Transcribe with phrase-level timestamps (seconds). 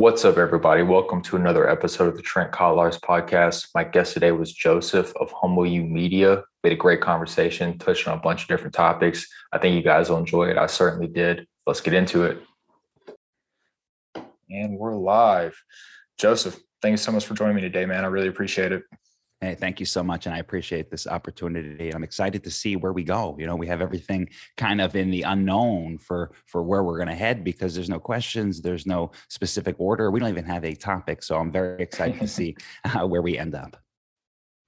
[0.00, 0.82] What's up, everybody?
[0.82, 3.68] Welcome to another episode of the Trent Collars podcast.
[3.74, 6.42] My guest today was Joseph of Humble-U Media.
[6.64, 9.28] We had a great conversation, touched on a bunch of different topics.
[9.52, 10.56] I think you guys will enjoy it.
[10.56, 11.46] I certainly did.
[11.66, 12.42] Let's get into it.
[14.48, 15.62] And we're live.
[16.18, 18.02] Joseph, thank you so much for joining me today, man.
[18.02, 18.84] I really appreciate it.
[19.40, 20.26] Hey, thank you so much.
[20.26, 21.94] And I appreciate this opportunity.
[21.94, 23.36] I'm excited to see where we go.
[23.38, 24.28] You know, we have everything
[24.58, 27.98] kind of in the unknown for for where we're going to head because there's no
[27.98, 30.10] questions, there's no specific order.
[30.10, 31.22] We don't even have a topic.
[31.22, 33.78] So I'm very excited to see uh, where we end up.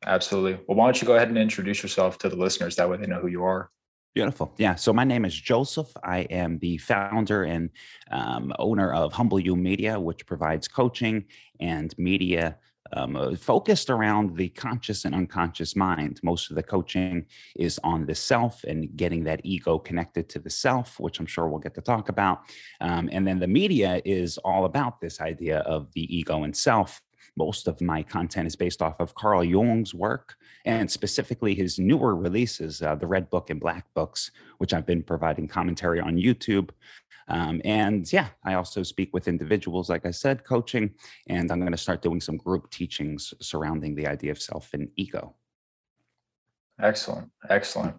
[0.07, 0.55] Absolutely.
[0.67, 2.75] Well, why don't you go ahead and introduce yourself to the listeners?
[2.77, 3.71] That way they know who you are.
[4.15, 4.55] Beautiful.
[4.57, 4.75] Yeah.
[4.75, 5.91] So my name is Joseph.
[6.03, 7.71] I am the founder and
[8.11, 11.25] um, owner of Humble-U Media, which provides coaching
[11.61, 12.59] and media
[12.95, 16.21] um, uh, focused around the conscious and unconscious mind.
[16.23, 20.51] Most of the coaching is on the self and getting that ego connected to the
[20.51, 22.41] self, which I'm sure we'll get to talk about.
[22.81, 27.01] Um, and then the media is all about this idea of the ego and self.
[27.37, 32.15] Most of my content is based off of Carl Jung's work and specifically his newer
[32.15, 36.71] releases, uh, the Red Book and Black Books, which I've been providing commentary on YouTube.
[37.33, 40.91] Um, and yeah, I also speak with individuals, like I said, coaching,
[41.29, 44.91] and I'm going to start doing some group teachings surrounding the idea of self and
[44.97, 45.35] ego.
[46.79, 47.31] Excellent.
[47.49, 47.97] Excellent.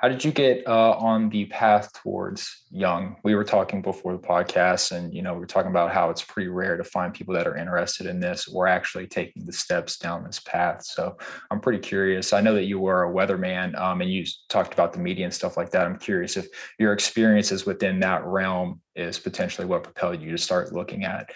[0.00, 4.22] How did you get uh, on the path towards Jung We were talking before the
[4.22, 7.34] podcast, and you know, we were talking about how it's pretty rare to find people
[7.34, 10.84] that are interested in this or actually taking the steps down this path.
[10.84, 11.16] So
[11.50, 12.32] I'm pretty curious.
[12.32, 15.34] I know that you were a weatherman, um, and you talked about the media and
[15.34, 15.84] stuff like that.
[15.84, 16.46] I'm curious if
[16.78, 21.32] your experiences within that realm is potentially what propelled you to start looking at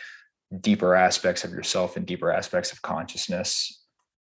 [0.60, 3.81] deeper aspects of yourself and deeper aspects of consciousness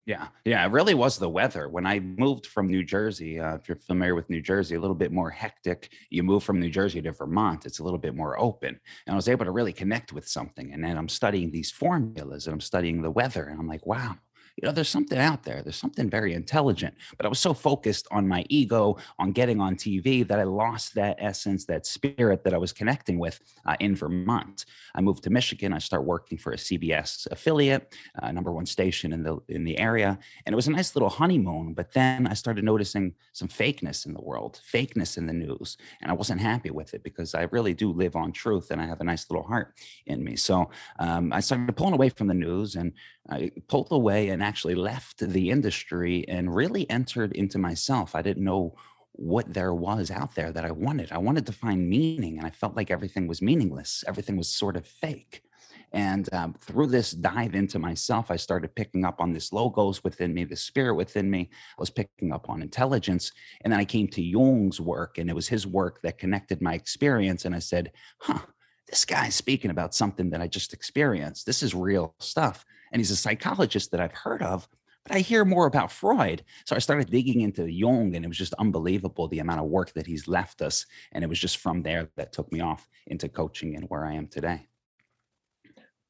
[0.05, 1.69] yeah, yeah, it really was the weather.
[1.69, 4.95] When I moved from New Jersey, uh, if you're familiar with New Jersey, a little
[4.95, 5.91] bit more hectic.
[6.09, 8.79] You move from New Jersey to Vermont, it's a little bit more open.
[9.05, 10.73] And I was able to really connect with something.
[10.73, 13.45] And then I'm studying these formulas and I'm studying the weather.
[13.45, 14.15] And I'm like, wow,
[14.61, 15.61] you know, there's something out there.
[15.61, 16.93] There's something very intelligent.
[17.15, 20.95] But I was so focused on my ego, on getting on TV, that I lost
[20.95, 24.65] that essence, that spirit that I was connecting with uh, in Vermont.
[24.95, 25.71] I moved to Michigan.
[25.71, 29.77] I started working for a CBS affiliate, uh, number one station in the in the
[29.79, 31.73] area, and it was a nice little honeymoon.
[31.73, 36.11] But then I started noticing some fakeness in the world, fakeness in the news, and
[36.11, 38.99] I wasn't happy with it because I really do live on truth, and I have
[38.99, 39.75] a nice little heart
[40.05, 40.35] in me.
[40.35, 40.69] So
[40.99, 42.91] um, I started pulling away from the news, and
[43.29, 48.15] I pulled away and actually left the industry and really entered into myself.
[48.15, 48.75] I didn't know
[49.11, 51.11] what there was out there that I wanted.
[51.11, 54.03] I wanted to find meaning, and I felt like everything was meaningless.
[54.07, 55.43] Everything was sort of fake.
[55.91, 60.33] And um, through this dive into myself, I started picking up on this logos within
[60.33, 61.49] me, the spirit within me.
[61.51, 63.31] I was picking up on intelligence.
[63.61, 66.73] And then I came to Jung's work, and it was his work that connected my
[66.73, 67.45] experience.
[67.45, 68.45] And I said, huh,
[68.87, 71.45] this guy's speaking about something that I just experienced.
[71.45, 74.67] This is real stuff and he's a psychologist that I've heard of.
[75.05, 76.43] But I hear more about Freud.
[76.65, 79.93] So I started digging into Jung, and it was just unbelievable the amount of work
[79.93, 80.85] that he's left us.
[81.11, 84.13] And it was just from there that took me off into coaching and where I
[84.13, 84.67] am today.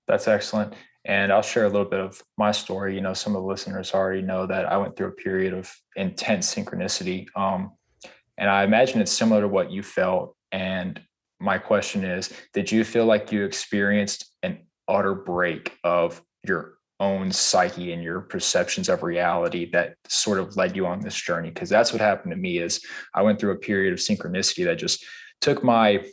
[0.07, 0.73] That's excellent.
[1.05, 2.95] And I'll share a little bit of my story.
[2.95, 5.73] You know, some of the listeners already know that I went through a period of
[5.95, 7.27] intense synchronicity.
[7.35, 7.71] Um,
[8.37, 10.35] and I imagine it's similar to what you felt.
[10.51, 10.99] And
[11.39, 17.31] my question is Did you feel like you experienced an utter break of your own
[17.31, 21.49] psyche and your perceptions of reality that sort of led you on this journey.
[21.49, 22.83] Because that's what happened to me is
[23.13, 25.05] i went through a period of synchronicity that just
[25.41, 26.03] took my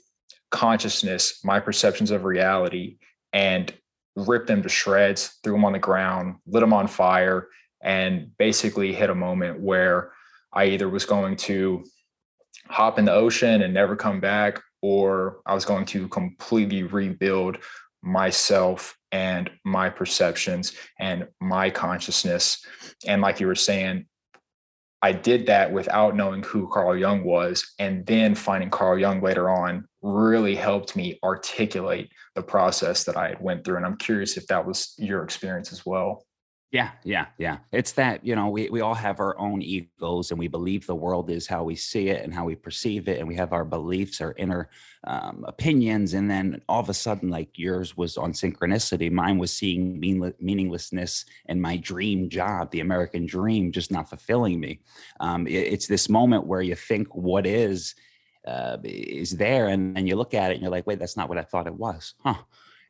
[0.51, 2.99] consciousness my perceptions of reality
[3.33, 3.75] and
[4.15, 7.49] ripped them to shreds threw them on the ground lit them on fire
[7.83, 10.13] and basically hit a moment where
[10.53, 11.85] i either was going to
[12.69, 17.59] hop in the ocean and never come back or i was going to completely rebuild
[18.07, 22.65] myself and my perceptions and my consciousness.
[23.07, 24.07] And like you were saying,
[25.03, 27.75] I did that without knowing who Carl Jung was.
[27.79, 33.29] And then finding Carl Jung later on really helped me articulate the process that I
[33.29, 33.77] had went through.
[33.77, 36.25] And I'm curious if that was your experience as well.
[36.73, 37.59] Yeah, yeah, yeah.
[37.71, 40.97] It's that, you know, we, we all have our own egos and we believe the
[40.97, 43.21] world is how we see it and how we perceive it.
[43.21, 44.69] And we have our beliefs, our inner
[45.05, 46.13] um, opinions.
[46.13, 50.35] And then all of a sudden, like yours was on synchronicity, mine was seeing mean,
[50.41, 54.81] meaninglessness and my dream job, the American dream, just not fulfilling me.
[55.21, 57.95] Um, it, it's this moment where you think what is
[58.45, 61.29] uh, is there and, and you look at it and you're like, wait, that's not
[61.29, 62.15] what I thought it was.
[62.25, 62.43] Huh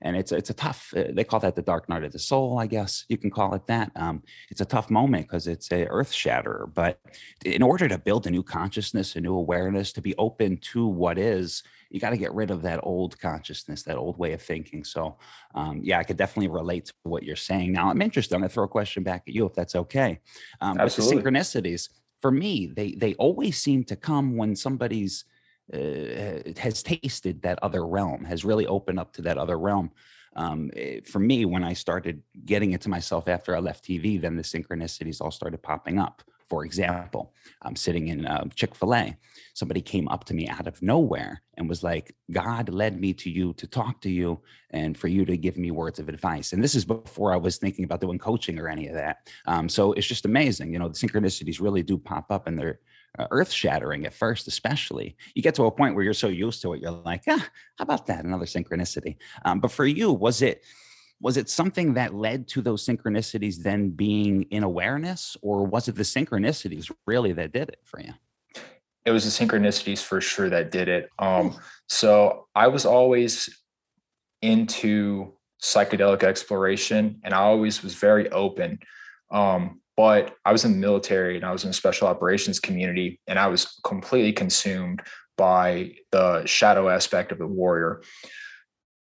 [0.03, 0.93] and it's it's a tough.
[0.97, 3.55] Uh, they call that the dark night of the soul, I guess you can call
[3.55, 3.91] it that.
[3.97, 6.71] Um, it's a tough moment because it's a earth shatterer.
[6.73, 7.01] But
[7.45, 11.19] in order to build a new consciousness, a new awareness, to be open to what
[11.19, 14.85] is, you got to get rid of that old consciousness, that old way of thinking.
[14.85, 15.17] So,
[15.55, 17.73] um, yeah, I could definitely relate to what you're saying.
[17.73, 18.35] Now, I'm interested.
[18.35, 20.21] I'm going to throw a question back at you if that's okay.
[20.61, 21.89] Um, With the synchronicities,
[22.21, 25.25] for me, they they always seem to come when somebody's
[25.73, 29.91] uh, has tasted that other realm, has really opened up to that other realm.
[30.37, 34.21] Um, eh, for me, when I started getting it to myself after I left TV,
[34.21, 36.23] then the synchronicities all started popping up.
[36.49, 39.17] For example, I'm sitting in uh, Chick fil A.
[39.55, 43.31] Somebody came up to me out of nowhere and was like, God led me to
[43.31, 44.41] you to talk to you
[44.71, 46.53] and for you to give me words of advice.
[46.53, 49.29] And this is before I was thinking about doing coaching or any of that.
[49.47, 50.73] Um, so it's just amazing.
[50.73, 52.79] You know, the synchronicities really do pop up and they're
[53.31, 55.17] earth shattering at first, especially.
[55.35, 57.49] You get to a point where you're so used to it, you're like, ah,
[57.79, 58.25] how about that?
[58.25, 59.17] Another synchronicity.
[59.45, 60.63] Um, but for you, was it,
[61.21, 65.95] was it something that led to those synchronicities then being in awareness or was it
[65.95, 68.13] the synchronicities really that did it for you
[69.05, 71.57] it was the synchronicities for sure that did it um
[71.89, 73.63] so i was always
[74.43, 78.79] into psychedelic exploration and i always was very open
[79.31, 83.21] um but i was in the military and i was in the special operations community
[83.27, 85.03] and i was completely consumed
[85.37, 88.03] by the shadow aspect of the warrior.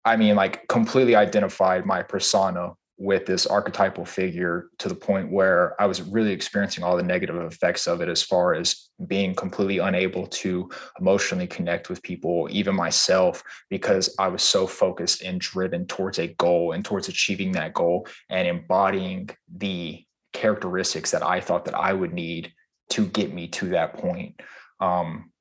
[0.05, 5.81] I mean, like completely identified my persona with this archetypal figure to the point where
[5.81, 9.79] I was really experiencing all the negative effects of it as far as being completely
[9.79, 15.87] unable to emotionally connect with people, even myself, because I was so focused and driven
[15.87, 20.06] towards a goal and towards achieving that goal and embodying the
[20.37, 22.53] characteristics that I thought that I would need
[22.91, 24.41] to get me to that point.
[24.81, 25.33] Um,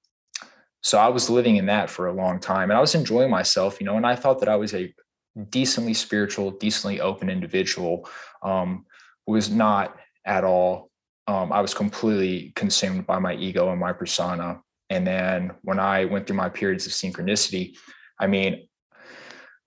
[0.82, 3.80] so I was living in that for a long time and I was enjoying myself,
[3.80, 4.94] you know, and I thought that I was a
[5.50, 8.08] decently spiritual, decently open individual.
[8.42, 8.86] Um,
[9.28, 10.90] was not at all.
[11.28, 14.62] Um, I was completely consumed by my ego and my persona.
[14.90, 17.76] And then when I went through my periods of synchronicity,
[18.20, 18.68] I mean,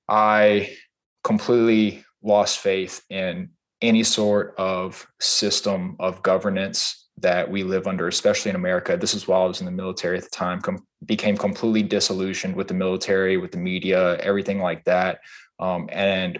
[0.09, 0.77] I
[1.25, 8.51] completely lost faith in any sort of system of governance that we live under, especially
[8.51, 8.97] in America.
[8.97, 12.55] This is while I was in the military at the time, com- became completely disillusioned
[12.55, 15.21] with the military, with the media, everything like that.
[15.59, 16.39] Um, and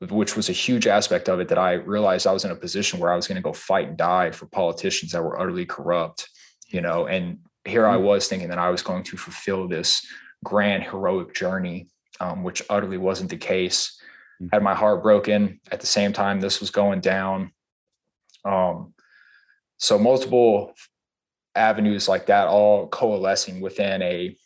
[0.00, 2.98] which was a huge aspect of it that I realized I was in a position
[2.98, 6.28] where I was going to go fight and die for politicians that were utterly corrupt,
[6.68, 8.02] you know, and here I mm.
[8.02, 10.06] was thinking that I was going to fulfill this
[10.44, 11.88] grand heroic journey,
[12.20, 13.98] um, which utterly wasn't the case.
[14.42, 14.48] Mm.
[14.52, 17.52] Had my heart broken at the same time this was going down.
[18.44, 18.94] Um,
[19.78, 20.74] so multiple
[21.54, 24.36] avenues like that all coalescing within a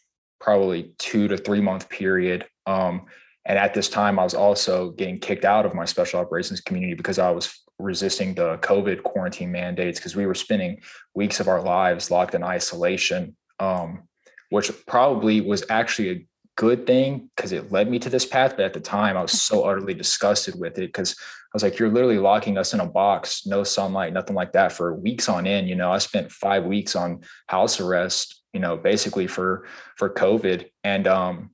[0.41, 3.07] probably two to three month period um,
[3.45, 6.95] and at this time i was also getting kicked out of my special operations community
[6.95, 10.81] because i was resisting the covid quarantine mandates because we were spending
[11.15, 14.03] weeks of our lives locked in isolation um,
[14.51, 16.27] which probably was actually a
[16.57, 18.57] good thing because it led me to this path.
[18.57, 21.79] But at the time, I was so utterly disgusted with it because I was like,
[21.79, 25.47] you're literally locking us in a box, no sunlight, nothing like that for weeks on
[25.47, 25.69] end.
[25.69, 29.67] You know, I spent five weeks on house arrest, you know, basically for
[29.97, 30.67] for COVID.
[30.85, 31.51] And um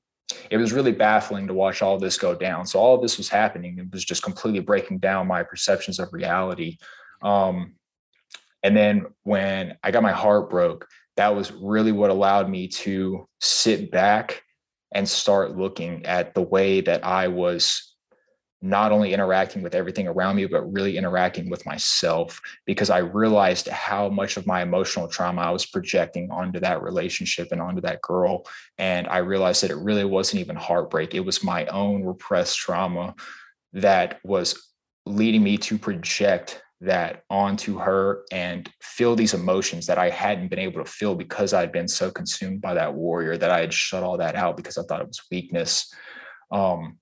[0.51, 2.67] it was really baffling to watch all this go down.
[2.67, 3.79] So all of this was happening.
[3.79, 6.79] It was just completely breaking down my perceptions of reality.
[7.23, 7.75] Um,
[8.63, 13.29] and then when I got my heart broke, that was really what allowed me to
[13.41, 14.43] sit back
[14.97, 17.95] and start looking at the way that I was
[18.63, 23.69] not only interacting with everything around me, but really interacting with myself because I realized
[23.69, 28.01] how much of my emotional trauma I was projecting onto that relationship and onto that
[28.01, 28.47] girl.
[28.79, 33.15] And I realized that it really wasn't even heartbreak, it was my own repressed trauma
[33.75, 34.73] that was
[35.05, 40.59] leading me to project that onto her and feel these emotions that I hadn't been
[40.59, 44.03] able to feel because I'd been so consumed by that warrior that I had shut
[44.03, 45.93] all that out because I thought it was weakness.
[46.51, 46.99] Um,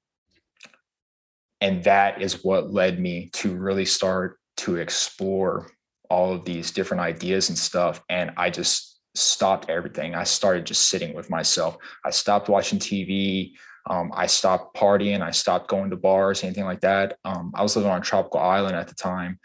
[1.61, 5.71] and that is what led me to really start to explore
[6.11, 8.03] all of these different ideas and stuff.
[8.09, 10.15] And I just stopped everything.
[10.15, 11.77] I started just sitting with myself.
[12.05, 13.53] I stopped watching TV.
[13.87, 15.21] Um, I stopped partying.
[15.23, 17.19] I stopped going to bars, anything like that.
[17.25, 19.39] Um, I was living on a tropical island at the time,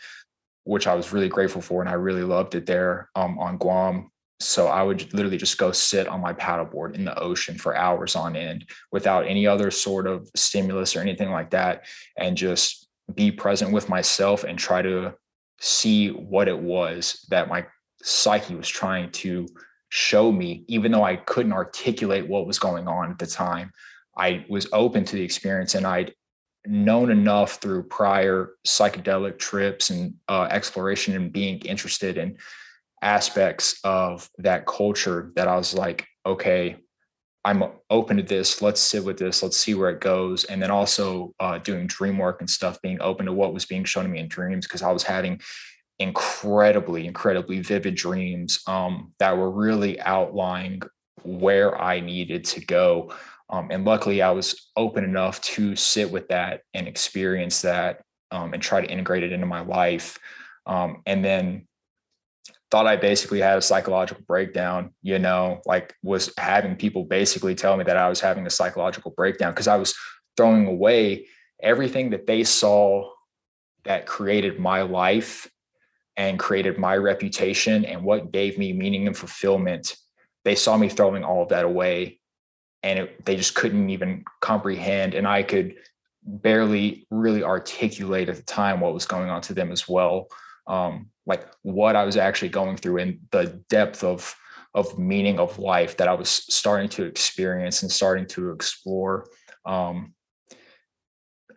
[0.63, 4.12] which I was really grateful for, and I really loved it there um, on Guam.
[4.41, 8.15] So I would literally just go sit on my paddleboard in the ocean for hours
[8.15, 11.86] on end without any other sort of stimulus or anything like that,
[12.17, 15.13] and just be present with myself and try to
[15.60, 17.65] see what it was that my
[18.01, 19.46] psyche was trying to
[19.89, 23.72] show me, even though I couldn't articulate what was going on at the time.
[24.17, 26.13] I was open to the experience and I'd
[26.65, 32.37] known enough through prior psychedelic trips and uh, exploration and being interested in
[33.01, 36.77] aspects of that culture that I was like, okay,
[37.45, 38.61] I'm open to this.
[38.61, 39.41] Let's sit with this.
[39.41, 40.43] Let's see where it goes.
[40.43, 43.85] And then also uh, doing dream work and stuff, being open to what was being
[43.85, 45.39] shown to me in dreams because I was having
[45.99, 50.81] incredibly, incredibly vivid dreams um, that were really outlining
[51.23, 53.13] where I needed to go.
[53.49, 58.01] Um, and luckily, I was open enough to sit with that and experience that
[58.31, 60.19] um, and try to integrate it into my life.
[60.65, 61.67] Um, and then
[62.69, 67.75] thought I basically had a psychological breakdown, you know, like was having people basically tell
[67.75, 69.95] me that I was having a psychological breakdown because I was
[70.37, 71.25] throwing away
[71.61, 73.09] everything that they saw
[73.85, 75.49] that created my life
[76.15, 79.95] and created my reputation and what gave me meaning and fulfillment.
[80.45, 82.19] They saw me throwing all of that away
[82.83, 85.13] and it, they just couldn't even comprehend.
[85.13, 85.75] And I could
[86.24, 90.27] barely really articulate at the time what was going on to them as well.
[90.67, 94.36] Um, like what I was actually going through and the depth of
[94.75, 99.25] of meaning of life that I was starting to experience and starting to explore.
[99.65, 100.13] Um,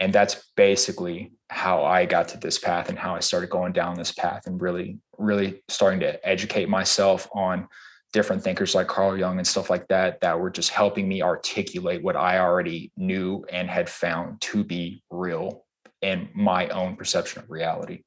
[0.00, 3.97] and that's basically how I got to this path and how I started going down
[3.97, 7.69] this path and really, really starting to educate myself on
[8.12, 12.02] different thinkers like Carl Jung and stuff like that that were just helping me articulate
[12.02, 15.64] what I already knew and had found to be real
[16.02, 18.02] in my own perception of reality.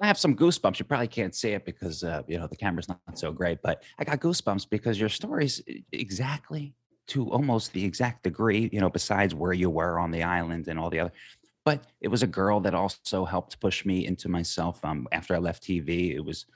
[0.00, 0.78] I have some goosebumps.
[0.78, 3.82] You probably can't see it because uh, you know the camera's not so great, but
[3.98, 5.60] I got goosebumps because your story's
[5.92, 6.74] exactly
[7.08, 10.78] to almost the exact degree, you know, besides where you were on the island and
[10.78, 11.12] all the other.
[11.68, 14.82] But it was a girl that also helped push me into myself.
[14.82, 16.46] Um, after I left TV, it was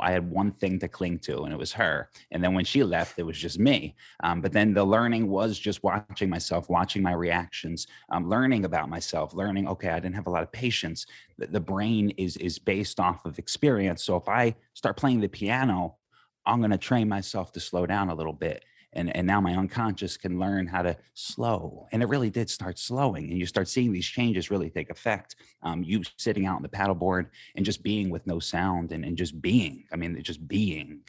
[0.00, 2.08] I had one thing to cling to, and it was her.
[2.30, 3.94] And then when she left, it was just me.
[4.22, 8.88] Um, but then the learning was just watching myself, watching my reactions, um, learning about
[8.88, 9.68] myself, learning.
[9.68, 11.04] Okay, I didn't have a lot of patience.
[11.36, 14.02] The, the brain is is based off of experience.
[14.02, 15.98] So if I start playing the piano,
[16.46, 19.54] I'm going to train myself to slow down a little bit and and now my
[19.54, 23.68] unconscious can learn how to slow and it really did start slowing and you start
[23.68, 27.82] seeing these changes really take effect um, you sitting out on the paddleboard and just
[27.82, 31.00] being with no sound and, and just being i mean just being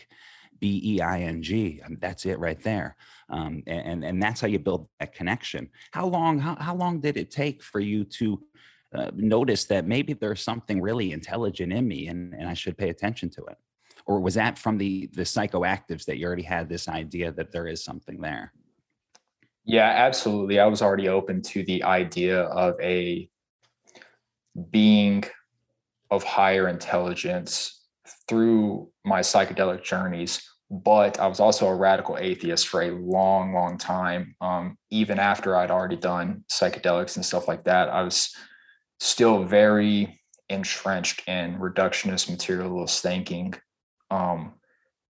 [0.60, 2.96] b-e-i-n-g I mean, that's it right there
[3.30, 5.70] um, and and that's how you build that connection.
[5.92, 8.42] How long how, how long did it take for you to
[8.94, 12.90] uh, notice that maybe there's something really intelligent in me and, and i should pay
[12.90, 13.58] attention to it
[14.06, 17.68] or was that from the the psychoactives that you already had this idea that there
[17.68, 18.54] is something there?
[19.66, 20.60] Yeah absolutely.
[20.60, 23.30] I was already open to the idea of a
[24.72, 25.24] being
[26.12, 27.82] of higher intelligence
[28.28, 33.78] through my psychedelic journeys but i was also a radical atheist for a long long
[33.78, 34.36] time.
[34.42, 38.36] Um, even after i'd already done psychedelics and stuff like that i was
[39.00, 40.20] still very
[40.50, 43.54] entrenched in reductionist materialist thinking
[44.14, 44.54] um,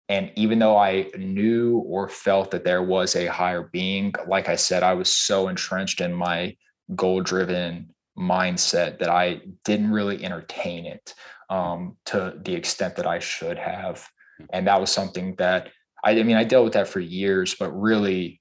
[0.09, 4.56] and even though I knew or felt that there was a higher being, like I
[4.56, 6.56] said, I was so entrenched in my
[6.94, 11.14] goal driven mindset that I didn't really entertain it
[11.50, 14.06] um, to the extent that I should have.
[14.52, 15.71] And that was something that
[16.04, 18.40] I, I mean, I dealt with that for years, but really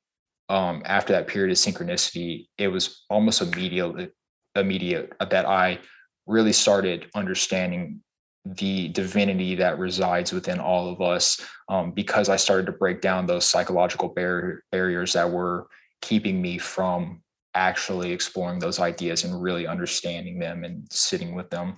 [0.50, 4.14] um, after that period of synchronicity, it was almost immediate,
[4.56, 5.80] immediate that I
[6.28, 8.02] really started understanding
[8.46, 13.26] the divinity that resides within all of us um, because I started to break down
[13.26, 15.68] those psychological bar- barriers that were
[16.02, 17.22] keeping me from
[17.54, 21.78] actually exploring those ideas and really understanding them and sitting with them.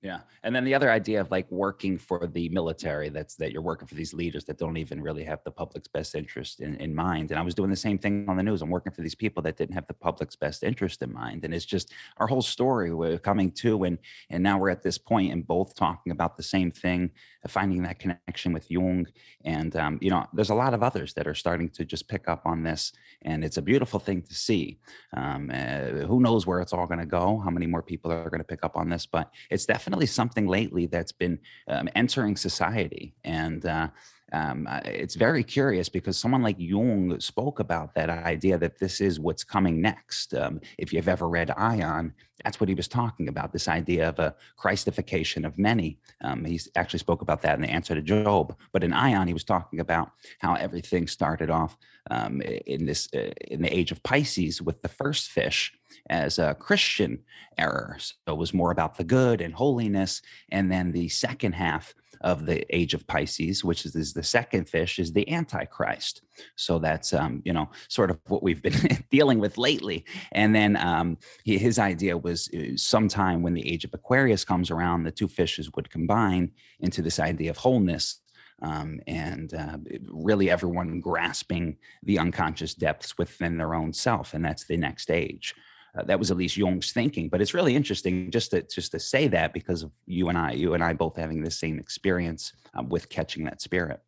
[0.00, 0.20] Yeah.
[0.44, 3.88] And then the other idea of like working for the military, that's that you're working
[3.88, 7.32] for these leaders that don't even really have the public's best interest in, in mind.
[7.32, 8.62] And I was doing the same thing on the news.
[8.62, 11.44] I'm working for these people that didn't have the public's best interest in mind.
[11.44, 13.98] And it's just our whole story we're coming to and
[14.30, 17.10] and now we're at this point and both talking about the same thing,
[17.48, 19.08] finding that connection with Jung.
[19.44, 22.28] And um, you know, there's a lot of others that are starting to just pick
[22.28, 22.92] up on this.
[23.22, 24.78] And it's a beautiful thing to see.
[25.16, 28.30] Um, uh, who knows where it's all going to go, how many more people are
[28.30, 31.88] going to pick up on this, but it's definitely definitely something lately that's been um,
[31.94, 33.14] entering society.
[33.24, 33.88] And uh,
[34.32, 39.18] um, it's very curious because someone like Jung spoke about that idea that this is
[39.18, 40.34] what's coming next.
[40.34, 42.12] Um, if you've ever read Aion,
[42.44, 45.98] that's what he was talking about this idea of a Christification of many.
[46.22, 48.56] Um, he actually spoke about that in the answer to Job.
[48.72, 51.76] But in Aion, he was talking about how everything started off
[52.10, 55.72] um, in this uh, in the age of Pisces with the first fish
[56.10, 57.20] as a Christian
[57.56, 57.96] error.
[57.98, 60.22] So it was more about the good and holiness.
[60.50, 64.68] And then the second half of the age of Pisces, which is, is the second
[64.68, 66.22] fish, is the Antichrist.
[66.56, 70.04] So that's um, you know sort of what we've been dealing with lately.
[70.32, 74.70] And then um, he, his idea was uh, sometime when the age of Aquarius comes
[74.70, 78.20] around, the two fishes would combine into this idea of wholeness.
[78.60, 84.64] Um, and uh, really everyone grasping the unconscious depths within their own self, and that's
[84.64, 85.54] the next age.
[85.96, 87.28] Uh, that was at least Jung's thinking.
[87.28, 90.52] But it's really interesting just to just to say that because of you and I,
[90.52, 94.00] you and I both having the same experience um, with catching that spirit.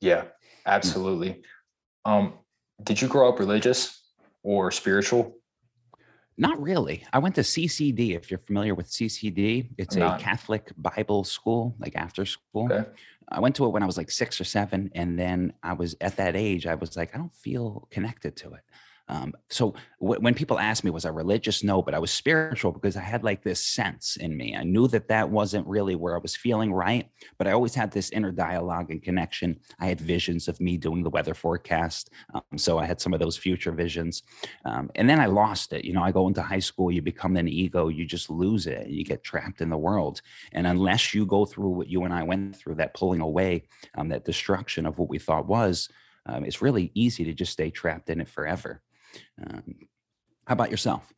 [0.00, 0.28] Yeah, mm.
[0.66, 1.42] absolutely.
[2.04, 2.34] Um,
[2.82, 4.02] did you grow up religious
[4.42, 5.36] or spiritual?
[6.36, 7.04] Not really.
[7.12, 8.16] I went to CCD.
[8.16, 12.64] If you're familiar with CCD, it's a Catholic Bible school, like after school.
[12.72, 12.84] Okay.
[13.28, 15.94] I went to it when I was like six or seven, and then I was
[16.00, 16.66] at that age.
[16.66, 18.60] I was like, I don't feel connected to it.
[19.08, 21.62] Um, so w- when people ask me, was I religious?
[21.62, 24.56] No, but I was spiritual because I had like this sense in me.
[24.56, 27.90] I knew that that wasn't really where I was feeling right, but I always had
[27.90, 29.60] this inner dialogue and connection.
[29.78, 32.10] I had visions of me doing the weather forecast.
[32.32, 34.22] Um, so I had some of those future visions.
[34.64, 35.84] Um, and then I lost it.
[35.84, 38.88] You know, I go into high school, you become an ego, you just lose it,
[38.88, 40.22] you get trapped in the world.
[40.52, 43.64] And unless you go through what you and I went through, that pulling away,
[43.96, 45.88] um, that destruction of what we thought was,
[46.26, 48.80] um, it's really easy to just stay trapped in it forever.
[49.44, 49.74] Um,
[50.46, 51.12] how about yourself?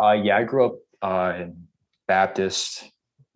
[0.00, 1.66] Uh, yeah, I grew up uh, in
[2.08, 2.84] Baptist,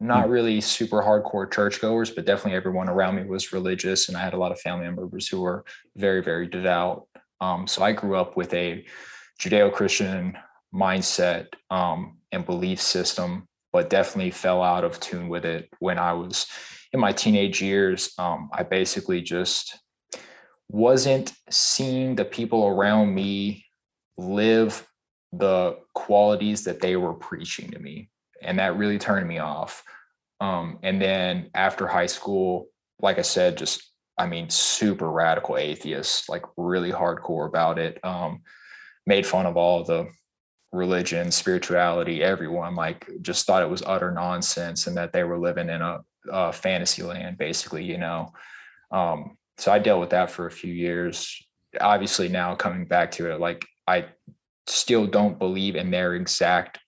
[0.01, 0.31] not hmm.
[0.31, 4.39] really super hardcore churchgoers, but definitely everyone around me was religious, and I had a
[4.39, 5.65] lot of family members who were
[5.97, 7.07] very, very devout.
[7.41, 8.85] Um, so I grew up with a
[9.41, 10.37] Judeo-Christian
[10.75, 16.13] mindset um, and belief system, but definitely fell out of tune with it when I
[16.15, 16.47] was
[16.93, 18.15] in my teenage years.
[18.19, 19.79] Um, I basically just
[20.69, 23.65] wasn't seeing the people around me
[24.17, 24.87] live
[25.33, 28.09] the qualities that they were preaching to me.
[28.43, 29.83] And that really turned me off.
[30.41, 32.69] Um, and then after high school,
[33.01, 37.99] like I said, just, I mean, super radical atheist, like really hardcore about it.
[38.05, 38.43] Um,
[39.07, 40.09] made fun of all the
[40.73, 45.71] religion, spirituality, everyone, like just thought it was utter nonsense and that they were living
[45.71, 48.33] in a, a fantasy land, basically, you know.
[48.91, 51.43] Um, so I dealt with that for a few years.
[51.81, 54.07] Obviously, now coming back to it, like I
[54.67, 56.79] still don't believe in their exact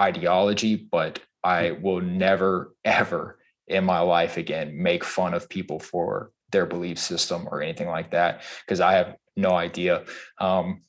[0.00, 1.82] ideology, but I hmm.
[1.82, 7.48] will never, ever in my life again make fun of people for their belief system
[7.50, 10.04] or anything like that because I have no idea.
[10.38, 10.82] Um,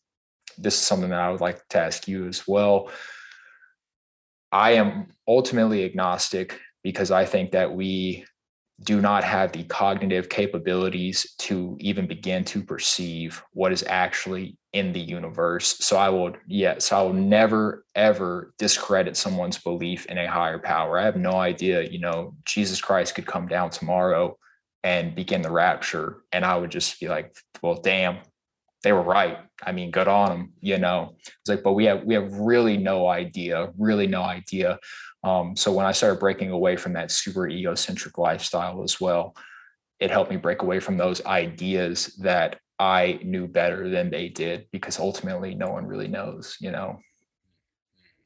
[0.58, 2.91] this is something that I would like to ask you as well.
[4.51, 8.25] I am ultimately agnostic because I think that we
[8.83, 14.93] do not have the cognitive capabilities to even begin to perceive what is actually in
[14.93, 15.77] the universe.
[15.79, 20.99] So I will, yes, I will never ever discredit someone's belief in a higher power.
[20.99, 24.37] I have no idea, you know, Jesus Christ could come down tomorrow
[24.83, 26.21] and begin the rapture.
[26.31, 28.19] And I would just be like, well, damn,
[28.83, 29.39] they were right.
[29.63, 31.15] I mean, good on them, you know.
[31.19, 34.79] It's like, but we have we have really no idea, really no idea
[35.23, 39.35] um, so when I started breaking away from that super egocentric lifestyle as well,
[39.99, 44.67] it helped me break away from those ideas that I knew better than they did
[44.71, 46.99] because ultimately no one really knows, you know.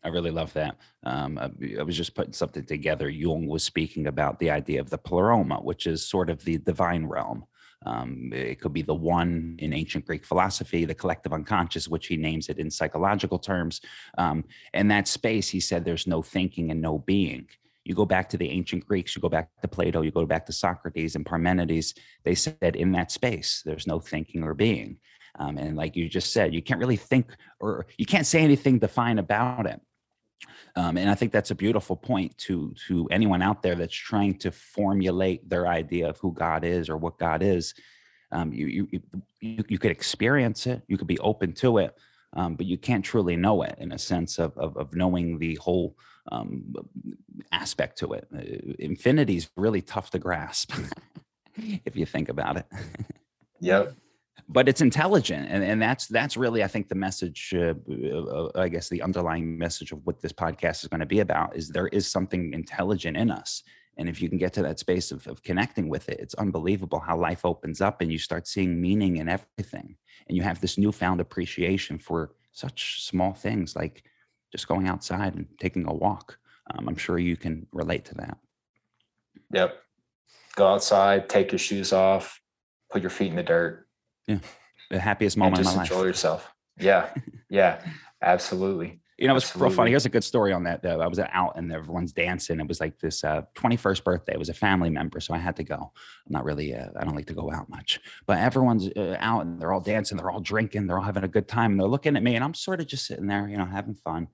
[0.03, 0.77] I really love that.
[1.03, 3.07] Um, I, I, was just putting something together.
[3.07, 7.05] Jung was speaking about the idea of the pleroma, which is sort of the divine
[7.05, 7.45] realm.
[7.86, 12.17] Um, it could be the one in ancient Greek philosophy, the collective unconscious, which he
[12.17, 13.82] names it in psychological terms.
[14.17, 17.48] Um, and that space, he said, there's no thinking and no being.
[17.84, 20.46] You go back to the ancient Greeks, you go back to Plato, you go back
[20.46, 21.96] to Socrates and Parmenides.
[22.24, 24.98] They said in that space, there's no thinking or being.
[25.39, 27.28] Um, and like you just said, you can't really think
[27.60, 29.82] or you can't say anything defined about it.
[30.75, 34.38] Um, and I think that's a beautiful point to to anyone out there that's trying
[34.39, 37.73] to formulate their idea of who God is or what God is.
[38.32, 39.01] Um, you, you
[39.39, 41.97] you you could experience it, you could be open to it,
[42.34, 45.56] um, but you can't truly know it in a sense of of, of knowing the
[45.56, 45.97] whole
[46.32, 46.73] um,
[47.51, 48.27] aspect to it.
[48.34, 50.73] Uh, infinity is really tough to grasp
[51.86, 52.65] if you think about it.
[53.60, 53.93] yep
[54.51, 58.67] but it's intelligent and, and that's that's really i think the message uh, uh, i
[58.67, 61.87] guess the underlying message of what this podcast is going to be about is there
[61.87, 63.63] is something intelligent in us
[63.97, 66.99] and if you can get to that space of, of connecting with it it's unbelievable
[66.99, 69.95] how life opens up and you start seeing meaning in everything
[70.27, 74.03] and you have this newfound appreciation for such small things like
[74.51, 76.37] just going outside and taking a walk.
[76.73, 78.37] Um, i'm sure you can relate to that.
[79.53, 79.77] Yep.
[80.55, 82.39] Go outside take your shoes off
[82.91, 83.87] put your feet in the dirt
[84.27, 84.39] yeah,
[84.89, 86.05] the happiest moment and just enjoy life.
[86.05, 86.53] yourself.
[86.79, 87.10] Yeah.
[87.49, 87.84] Yeah.
[88.21, 89.01] Absolutely.
[89.17, 89.91] You know, it's real funny.
[89.91, 90.81] Here's a good story on that.
[90.81, 91.01] Though.
[91.01, 92.62] I was out and everyone's dancing.
[92.62, 94.34] It was like this uh, 21st birthday.
[94.34, 95.75] It was a family member, so I had to go.
[95.75, 96.73] I'm not really.
[96.73, 99.81] Uh, I don't like to go out much, but everyone's uh, out and they're all
[99.81, 100.17] dancing.
[100.17, 100.88] They're all drinking.
[100.88, 101.71] They're all having a good time.
[101.71, 103.95] And they're looking at me, and I'm sort of just sitting there, you know, having
[103.95, 104.29] fun,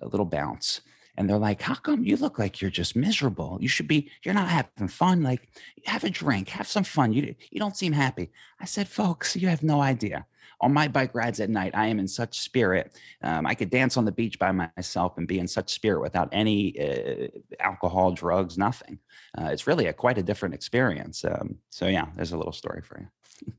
[0.00, 0.80] a little bounce.
[1.16, 3.58] And they're like, "How come you look like you're just miserable?
[3.60, 4.10] You should be.
[4.22, 5.22] You're not having fun.
[5.22, 5.48] Like,
[5.84, 7.12] have a drink, have some fun.
[7.12, 10.26] You you don't seem happy." I said, "Folks, you have no idea."
[10.60, 12.98] on my bike rides at night, I am in such spirit.
[13.22, 16.28] Um, I could dance on the beach by myself and be in such spirit without
[16.32, 17.28] any uh,
[17.60, 18.98] alcohol, drugs, nothing.
[19.36, 21.24] Uh, it's really a quite a different experience.
[21.24, 23.52] Um, so yeah, there's a little story for you.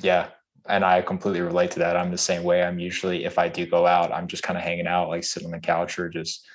[0.00, 0.28] yeah,
[0.68, 1.96] and I completely relate to that.
[1.96, 2.62] I'm the same way.
[2.62, 5.46] I'm usually, if I do go out, I'm just kind of hanging out, like sitting
[5.46, 6.46] on the couch or just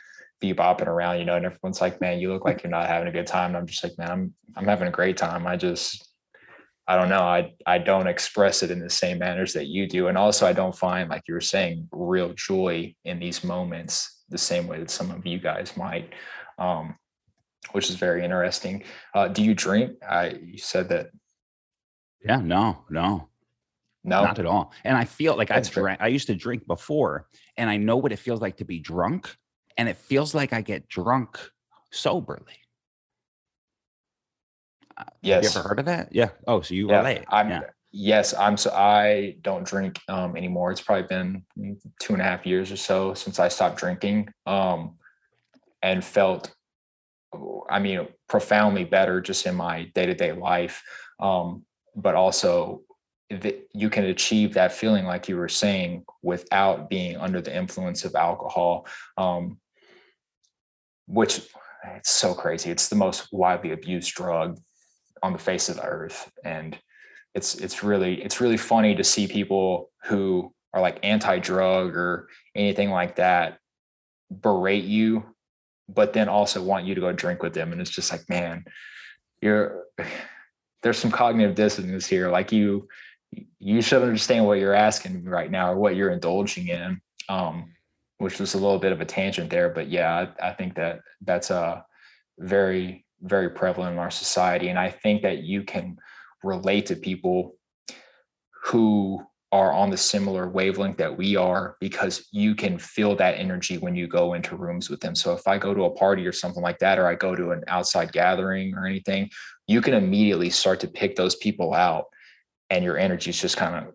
[0.42, 1.38] be bopping around, you know.
[1.38, 3.68] And everyone's like, "Man, you look like you're not having a good time." And I'm
[3.68, 5.48] just like, "Man, I'm I'm having a great time.
[5.48, 6.12] I just
[6.88, 7.22] I don't know.
[7.22, 10.54] I I don't express it in the same manners that you do, and also I
[10.54, 14.90] don't find, like you were saying, real joy in these moments the same way that
[14.90, 16.14] some of you guys might,
[16.58, 16.96] um,
[17.72, 18.84] which is very interesting.
[19.14, 19.94] Uh, do you drink?
[20.08, 21.12] I you said that.
[22.26, 22.38] Yeah.
[22.38, 22.84] No.
[22.90, 23.30] No.
[24.04, 24.74] No, not at all.
[24.84, 26.02] And I feel like I've drank.
[26.02, 29.36] I used to drink before, and I know what it feels like to be drunk,
[29.78, 31.40] and it feels like I get drunk
[31.92, 32.58] soberly.
[35.22, 35.36] Yes.
[35.36, 36.10] Have you ever heard of that?
[36.12, 36.30] Yeah.
[36.48, 37.24] Oh, so you yeah, relate.
[37.30, 37.62] I'm, yeah.
[37.92, 40.72] Yes, I'm so I don't drink um, anymore.
[40.72, 41.44] It's probably been
[42.00, 44.96] two and a half years or so since I stopped drinking, um,
[45.82, 46.54] and felt,
[47.70, 50.84] I mean, profoundly better just in my day to day life.
[51.20, 52.82] Um, but also,
[53.39, 58.06] that you can achieve that feeling, like you were saying, without being under the influence
[58.06, 59.60] of alcohol, um,
[61.08, 61.41] which
[61.96, 62.70] it's so crazy.
[62.70, 64.60] It's the most widely abused drug
[65.24, 66.32] on the face of the earth.
[66.44, 66.78] And
[67.34, 72.91] it's it's really it's really funny to see people who are like anti-drug or anything
[72.91, 73.58] like that
[74.30, 75.24] berate you
[75.89, 77.72] but then also want you to go drink with them.
[77.72, 78.65] And it's just like man
[79.41, 79.86] you're
[80.84, 82.32] there's some cognitive dissonance here.
[82.32, 82.88] Like you
[83.60, 87.72] you should understand what you're asking right now or what you're indulging in um
[88.17, 91.02] which was a little bit of a tangent there but yeah i, I think that
[91.22, 91.86] that's a
[92.39, 94.70] very very prevalent in our society.
[94.70, 95.98] And I think that you can
[96.44, 97.56] relate to people
[98.63, 103.78] who are on the similar wavelength that we are because you can feel that energy
[103.78, 105.13] when you go into rooms with them.
[105.13, 107.52] So if I go to a party or something like that, or I go to
[107.52, 109.30] an outside gathering or anything,
[109.67, 112.06] you can immediately start to pick those people out
[112.72, 113.94] and your energies just kind of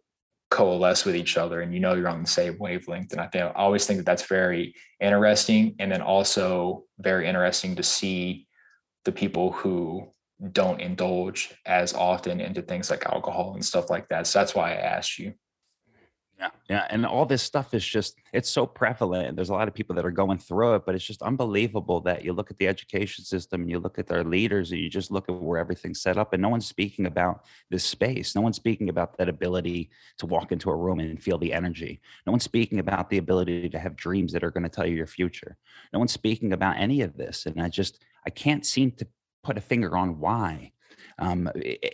[0.51, 3.11] coalesce with each other and you know you're on the same wavelength.
[3.11, 5.75] And I think I always think that that's very interesting.
[5.81, 8.47] And then also very interesting to see
[9.05, 10.07] the people who
[10.53, 14.27] don't indulge as often into things like alcohol and stuff like that.
[14.27, 15.33] So that's why I asked you.
[16.39, 16.51] Yeah.
[16.69, 16.87] Yeah.
[16.91, 19.37] And all this stuff is just, it's so prevalent.
[19.37, 22.25] There's a lot of people that are going through it, but it's just unbelievable that
[22.25, 25.11] you look at the education system and you look at their leaders and you just
[25.11, 28.35] look at where everything's set up and no one's speaking about this space.
[28.35, 32.01] No one's speaking about that ability to walk into a room and feel the energy.
[32.27, 34.95] No one's speaking about the ability to have dreams that are going to tell you
[34.95, 35.57] your future.
[35.95, 37.47] No one's speaking about any of this.
[37.47, 39.07] And I just, I can't seem to
[39.43, 40.73] put a finger on why.
[41.19, 41.51] Um,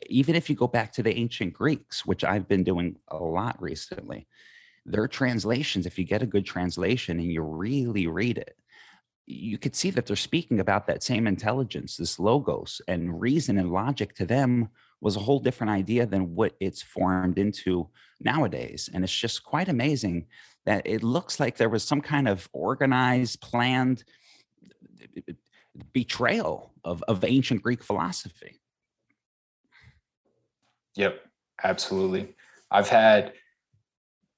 [0.09, 3.61] even if you go back to the ancient Greeks, which I've been doing a lot
[3.61, 4.27] recently,
[4.85, 8.57] their translations, if you get a good translation and you really read it,
[9.27, 13.71] you could see that they're speaking about that same intelligence, this logos, and reason and
[13.71, 14.69] logic to them
[15.01, 17.89] was a whole different idea than what it's formed into
[18.21, 18.91] nowadays.
[18.93, 20.27] And it's just quite amazing
[20.65, 24.05] that it looks like there was some kind of organized, planned
[25.93, 28.61] betrayal of, of ancient Greek philosophy.
[30.97, 31.21] Yep,
[31.63, 32.35] absolutely.
[32.71, 33.33] I've had,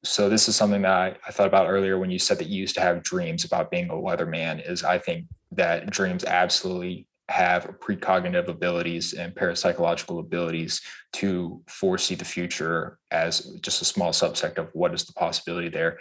[0.04, 2.60] so this is something that I, I thought about earlier when you said that you
[2.60, 7.64] used to have dreams about being a weatherman is I think that dreams absolutely have
[7.80, 10.82] precognitive abilities and parapsychological abilities
[11.14, 15.98] to foresee the future as just a small subset of what is the possibility there.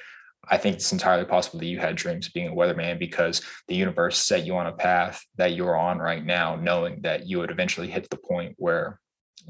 [0.49, 3.75] I think it's entirely possible that you had dreams of being a weatherman because the
[3.75, 7.51] universe set you on a path that you're on right now, knowing that you would
[7.51, 8.99] eventually hit the point where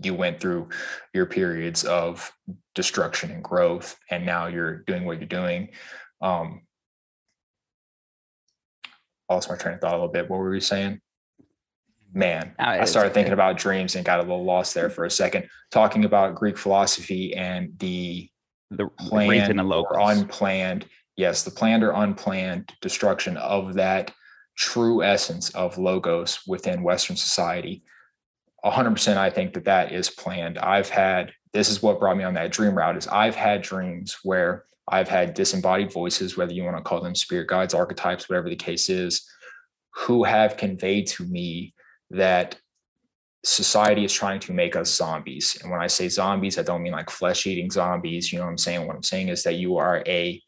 [0.01, 0.69] you went through
[1.13, 2.31] your periods of
[2.75, 5.69] destruction and growth, and now you're doing what you're doing.
[6.21, 6.61] Um,
[9.29, 10.29] I lost my train of thought a little bit.
[10.29, 10.99] What were we saying?
[12.13, 15.11] Man, oh, I started thinking about dreams and got a little lost there for a
[15.11, 15.47] second.
[15.71, 18.29] Talking about Greek philosophy and the
[18.77, 24.11] the planned and or unplanned yes the planned or unplanned destruction of that
[24.57, 27.83] true essence of logos within western society
[28.65, 32.33] 100% i think that that is planned i've had this is what brought me on
[32.33, 36.77] that dream route is i've had dreams where I've had disembodied voices, whether you want
[36.77, 39.25] to call them spirit guides, archetypes, whatever the case is,
[39.95, 41.73] who have conveyed to me
[42.11, 42.57] that
[43.45, 45.57] society is trying to make us zombies.
[45.61, 48.31] And when I say zombies, I don't mean like flesh eating zombies.
[48.31, 48.87] You know what I'm saying?
[48.87, 50.41] What I'm saying is that you are a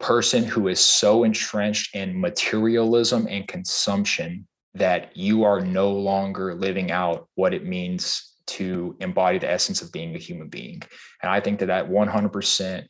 [0.00, 6.90] person who is so entrenched in materialism and consumption that you are no longer living
[6.90, 10.82] out what it means to embody the essence of being a human being.
[11.22, 12.86] And I think that that 100%,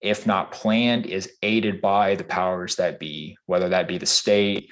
[0.00, 4.70] if not planned, is aided by the powers that be, whether that be the state,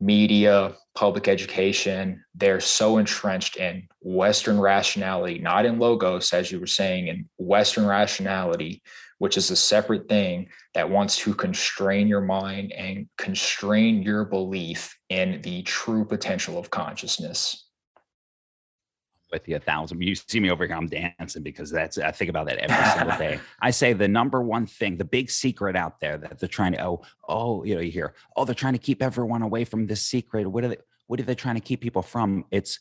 [0.00, 6.66] media, public education, they're so entrenched in Western rationality, not in logos, as you were
[6.66, 8.82] saying, in Western rationality,
[9.18, 14.96] which is a separate thing that wants to constrain your mind and constrain your belief
[15.08, 17.68] in the true potential of consciousness
[19.32, 20.00] with you a thousand.
[20.02, 23.18] You see me over here, I'm dancing because that's I think about that every single
[23.18, 23.40] day.
[23.60, 26.84] I say the number one thing, the big secret out there that they're trying to
[26.84, 30.02] oh oh you know you hear oh they're trying to keep everyone away from this
[30.02, 30.46] secret.
[30.46, 32.44] What are they what are they trying to keep people from?
[32.50, 32.78] It's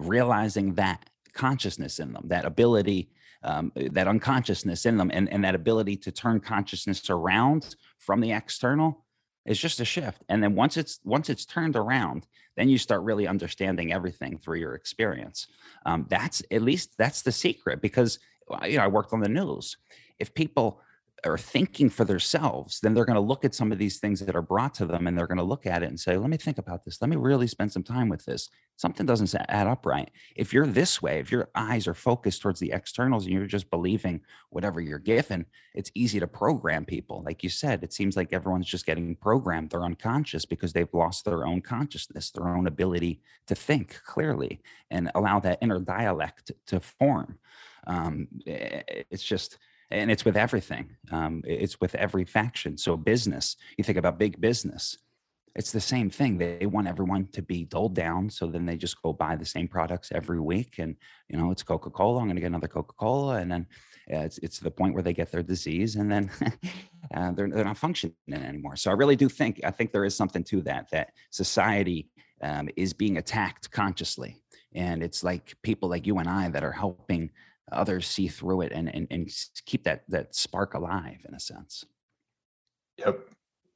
[0.00, 3.10] realizing that consciousness in them, that ability,
[3.46, 8.32] um, that unconsciousness in them, and and that ability to turn consciousness around from the
[8.32, 9.04] external
[9.46, 10.22] is just a shift.
[10.28, 14.58] And then once it's once it's turned around, then you start really understanding everything through
[14.58, 15.46] your experience.
[15.86, 18.18] Um, that's at least that's the secret because
[18.64, 19.76] you know I worked on the news.
[20.18, 20.80] If people
[21.26, 24.36] are thinking for themselves, then they're going to look at some of these things that
[24.36, 26.36] are brought to them and they're going to look at it and say, let me
[26.36, 27.00] think about this.
[27.00, 28.48] Let me really spend some time with this.
[28.76, 30.10] Something doesn't add up right.
[30.34, 33.70] If you're this way, if your eyes are focused towards the externals and you're just
[33.70, 37.22] believing whatever you're given, it's easy to program people.
[37.24, 39.70] Like you said, it seems like everyone's just getting programmed.
[39.70, 44.60] They're unconscious because they've lost their own consciousness, their own ability to think clearly
[44.90, 47.38] and allow that inner dialect to form.
[47.86, 49.58] Um, it's just,
[49.90, 52.76] and it's with everything um, it's with every faction.
[52.76, 54.98] So business you think about big business
[55.56, 56.36] it's the same thing.
[56.36, 59.66] They want everyone to be dulled down so then they just go buy the same
[59.66, 60.94] products every week and
[61.28, 63.66] you know it's coca-cola i'm going to get another coca-cola and then
[64.12, 66.30] uh, it's, it's the point where they get their disease and then
[67.14, 68.76] uh, they're, they're not functioning anymore.
[68.76, 72.10] So i really do think i think there is something to that that society
[72.42, 74.36] um, is being attacked consciously.
[74.74, 77.30] And it's like people like you and i that are helping
[77.72, 79.30] others see through it and, and, and
[79.64, 81.84] keep that, that spark alive in a sense.
[82.98, 83.28] Yep.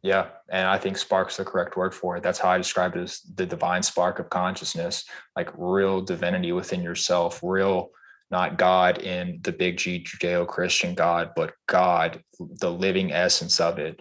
[0.03, 0.29] Yeah.
[0.49, 2.23] And I think spark's the correct word for it.
[2.23, 5.05] That's how I describe it as the divine spark of consciousness,
[5.37, 7.91] like real divinity within yourself, real,
[8.31, 13.79] not God in the big G Judeo Christian God, but God, the living essence of
[13.79, 14.01] it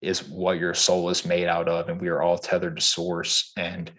[0.00, 1.88] is what your soul is made out of.
[1.88, 3.52] And we are all tethered to source.
[3.56, 3.90] And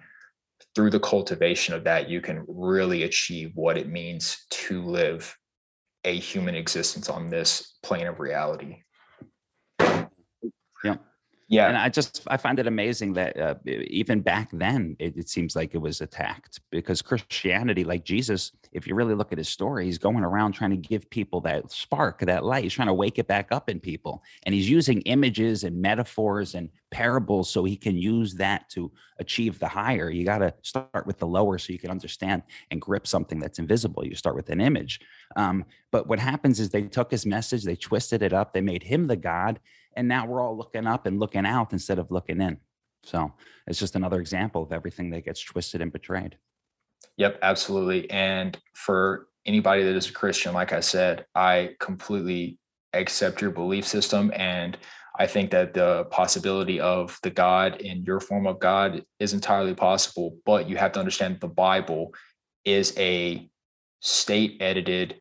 [0.76, 5.36] through the cultivation of that, you can really achieve what it means to live
[6.04, 8.84] a human existence on this plane of reality.
[9.80, 10.98] Yeah.
[11.48, 11.68] Yeah.
[11.68, 15.56] And I just, I find it amazing that uh, even back then, it, it, seems
[15.56, 19.86] like it was attacked because Christianity, like Jesus, if you really look at his story,
[19.86, 22.64] he's going around trying to give people that spark, that light.
[22.64, 24.24] He's trying to wake it back up in people.
[24.44, 29.60] And he's using images and metaphors and parables so he can use that to achieve
[29.60, 30.10] the higher.
[30.10, 33.60] You got to start with the lower so you can understand and grip something that's
[33.60, 34.04] invisible.
[34.04, 35.00] You start with an image.
[35.36, 38.82] Um, but what happens is they took his message, they twisted it up, they made
[38.82, 39.60] him the God
[39.96, 42.58] and now we're all looking up and looking out instead of looking in.
[43.04, 43.34] So
[43.68, 46.38] it's just another example of everything that gets twisted and betrayed.
[47.18, 48.10] Yep absolutely.
[48.10, 52.58] And for anybody that is a christian like i said i completely
[52.94, 54.76] accept your belief system and
[55.20, 59.76] i think that the possibility of the god in your form of god is entirely
[59.76, 62.12] possible but you have to understand the bible
[62.66, 63.48] is a
[64.02, 65.20] state edited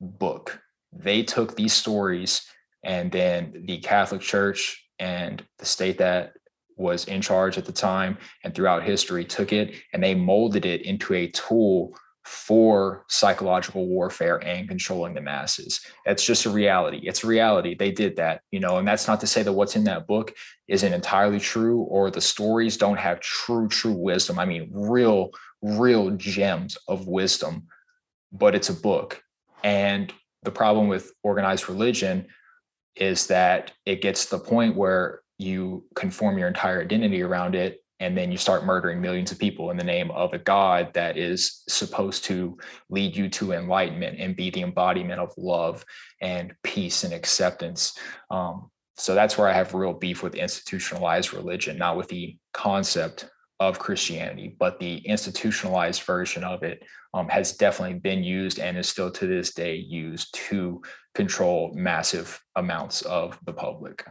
[0.00, 0.60] book.
[0.92, 2.46] They took these stories
[2.86, 6.34] and then the Catholic Church and the state that
[6.76, 10.82] was in charge at the time and throughout history took it and they molded it
[10.82, 15.80] into a tool for psychological warfare and controlling the masses.
[16.04, 17.00] That's just a reality.
[17.04, 17.74] It's a reality.
[17.74, 20.34] They did that, you know, and that's not to say that what's in that book
[20.68, 24.38] isn't entirely true or the stories don't have true, true wisdom.
[24.38, 27.66] I mean, real, real gems of wisdom,
[28.32, 29.22] but it's a book.
[29.64, 32.26] And the problem with organized religion
[32.96, 37.82] is that it gets to the point where you conform your entire identity around it
[38.00, 41.16] and then you start murdering millions of people in the name of a god that
[41.16, 42.56] is supposed to
[42.90, 45.84] lead you to enlightenment and be the embodiment of love
[46.20, 47.98] and peace and acceptance.
[48.30, 53.28] Um, so that's where i have real beef with institutionalized religion not with the concept
[53.60, 56.82] of christianity but the institutionalized version of it
[57.14, 60.82] um, has definitely been used and is still to this day used to
[61.16, 64.04] control massive amounts of the public.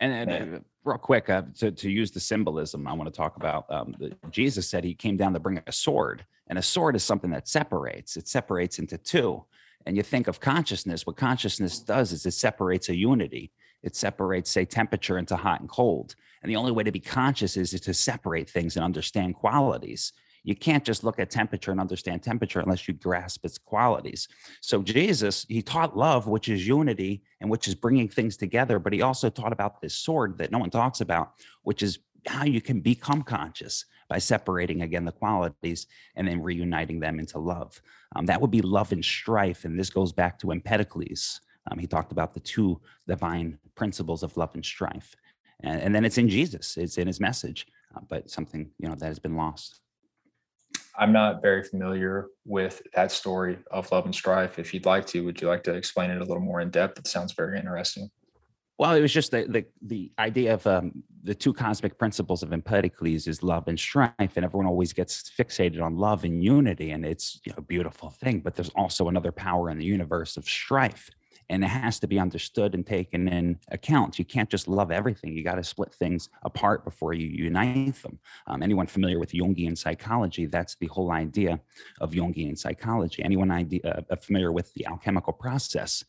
[0.00, 3.36] And, and uh, real quick, uh, to, to use the symbolism, I want to talk
[3.36, 6.96] about um, the, Jesus said he came down to bring a sword, and a sword
[6.96, 8.16] is something that separates.
[8.16, 9.44] It separates into two.
[9.84, 13.52] And you think of consciousness, what consciousness does is it separates a unity.
[13.82, 16.14] It separates, say, temperature into hot and cold.
[16.42, 20.12] And the only way to be conscious is, is to separate things and understand qualities.
[20.42, 24.28] You can't just look at temperature and understand temperature unless you grasp its qualities.
[24.60, 28.92] So Jesus, he taught love, which is unity and which is bringing things together, but
[28.92, 32.60] he also taught about this sword that no one talks about, which is how you
[32.60, 37.80] can become conscious by separating again the qualities and then reuniting them into love.
[38.16, 39.64] Um, that would be love and strife.
[39.64, 41.40] And this goes back to Empedocles.
[41.70, 45.14] Um, he talked about the two divine principles of love and strife.
[45.62, 48.94] And, and then it's in Jesus, it's in his message, uh, but something, you know,
[48.94, 49.80] that has been lost.
[50.98, 54.58] I'm not very familiar with that story of love and strife.
[54.58, 56.98] If you'd like to, would you like to explain it a little more in depth?
[56.98, 58.10] It sounds very interesting.
[58.78, 62.52] Well, it was just the the, the idea of um, the two cosmic principles of
[62.52, 67.04] Empedocles is love and strife, and everyone always gets fixated on love and unity, and
[67.04, 68.40] it's you know, a beautiful thing.
[68.40, 71.10] But there's also another power in the universe of strife,
[71.50, 74.18] and it has to be understood and taken in account.
[74.18, 75.32] You can't just love everything.
[75.32, 78.20] You got to split things apart before you unite them.
[78.46, 80.46] Um, anyone familiar with Jungian psychology?
[80.46, 81.60] That's the whole idea
[82.00, 83.24] of Jungian psychology.
[83.24, 86.04] Anyone idea, uh, familiar with the alchemical process?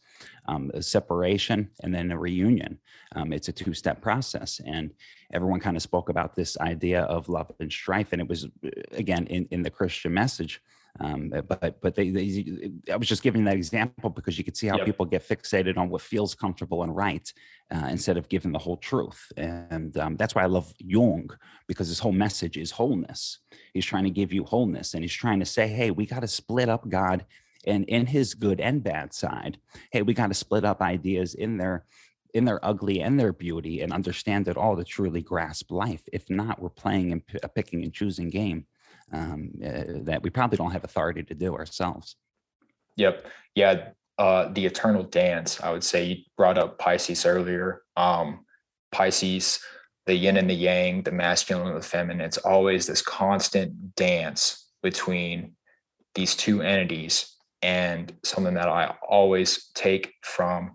[0.45, 2.77] Um, separation and then a reunion.
[3.15, 4.61] Um, it's a two step process.
[4.65, 4.91] And
[5.33, 8.09] everyone kind of spoke about this idea of love and strife.
[8.11, 10.61] And it was, uh, again, in, in the Christian message
[10.99, 14.57] um, uh, but but they, they, I was just giving that example because you could
[14.57, 14.85] see how yep.
[14.85, 17.31] people get fixated on what feels comfortable and right
[17.73, 19.31] uh, instead of giving the whole truth.
[19.37, 21.29] And um, that's why I love Jung
[21.67, 23.39] because his whole message is wholeness.
[23.73, 26.27] He's trying to give you wholeness, and he's trying to say, hey, we got to
[26.27, 27.25] split up God
[27.65, 29.57] and in his good and bad side.
[29.91, 31.85] Hey, we got to split up ideas in their
[32.33, 36.01] in their ugly and their beauty and understand it all to truly grasp life.
[36.13, 38.65] If not, we're playing and p- a picking and choosing game
[39.13, 42.15] um, uh, that we probably don't have authority to do ourselves.
[42.97, 43.27] Yep.
[43.55, 43.89] Yeah.
[44.17, 47.81] Uh, the eternal dance, I would say you brought up Pisces earlier.
[47.97, 48.45] Um,
[48.91, 49.59] Pisces,
[50.05, 54.67] the yin and the yang, the masculine and the feminine, it's always this constant dance
[54.83, 55.53] between
[56.13, 60.71] these two entities and something that I always take from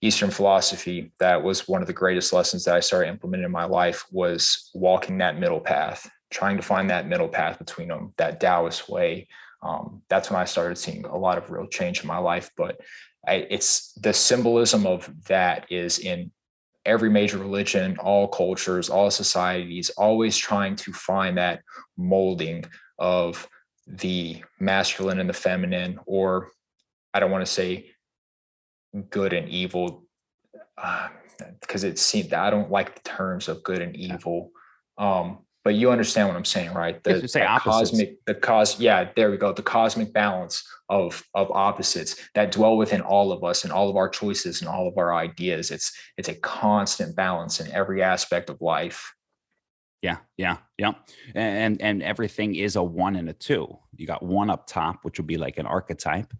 [0.00, 3.64] Eastern philosophy that was one of the greatest lessons that I started implementing in my
[3.64, 8.40] life was walking that middle path trying to find that middle path between them, that
[8.40, 9.28] Taoist way.
[9.62, 12.50] Um, that's when I started seeing a lot of real change in my life.
[12.56, 12.80] But
[13.26, 16.30] I, it's the symbolism of that is in
[16.84, 21.60] every major religion, all cultures, all societies, always trying to find that
[21.96, 22.64] molding
[22.98, 23.48] of
[23.86, 26.50] the masculine and the feminine, or
[27.12, 27.90] I don't want to say
[29.10, 30.04] good and evil,
[31.60, 34.50] because uh, it seems I don't like the terms of good and evil.
[34.96, 37.04] Um, but you understand what I'm saying, right?
[37.04, 39.52] The say cosmic, the cos, yeah, there we go.
[39.52, 43.96] The cosmic balance of of opposites that dwell within all of us and all of
[43.96, 45.70] our choices and all of our ideas.
[45.70, 49.12] It's it's a constant balance in every aspect of life.
[50.00, 50.92] Yeah, yeah, yeah.
[51.34, 53.78] And and everything is a one and a two.
[53.94, 56.32] You got one up top, which would be like an archetype,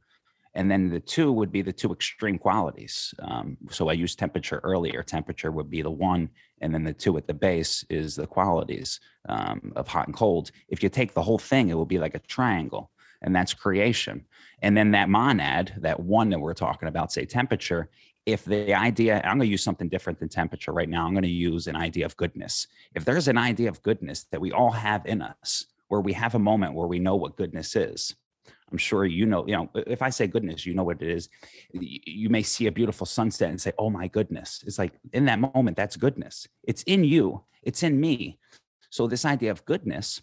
[0.54, 3.14] and then the two would be the two extreme qualities.
[3.20, 5.02] Um, so I used temperature earlier.
[5.02, 6.30] Temperature would be the one,
[6.60, 10.50] and then the two at the base is the qualities um, of hot and cold.
[10.68, 12.90] If you take the whole thing, it will be like a triangle,
[13.22, 14.24] and that's creation.
[14.62, 17.88] And then that monad, that one that we're talking about, say temperature,
[18.26, 21.22] if the idea, I'm going to use something different than temperature right now, I'm going
[21.22, 22.66] to use an idea of goodness.
[22.94, 26.34] If there's an idea of goodness that we all have in us, where we have
[26.34, 28.14] a moment where we know what goodness is,
[28.70, 31.28] I'm sure you know, you know, if I say goodness, you know what it is.
[31.72, 34.62] You may see a beautiful sunset and say, oh my goodness.
[34.66, 36.46] It's like in that moment, that's goodness.
[36.64, 38.38] It's in you, it's in me.
[38.90, 40.22] So, this idea of goodness,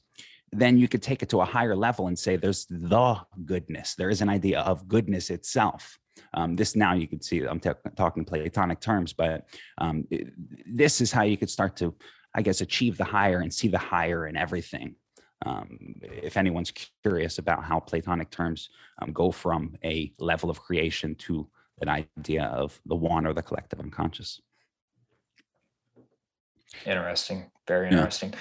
[0.51, 3.95] then you could take it to a higher level and say there's the goodness.
[3.95, 5.97] There is an idea of goodness itself.
[6.34, 10.29] Um, this now you could see, I'm t- talking Platonic terms, but um, it,
[10.65, 11.93] this is how you could start to,
[12.34, 14.95] I guess, achieve the higher and see the higher in everything
[15.45, 16.71] um, if anyone's
[17.03, 18.69] curious about how Platonic terms
[19.01, 21.47] um, go from a level of creation to
[21.81, 24.41] an idea of the one or the collective unconscious.
[26.86, 28.31] Interesting, very interesting.
[28.31, 28.39] Yeah.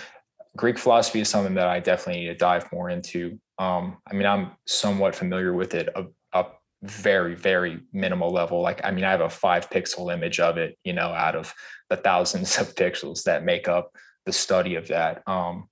[0.57, 3.39] Greek philosophy is something that I definitely need to dive more into.
[3.59, 6.47] Um, I mean, I'm somewhat familiar with it a, a
[6.83, 8.61] very, very minimal level.
[8.61, 11.53] Like, I mean, I have a five pixel image of it, you know, out of
[11.91, 13.91] the thousands of pixels that make up
[14.27, 15.23] the study of that.
[15.27, 15.69] Um,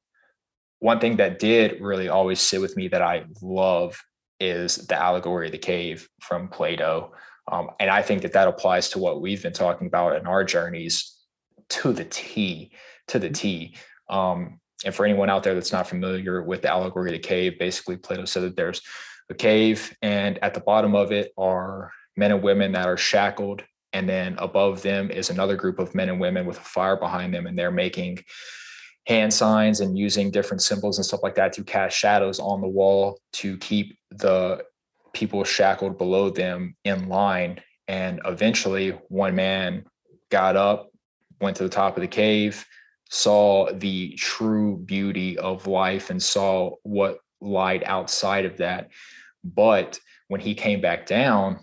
[0.83, 4.03] one thing that did really always sit with me that I love
[4.41, 7.13] is the allegory of the cave from Plato.
[7.51, 10.43] Um, and I think that that applies to what we've been talking about in our
[10.43, 11.17] journeys
[11.69, 12.73] to the T,
[13.07, 13.77] to the T.
[14.11, 17.61] Um, and for anyone out there that's not familiar with the allegory of the cave,
[17.61, 18.83] basically Plato said that there's
[19.31, 23.63] a cave, and at the bottom of it are men and women that are shackled,
[23.93, 27.33] and then above them is another group of men and women with a fire behind
[27.33, 28.19] them, and they're making
[29.07, 32.69] hand signs and using different symbols and stuff like that to cast shadows on the
[32.69, 34.63] wall to keep the
[35.13, 37.61] people shackled below them in line.
[37.89, 39.85] And eventually, one man
[40.31, 40.91] got up,
[41.41, 42.65] went to the top of the cave,
[43.11, 48.91] saw the true beauty of life, and saw what lied outside of that.
[49.45, 49.99] But
[50.29, 51.59] when he came back down,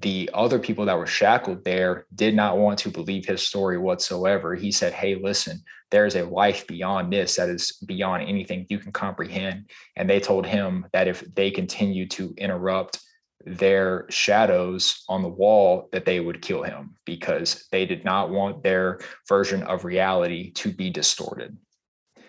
[0.00, 4.54] the other people that were shackled there did not want to believe his story whatsoever.
[4.54, 8.92] He said, Hey, listen, there's a life beyond this that is beyond anything you can
[8.92, 9.68] comprehend.
[9.96, 13.00] And they told him that if they continued to interrupt
[13.44, 18.62] their shadows on the wall, that they would kill him because they did not want
[18.62, 21.54] their version of reality to be distorted.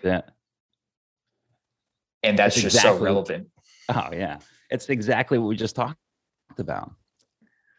[0.02, 0.22] Yeah.
[2.22, 3.48] And that's, that's just exactly, so relevant.
[3.88, 4.38] Oh, yeah.
[4.70, 5.96] It's exactly what we just talked
[6.58, 6.92] about.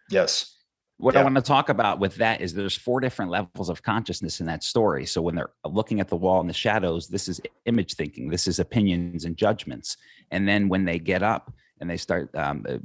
[0.09, 0.55] Yes.
[0.97, 1.21] What yeah.
[1.21, 4.45] I want to talk about with that is there's four different levels of consciousness in
[4.45, 5.05] that story.
[5.05, 8.47] So when they're looking at the wall and the shadows, this is image thinking, this
[8.47, 9.97] is opinions and judgments.
[10.31, 12.77] And then when they get up and they start um, uh,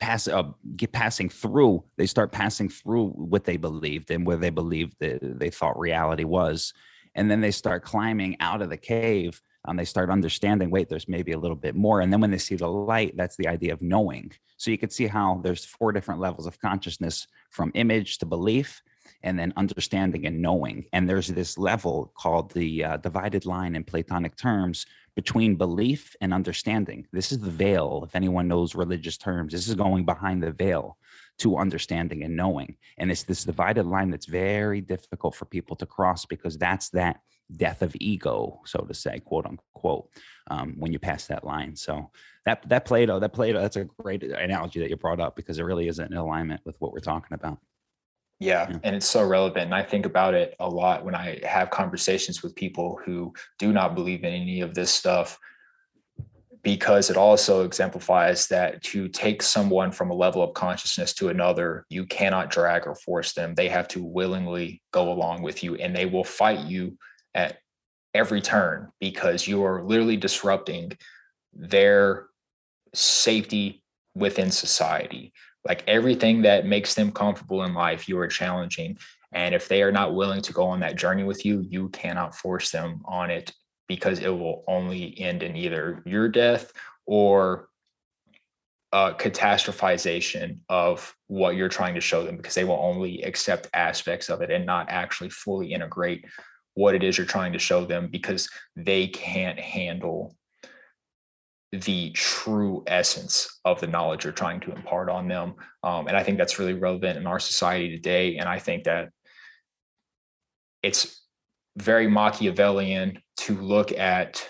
[0.00, 0.42] pass uh,
[0.76, 5.20] get passing through, they start passing through what they believed and where they believed that
[5.22, 6.72] they thought reality was.
[7.14, 11.08] And then they start climbing out of the cave um, they start understanding wait there's
[11.08, 12.00] maybe a little bit more.
[12.00, 14.32] And then when they see the light that's the idea of knowing.
[14.56, 18.82] So you could see how there's four different levels of consciousness from image to belief
[19.24, 20.86] and then understanding and knowing.
[20.92, 26.32] And there's this level called the uh, divided line in platonic terms between belief and
[26.32, 27.06] understanding.
[27.12, 30.96] This is the veil if anyone knows religious terms this is going behind the veil
[31.38, 32.76] to understanding and knowing.
[32.98, 37.20] And it's this divided line that's very difficult for people to cross because that's that
[37.56, 40.08] death of ego, so to say, quote unquote,
[40.50, 41.76] um, when you pass that line.
[41.76, 42.10] So
[42.46, 45.64] that that Plato, that Plato, that's a great analogy that you brought up because it
[45.64, 47.58] really isn't in alignment with what we're talking about.
[48.40, 49.66] Yeah, yeah, and it's so relevant.
[49.66, 53.72] And I think about it a lot when I have conversations with people who do
[53.72, 55.38] not believe in any of this stuff,
[56.64, 61.86] because it also exemplifies that to take someone from a level of consciousness to another,
[61.88, 63.54] you cannot drag or force them.
[63.54, 66.96] They have to willingly go along with you and they will fight you
[67.34, 67.58] at
[68.14, 70.92] every turn because you are literally disrupting
[71.52, 72.26] their
[72.94, 73.82] safety
[74.14, 75.32] within society.
[75.64, 78.98] Like everything that makes them comfortable in life, you are challenging.
[79.32, 82.34] And if they are not willing to go on that journey with you, you cannot
[82.34, 83.52] force them on it
[83.88, 86.72] because it will only end in either your death
[87.06, 87.68] or
[88.92, 94.28] a catastrophization of what you're trying to show them because they will only accept aspects
[94.28, 96.26] of it and not actually fully integrate
[96.74, 100.34] what it is you're trying to show them because they can't handle
[101.72, 105.54] the true essence of the knowledge you're trying to impart on them.
[105.82, 108.36] Um, and I think that's really relevant in our society today.
[108.36, 109.08] And I think that
[110.82, 111.22] it's
[111.76, 114.46] very Machiavellian to look at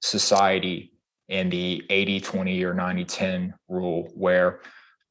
[0.00, 0.92] society
[1.28, 4.60] in the 80 20 or 90 10 rule, where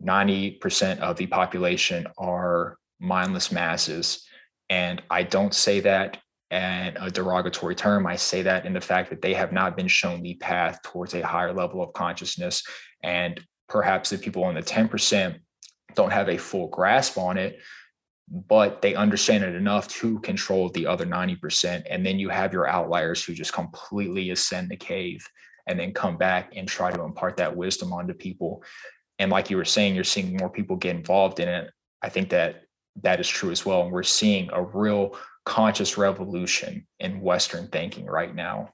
[0.02, 4.26] 90% of the population are mindless masses.
[4.70, 6.20] And I don't say that
[6.54, 8.06] and a derogatory term.
[8.06, 11.16] I say that in the fact that they have not been shown the path towards
[11.16, 12.64] a higher level of consciousness.
[13.02, 15.40] And perhaps the people in the 10%
[15.96, 17.60] don't have a full grasp on it,
[18.30, 21.88] but they understand it enough to control the other 90%.
[21.90, 25.28] And then you have your outliers who just completely ascend the cave
[25.66, 28.64] and then come back and try to impart that wisdom onto people.
[29.18, 31.72] And like you were saying, you're seeing more people get involved in it.
[32.04, 32.66] I think that
[33.02, 33.82] that is true as well.
[33.82, 38.70] And we're seeing a real conscious revolution in Western thinking right now.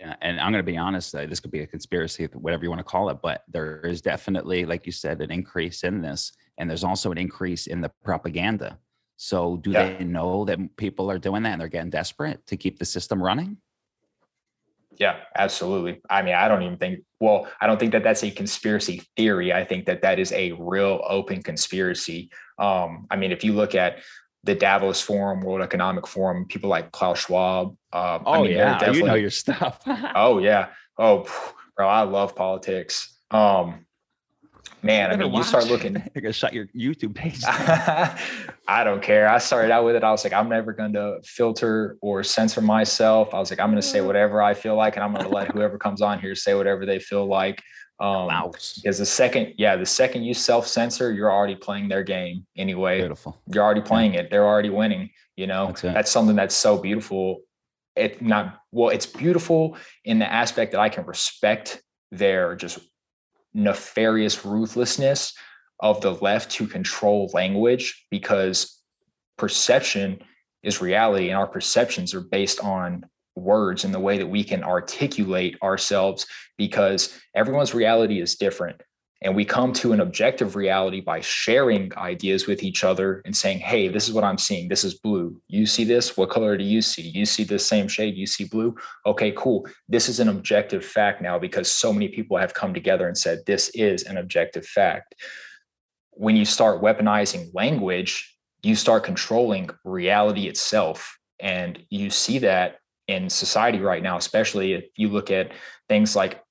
[0.00, 1.14] Yeah, and I'm going to be honest.
[1.14, 4.02] Uh, this could be a conspiracy, whatever you want to call it, but there is
[4.02, 7.90] definitely, like you said, an increase in this, and there's also an increase in the
[8.02, 8.78] propaganda.
[9.16, 9.96] So, do yeah.
[9.96, 13.22] they know that people are doing that and they're getting desperate to keep the system
[13.22, 13.58] running?
[14.98, 16.00] Yeah, absolutely.
[16.10, 19.52] I mean, I don't even think, well, I don't think that that's a conspiracy theory.
[19.52, 22.30] I think that that is a real open conspiracy.
[22.58, 23.98] Um, I mean, if you look at
[24.44, 27.76] the Davos Forum, World Economic Forum, people like Klaus Schwab.
[27.92, 29.80] Uh, oh I mean, yeah, you know your stuff.
[29.86, 30.68] oh yeah.
[30.98, 31.26] Oh,
[31.76, 33.18] bro, I love politics.
[33.30, 33.86] Um,
[34.82, 35.94] man, I mean, you start looking.
[36.14, 37.40] You're gonna shut your YouTube page.
[38.68, 39.28] I don't care.
[39.28, 40.04] I started out with it.
[40.04, 43.34] I was like, I'm never going to filter or censor myself.
[43.34, 45.30] I was like, I'm going to say whatever I feel like, and I'm going to
[45.30, 47.60] let whoever comes on here say whatever they feel like.
[48.00, 52.44] Um, because the second, yeah, the second you self censor, you're already playing their game
[52.56, 52.98] anyway.
[52.98, 53.40] Beautiful.
[53.46, 54.20] You're already playing yeah.
[54.20, 54.30] it.
[54.30, 55.10] They're already winning.
[55.36, 57.42] You know, that's, that's something that's so beautiful.
[57.94, 62.78] It not well, it's beautiful in the aspect that I can respect their just
[63.54, 65.34] nefarious ruthlessness
[65.80, 68.80] of the left to control language because
[69.36, 70.22] perception
[70.62, 73.04] is reality and our perceptions are based on
[73.36, 76.26] words and the way that we can articulate ourselves
[76.58, 78.80] because everyone's reality is different.
[79.24, 83.60] And we come to an objective reality by sharing ideas with each other and saying
[83.60, 84.68] hey this is what i'm seeing.
[84.68, 85.40] This is blue.
[85.46, 86.16] You see this?
[86.16, 87.02] What color do you see?
[87.02, 88.16] You see the same shade?
[88.16, 88.74] You see blue?
[89.06, 89.66] Okay cool.
[89.88, 93.46] This is an objective fact now because so many people have come together and said
[93.46, 95.14] this is an objective fact.
[96.10, 98.28] When you start weaponizing language
[98.62, 102.76] you start controlling reality itself and you see that
[103.08, 105.52] in society right now, especially if you look at
[105.88, 106.42] things like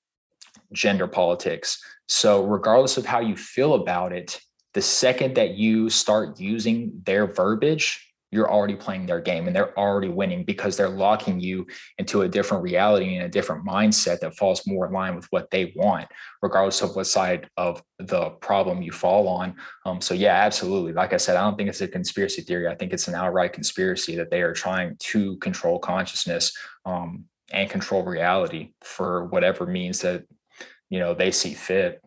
[0.74, 1.82] gender politics.
[2.08, 4.40] So, regardless of how you feel about it,
[4.74, 9.78] the second that you start using their verbiage, you're already playing their game and they're
[9.78, 11.68] already winning because they're locking you
[11.98, 15.50] into a different reality and a different mindset that falls more in line with what
[15.52, 16.08] they want,
[16.42, 19.56] regardless of what side of the problem you fall on.
[19.86, 20.94] Um, so, yeah, absolutely.
[20.94, 22.68] Like I said, I don't think it's a conspiracy theory.
[22.68, 26.56] I think it's an outright conspiracy that they are trying to control consciousness
[26.86, 30.24] um, and control reality for whatever means that
[30.90, 32.02] you know they see fit.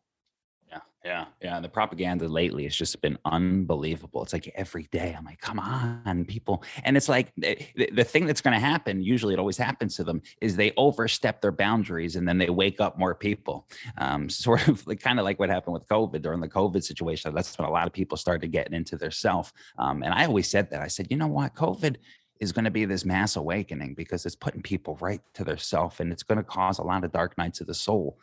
[1.05, 1.61] Yeah, yeah.
[1.61, 4.23] The propaganda lately has just been unbelievable.
[4.23, 6.65] It's like every day I'm like, come on, people.
[6.83, 7.59] And it's like the,
[7.93, 11.43] the thing that's going to happen, usually it always happens to them, is they overstep
[11.43, 13.69] their boundaries and then they wake up more people.
[13.99, 17.35] Um, sort of like kind of like what happened with COVID during the COVID situation.
[17.35, 19.53] That's when a lot of people started getting into their self.
[19.79, 20.81] Um, and I always said that.
[20.81, 21.55] I said, you know what?
[21.55, 21.97] COVID
[22.41, 26.01] is going to be this mass awakening because it's putting people right to their self
[26.01, 28.19] and it's going to cause a lot of dark nights of the soul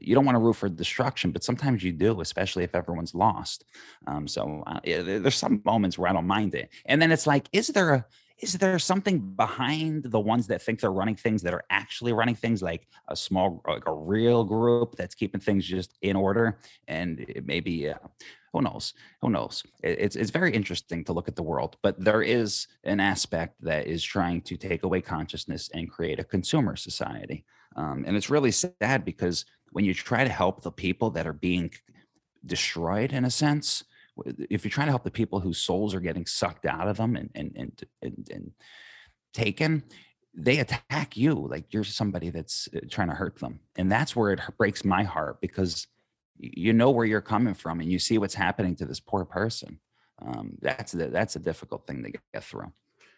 [0.00, 3.64] you don't want to root for destruction, but sometimes you do, especially if everyone's lost.
[4.06, 7.48] Um, so uh, there's some moments where I don't mind it, and then it's like,
[7.52, 8.06] is there a
[8.40, 12.34] is there something behind the ones that think they're running things that are actually running
[12.34, 16.58] things like a small like a real group that's keeping things just in order?
[16.88, 17.98] And maybe uh,
[18.52, 19.62] who knows who knows?
[19.82, 23.86] It's it's very interesting to look at the world but there is an aspect that
[23.86, 27.44] is trying to take away consciousness and create a consumer society.
[27.76, 31.32] Um, and it's really sad because when you try to help the people that are
[31.32, 31.70] being
[32.44, 33.84] destroyed in a sense
[34.50, 37.16] if you're trying to help the people whose souls are getting sucked out of them
[37.16, 38.50] and and and, and, and
[39.32, 39.82] taken
[40.34, 43.60] they attack you like you're somebody that's uh, trying to hurt them.
[43.76, 45.86] And that's where it breaks my heart because
[46.36, 49.78] you know where you're coming from and you see what's happening to this poor person.
[50.22, 52.72] Um, that's the, that's a difficult thing to get through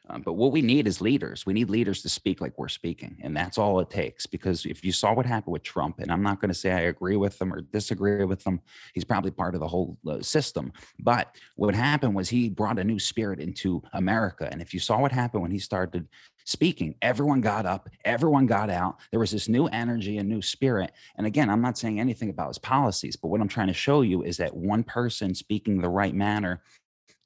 [0.08, 1.46] um, but what we need is leaders.
[1.46, 3.16] We need leaders to speak like we're speaking.
[3.22, 4.26] And that's all it takes.
[4.26, 6.80] Because if you saw what happened with Trump, and I'm not going to say I
[6.80, 8.60] agree with him or disagree with him,
[8.94, 10.72] he's probably part of the whole uh, system.
[10.98, 14.48] But what happened was he brought a new spirit into America.
[14.50, 16.08] And if you saw what happened when he started
[16.44, 18.96] speaking, everyone got up, everyone got out.
[19.12, 20.90] There was this new energy and new spirit.
[21.16, 24.02] And again, I'm not saying anything about his policies, but what I'm trying to show
[24.02, 26.60] you is that one person speaking the right manner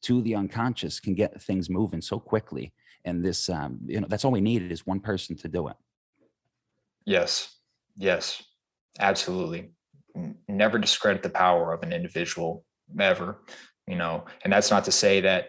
[0.06, 2.72] to the unconscious can get things moving so quickly.
[3.04, 5.76] And this, um, you know, that's all we need is one person to do it.
[7.04, 7.56] Yes.
[7.96, 8.42] Yes.
[8.98, 9.70] Absolutely.
[10.48, 12.64] Never discredit the power of an individual
[12.98, 13.42] ever,
[13.86, 15.48] you know, and that's not to say that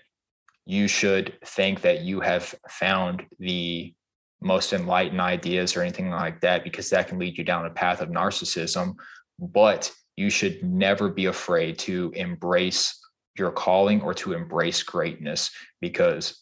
[0.65, 3.93] you should think that you have found the
[4.41, 8.01] most enlightened ideas or anything like that, because that can lead you down a path
[8.01, 8.93] of narcissism.
[9.39, 12.99] But you should never be afraid to embrace
[13.37, 16.41] your calling or to embrace greatness because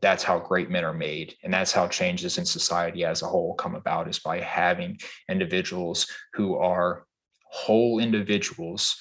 [0.00, 1.34] that's how great men are made.
[1.42, 4.98] And that's how changes in society as a whole come about is by having
[5.30, 7.06] individuals who are
[7.50, 8.96] whole individuals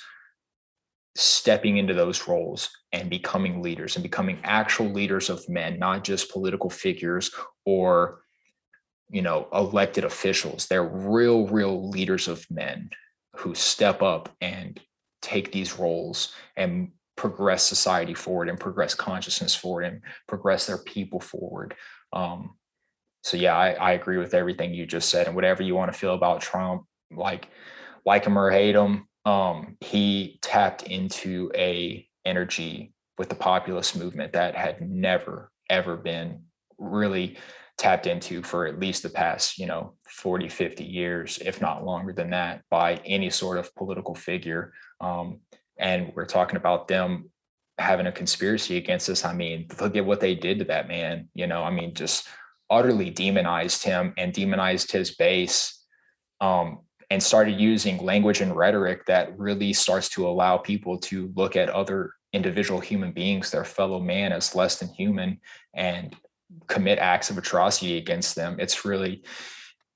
[1.16, 6.32] stepping into those roles and becoming leaders and becoming actual leaders of men not just
[6.32, 7.32] political figures
[7.66, 8.22] or
[9.10, 10.68] you know elected officials.
[10.68, 12.90] They're real real leaders of men
[13.38, 14.80] who step up and
[15.22, 21.20] take these roles and progress society forward and progress consciousness forward and progress their people
[21.20, 21.76] forward.
[22.14, 22.56] Um,
[23.24, 25.98] so yeah, I, I agree with everything you just said and whatever you want to
[25.98, 27.48] feel about Trump, like
[28.06, 34.34] like him or hate him, um, he tapped into a energy with the populist movement
[34.34, 36.44] that had never ever been
[36.78, 37.38] really
[37.78, 42.14] tapped into for at least the past you know 40 50 years if not longer
[42.14, 45.40] than that by any sort of political figure um,
[45.78, 47.30] and we're talking about them
[47.78, 49.26] having a conspiracy against us.
[49.26, 51.30] I mean, look at what they did to that man.
[51.34, 52.28] You know, I mean, just
[52.70, 55.82] utterly demonized him and demonized his base.
[56.42, 61.56] Um, and started using language and rhetoric that really starts to allow people to look
[61.56, 65.40] at other individual human beings, their fellow man, as less than human
[65.74, 66.16] and
[66.68, 68.58] commit acts of atrocity against them.
[68.60, 69.24] It's really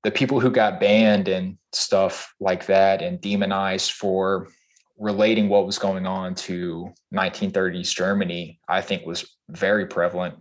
[0.03, 4.47] the people who got banned and stuff like that and demonized for
[4.99, 10.35] relating what was going on to 1930s Germany, I think was very prevalent.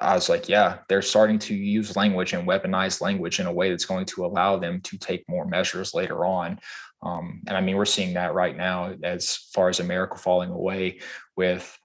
[0.00, 3.70] I was like, yeah, they're starting to use language and weaponize language in a way
[3.70, 6.58] that's going to allow them to take more measures later on.
[7.02, 11.00] Um, and I mean, we're seeing that right now as far as America falling away
[11.36, 11.78] with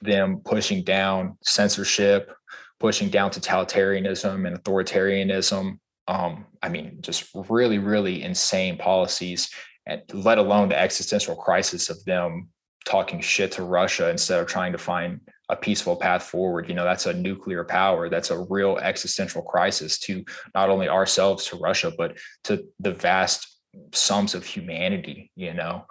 [0.00, 2.32] them pushing down censorship,
[2.78, 5.78] pushing down totalitarianism and authoritarianism.
[6.06, 9.50] Um, I mean, just really, really insane policies,
[9.86, 12.48] and let alone the existential crisis of them
[12.84, 16.68] talking shit to Russia instead of trying to find a peaceful path forward.
[16.68, 18.08] You know, that's a nuclear power.
[18.08, 20.24] That's a real existential crisis to
[20.54, 23.58] not only ourselves, to Russia, but to the vast
[23.92, 25.86] sums of humanity, you know.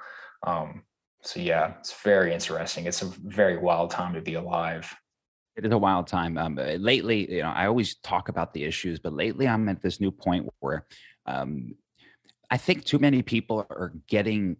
[0.45, 0.83] Um,
[1.21, 2.85] so yeah, it's very interesting.
[2.85, 4.93] It's a very wild time to be alive.
[5.55, 6.37] It is a wild time.
[6.37, 10.01] Um, lately, you know, I always talk about the issues, but lately I'm at this
[10.01, 10.85] new point where
[11.27, 11.75] um,
[12.53, 14.57] I think too many people are getting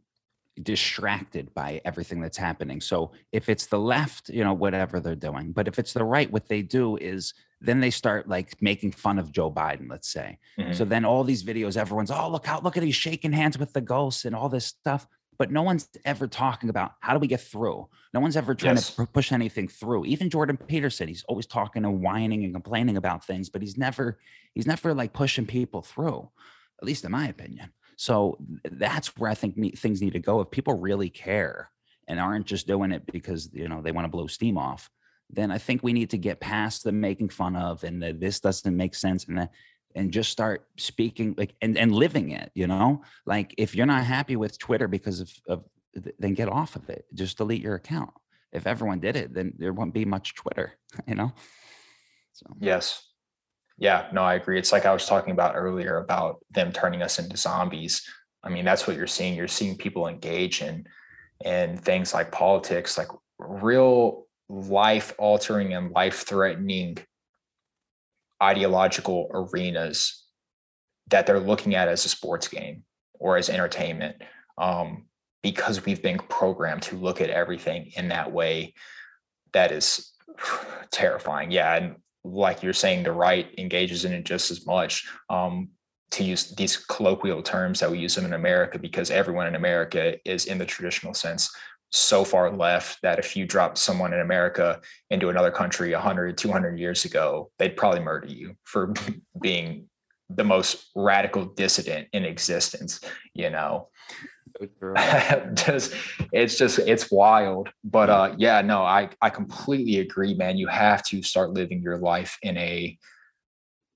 [0.63, 2.81] distracted by everything that's happening.
[2.81, 6.31] So if it's the left, you know, whatever they're doing, but if it's the right,
[6.31, 10.39] what they do is then they start like making fun of Joe Biden, let's say.
[10.59, 10.73] Mm-hmm.
[10.73, 13.73] So then all these videos, everyone's, oh, look out, look at he's shaking hands with
[13.73, 15.05] the ghosts and all this stuff.
[15.37, 17.87] But no one's ever talking about how do we get through.
[18.11, 18.95] No one's ever trying yes.
[18.95, 20.05] to push anything through.
[20.05, 24.17] Even Jordan Peterson, he's always talking and whining and complaining about things, but he's never,
[24.55, 26.27] he's never like pushing people through,
[26.81, 27.69] at least in my opinion.
[27.97, 30.41] So that's where I think ne- things need to go.
[30.41, 31.69] If people really care
[32.07, 34.89] and aren't just doing it because you know they want to blow steam off,
[35.29, 38.39] then I think we need to get past the making fun of and the, this
[38.39, 39.51] doesn't make sense and that
[39.95, 43.03] and just start speaking like and, and living it you know?
[43.25, 45.63] Like if you're not happy with twitter because of, of
[46.17, 48.11] then get off of it just delete your account.
[48.51, 50.73] If everyone did it then there won't be much twitter
[51.07, 51.31] you know?
[52.33, 52.47] So.
[52.59, 53.12] Yes
[53.77, 54.59] yeah, no, I agree.
[54.59, 58.07] It's like I was talking about earlier about them turning us into zombies.
[58.43, 59.35] I mean, that's what you're seeing.
[59.35, 60.85] You're seeing people engage in
[61.43, 63.09] in things like politics, like
[63.39, 66.97] real life altering and life threatening
[68.41, 70.25] ideological arenas
[71.09, 72.83] that they're looking at as a sports game
[73.19, 74.15] or as entertainment
[74.57, 75.05] um,
[75.41, 78.73] because we've been programmed to look at everything in that way
[79.53, 80.13] that is
[80.91, 85.07] terrifying yeah and like you're saying, the right engages in it just as much.
[85.29, 85.69] Um,
[86.11, 90.15] to use these colloquial terms that we use them in America, because everyone in America
[90.29, 91.49] is in the traditional sense
[91.91, 96.79] so far left that if you dropped someone in America into another country 100, 200
[96.79, 98.93] years ago, they'd probably murder you for
[99.41, 99.87] being
[100.29, 102.99] the most radical dissident in existence,
[103.35, 103.89] you know?
[105.53, 105.93] just
[106.31, 107.69] it's just it's wild.
[107.83, 110.57] But uh yeah no i i completely agree man.
[110.57, 112.97] You have to start living your life in a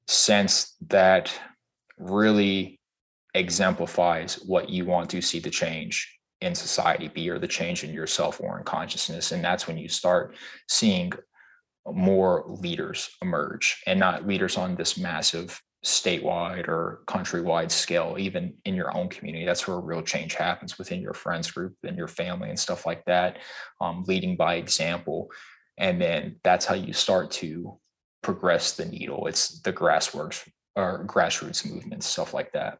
[0.07, 1.31] sense that
[1.97, 2.79] really
[3.33, 7.93] exemplifies what you want to see the change in society be or the change in
[7.93, 9.31] yourself or in consciousness.
[9.31, 10.35] And that's when you start
[10.67, 11.11] seeing
[11.85, 18.75] more leaders emerge and not leaders on this massive statewide or countrywide scale, even in
[18.75, 19.45] your own community.
[19.45, 23.05] That's where real change happens within your friends group and your family and stuff like
[23.05, 23.37] that,
[23.79, 25.31] um, leading by example.
[25.77, 27.77] And then that's how you start to
[28.21, 29.27] progress the needle.
[29.27, 32.79] It's the grassroots or grassroots movements, stuff like that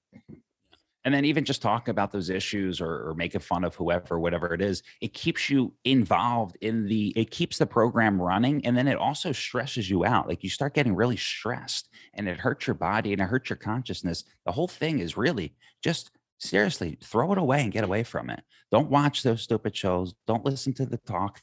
[1.08, 4.53] and then even just talk about those issues or, or making fun of whoever whatever
[4.53, 8.89] it is it keeps you involved in the it keeps the program running and then
[8.89, 10.28] it also stresses you out.
[10.28, 13.55] Like you start getting really stressed and it hurts your body and it hurts your
[13.55, 14.26] consciousness.
[14.45, 18.41] The whole thing is really just seriously throw it away and get away from it.
[18.70, 20.14] Don't watch those stupid shows.
[20.28, 21.41] Don't listen to the talk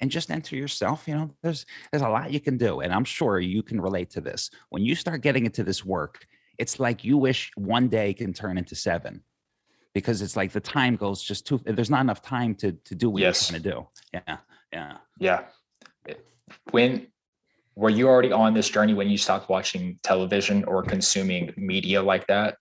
[0.00, 1.06] and just enter yourself.
[1.06, 4.10] You know there's there's a lot you can do and i'm sure you can relate
[4.10, 4.50] to this.
[4.70, 6.26] When you start getting into this work
[6.58, 9.22] it's like you wish one day can turn into seven
[9.92, 13.10] because it's like the time goes just too there's not enough time to to do
[13.10, 13.50] what yes.
[13.50, 13.86] you're trying to do.
[14.12, 14.36] Yeah
[14.74, 14.96] yeah.
[15.20, 16.14] Yeah.
[16.72, 17.06] When
[17.76, 22.26] were you already on this journey when you stopped watching television or consuming media like
[22.26, 22.56] that?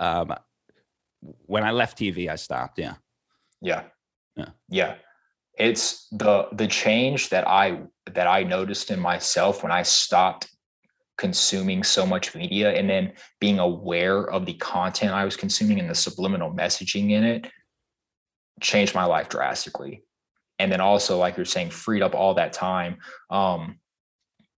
[0.00, 0.34] Um
[1.46, 2.94] when i left tv i stopped yeah.
[3.60, 3.84] Yeah.
[4.34, 4.48] Yeah.
[4.68, 4.94] Yeah.
[5.56, 7.82] It's the the change that i
[8.12, 10.48] that i noticed in myself when i stopped
[11.22, 15.88] consuming so much media and then being aware of the content I was consuming and
[15.88, 17.46] the subliminal messaging in it
[18.60, 20.02] changed my life drastically.
[20.58, 22.98] And then also, like you're saying, freed up all that time.
[23.30, 23.78] Um,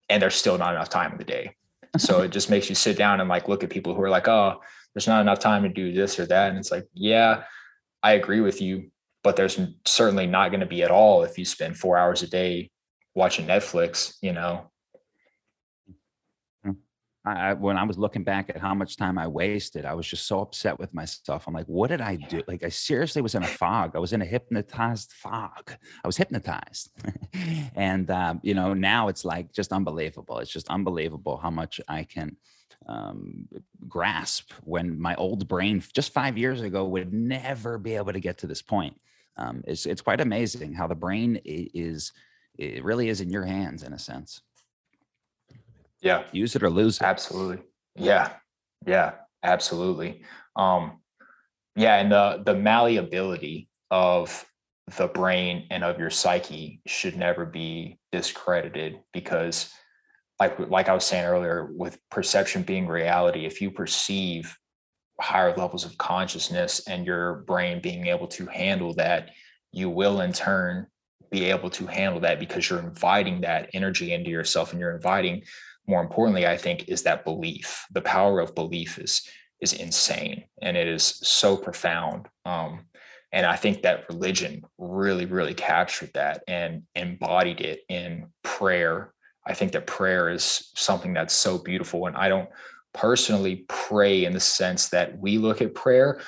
[0.08, 1.54] and there's still not enough time in the day.
[1.98, 4.26] so it just makes you sit down and like look at people who are like,
[4.26, 4.62] oh,
[4.94, 6.48] there's not enough time to do this or that.
[6.48, 7.44] And it's like, yeah,
[8.02, 8.90] I agree with you,
[9.22, 12.26] but there's certainly not going to be at all if you spend four hours a
[12.26, 12.70] day
[13.14, 14.70] watching Netflix, you know,
[17.26, 20.26] I, when I was looking back at how much time I wasted, I was just
[20.26, 21.46] so upset with myself.
[21.46, 22.42] I'm like, what did I do?
[22.46, 23.92] Like, I seriously was in a fog.
[23.96, 25.72] I was in a hypnotized fog.
[26.04, 26.90] I was hypnotized.
[27.74, 30.38] and, um, you know, now it's like just unbelievable.
[30.38, 32.36] It's just unbelievable how much I can
[32.86, 33.48] um,
[33.88, 38.36] grasp when my old brain just five years ago would never be able to get
[38.38, 39.00] to this point.
[39.38, 42.12] Um, it's, it's quite amazing how the brain is,
[42.58, 44.42] it really is in your hands in a sense.
[46.04, 46.24] Yeah.
[46.32, 47.02] Use it or lose it.
[47.02, 47.64] Absolutely.
[47.96, 48.32] Yeah.
[48.86, 49.12] Yeah.
[49.42, 50.22] Absolutely.
[50.56, 51.00] Um,
[51.76, 54.44] yeah, and the the malleability of
[54.96, 59.70] the brain and of your psyche should never be discredited because
[60.38, 64.56] like like I was saying earlier with perception being reality if you perceive
[65.20, 69.30] higher levels of consciousness and your brain being able to handle that
[69.72, 70.86] you will in turn
[71.30, 75.42] be able to handle that because you're inviting that energy into yourself and you're inviting
[75.86, 77.86] more importantly, I think, is that belief.
[77.92, 79.26] The power of belief is
[79.60, 82.28] is insane and it is so profound.
[82.44, 82.86] Um,
[83.32, 89.12] and I think that religion really, really captured that and embodied it in prayer.
[89.46, 92.06] I think that prayer is something that's so beautiful.
[92.06, 92.48] And I don't
[92.92, 96.20] personally pray in the sense that we look at prayer,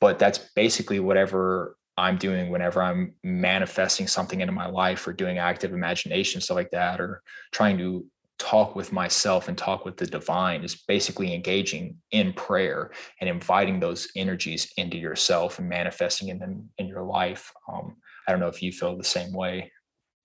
[0.00, 5.38] but that's basically whatever I'm doing whenever I'm manifesting something into my life or doing
[5.38, 8.06] active imagination, stuff like that, or trying to
[8.38, 13.80] talk with myself and talk with the divine is basically engaging in prayer and inviting
[13.80, 17.52] those energies into yourself and manifesting in them in your life.
[17.72, 19.72] Um, I don't know if you feel the same way.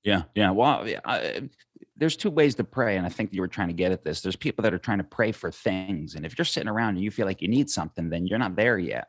[0.03, 0.51] Yeah, yeah.
[0.51, 1.49] Well, I,
[1.95, 4.21] there's two ways to pray, and I think you were trying to get at this.
[4.21, 7.03] There's people that are trying to pray for things, and if you're sitting around and
[7.03, 9.07] you feel like you need something, then you're not there yet.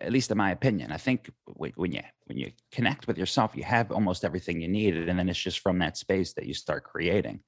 [0.00, 3.64] At least in my opinion, I think when you when you connect with yourself, you
[3.64, 6.84] have almost everything you need, and then it's just from that space that you start
[6.84, 7.40] creating.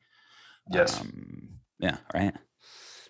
[0.71, 1.01] Yes.
[1.01, 1.49] Um,
[1.79, 1.97] yeah.
[2.15, 2.35] Right.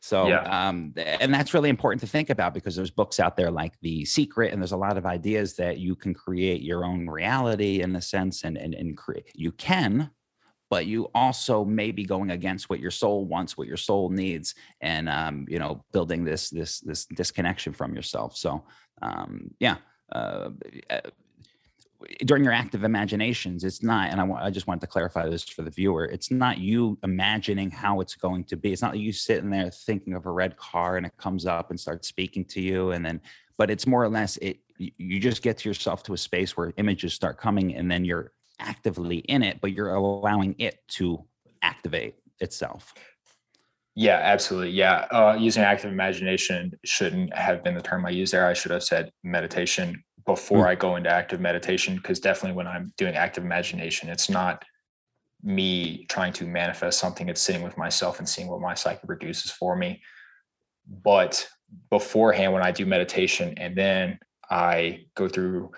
[0.00, 0.68] So, yeah.
[0.68, 4.04] um, and that's really important to think about because there's books out there like The
[4.04, 7.94] Secret, and there's a lot of ideas that you can create your own reality in
[7.94, 9.30] a sense, and and and create.
[9.34, 10.10] You can,
[10.70, 14.54] but you also may be going against what your soul wants, what your soul needs,
[14.80, 18.36] and um, you know, building this this this disconnection from yourself.
[18.36, 18.64] So,
[19.02, 19.76] um, yeah.
[20.10, 20.50] Uh,
[22.24, 25.62] during your active imaginations it's not and I, I just wanted to clarify this for
[25.62, 28.72] the viewer it's not you imagining how it's going to be.
[28.72, 31.78] It's not you sitting there thinking of a red car and it comes up and
[31.78, 33.20] starts speaking to you and then
[33.56, 36.72] but it's more or less it you just get to yourself to a space where
[36.76, 41.24] images start coming and then you're actively in it but you're allowing it to
[41.62, 42.94] activate itself.
[43.94, 44.70] Yeah absolutely.
[44.70, 48.46] Yeah uh, using active imagination shouldn't have been the term i used there.
[48.46, 50.68] I should have said meditation before mm.
[50.68, 54.62] I go into active meditation because definitely when I'm doing active imagination, it's not
[55.42, 57.30] me trying to manifest something.
[57.30, 60.02] It's sitting with myself and seeing what my psyche produces for me.
[61.02, 61.48] But
[61.88, 64.18] beforehand, when I do meditation and then
[64.50, 65.70] I go through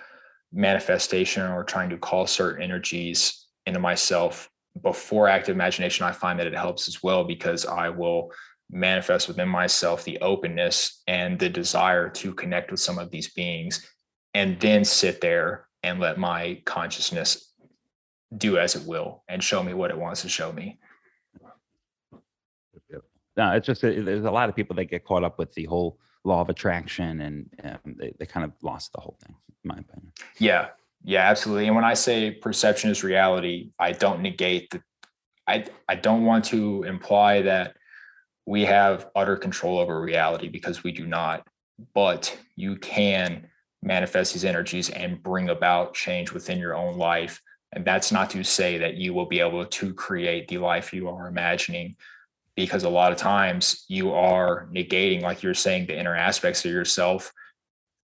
[0.53, 4.51] manifestation or trying to call certain energies into myself
[4.83, 8.33] before active imagination, I find that it helps as well because I will
[8.69, 13.87] manifest within myself the openness and the desire to connect with some of these beings
[14.35, 17.53] and then sit there and let my consciousness
[18.37, 20.79] do as it will and show me what it wants to show me.
[23.37, 25.99] No, it's just there's a lot of people that get caught up with the whole
[26.25, 29.77] law of attraction and um, they, they kind of lost the whole thing, in my
[29.79, 30.13] opinion.
[30.39, 30.69] Yeah,
[31.05, 31.67] yeah, absolutely.
[31.67, 34.83] And when I say perception is reality, I don't negate the,
[35.47, 37.77] I, I don't want to imply that
[38.47, 41.47] we have utter control over reality because we do not,
[41.95, 43.47] but you can
[43.83, 47.41] manifest these energies and bring about change within your own life.
[47.73, 51.09] And that's not to say that you will be able to create the life you
[51.09, 51.97] are imagining,
[52.57, 56.73] because a lot of times you are negating, like you're saying, the inner aspects of
[56.73, 57.33] yourself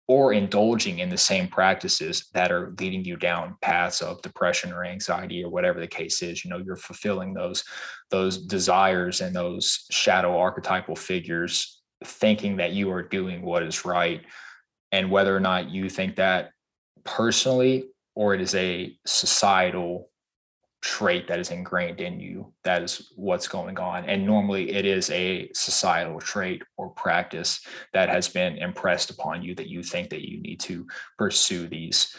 [0.08, 4.84] or indulging in the same practices that are leading you down paths of depression or
[4.84, 7.62] anxiety or whatever the case is you know you're fulfilling those
[8.10, 14.22] those desires and those shadow archetypal figures thinking that you are doing what is right
[14.92, 16.50] and whether or not you think that
[17.04, 17.84] personally
[18.14, 20.10] or it is a societal
[20.80, 24.04] trait that is ingrained in you that is what's going on.
[24.04, 29.54] And normally it is a societal trait or practice that has been impressed upon you
[29.56, 30.86] that you think that you need to
[31.18, 32.14] pursue these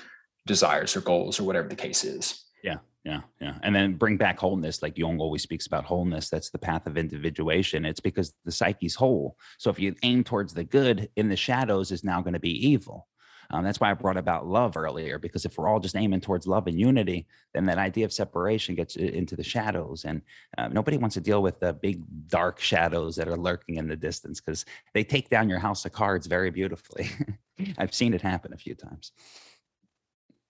[0.45, 2.45] desires or goals or whatever the case is.
[2.63, 3.55] Yeah Yeah, yeah.
[3.63, 4.81] And then bring back wholeness.
[4.81, 6.29] Like Jung always speaks about wholeness.
[6.29, 7.85] That's the path of individuation.
[7.85, 9.37] It's because the psyche's whole.
[9.57, 12.67] So if you aim towards the good in the shadows is now going to be
[12.67, 13.07] evil.
[13.51, 16.45] Um, that's why I brought about love earlier, because if we're all just aiming towards
[16.45, 20.05] love and unity, then that idea of separation gets into the shadows.
[20.05, 20.21] And
[20.57, 23.95] uh, nobody wants to deal with the big dark shadows that are lurking in the
[23.95, 27.09] distance because they take down your house of cards very beautifully.
[27.79, 29.13] I've seen it happen a few times.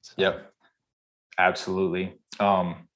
[0.02, 0.14] So.
[0.18, 0.54] Yep.
[1.40, 2.14] Absolutely.
[2.40, 2.88] Um,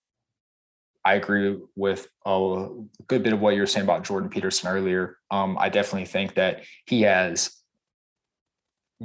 [1.06, 2.68] I agree with a
[3.08, 5.18] good bit of what you were saying about Jordan Peterson earlier.
[5.32, 7.58] Um, I definitely think that he has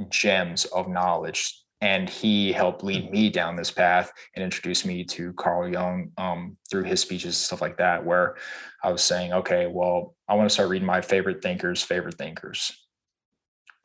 [0.09, 5.31] gems of knowledge and he helped lead me down this path and introduce me to
[5.33, 8.35] Carl Jung um, through his speeches and stuff like that, where
[8.83, 12.71] I was saying, okay, well, I want to start reading my favorite thinkers, favorite thinkers.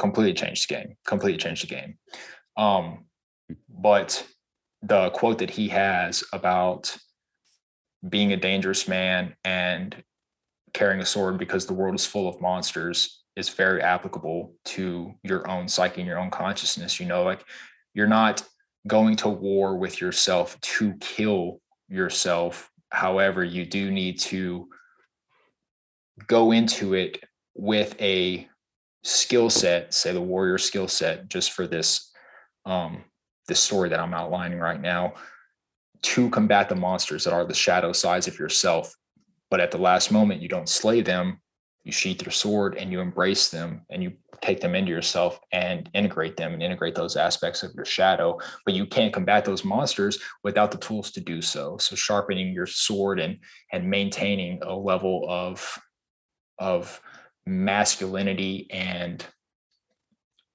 [0.01, 0.97] Completely changed the game.
[1.07, 1.99] Completely changed the game.
[2.57, 3.05] Um,
[3.69, 4.27] but
[4.87, 6.97] the quote that he has about
[8.09, 9.97] being a dangerous man and
[10.73, 15.49] carrying a sword because the world is full of monsters is very applicable to your
[15.51, 17.45] own psyche and your own consciousness you know like
[17.95, 18.43] you're not
[18.87, 22.71] going to war with yourself to kill yourself.
[22.91, 24.69] However you do need to
[26.27, 27.23] go into it
[27.55, 28.49] with a
[29.03, 32.11] skill set say the warrior skill set just for this
[32.65, 33.05] um
[33.49, 35.15] this story that I'm outlining right now
[36.03, 38.95] to combat the monsters that are the shadow sides of yourself.
[39.51, 41.41] But at the last moment, you don't slay them.
[41.85, 45.89] You sheath your sword and you embrace them and you take them into yourself and
[45.95, 48.39] integrate them and integrate those aspects of your shadow.
[48.65, 51.77] But you can't combat those monsters without the tools to do so.
[51.79, 53.39] So sharpening your sword and
[53.73, 55.79] and maintaining a level of
[56.59, 57.01] of
[57.47, 59.25] masculinity and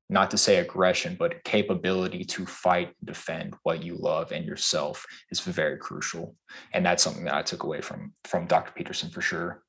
[0.10, 5.39] not to say aggression, but capability to fight, defend what you love and yourself is
[5.39, 6.36] very crucial.
[6.74, 8.72] And that's something that I took away from from Dr.
[8.72, 9.64] Peterson for sure.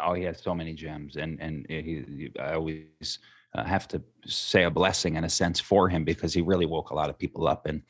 [0.00, 3.18] Oh, he has so many gems, and and he, I always
[3.54, 6.90] uh, have to say a blessing in a sense for him because he really woke
[6.90, 7.66] a lot of people up.
[7.66, 7.82] And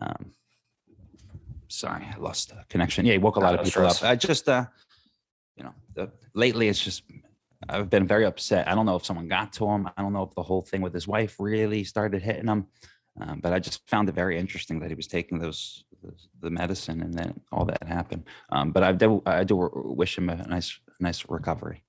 [0.00, 0.32] um,
[1.68, 3.04] sorry, I lost the connection.
[3.04, 4.02] Yeah, he woke a lot of people stress.
[4.02, 4.08] up.
[4.08, 4.66] I just, uh,
[5.56, 7.02] you know, the, lately it's just
[7.68, 8.68] I've been very upset.
[8.68, 9.88] I don't know if someone got to him.
[9.96, 12.66] I don't know if the whole thing with his wife really started hitting him.
[13.20, 15.84] Um, but I just found it very interesting that he was taking those
[16.40, 18.24] the medicine and then all that happened.
[18.50, 21.84] Um, but I do I do wish him a nice nice recovery.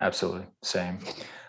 [0.00, 0.98] Absolutely, same.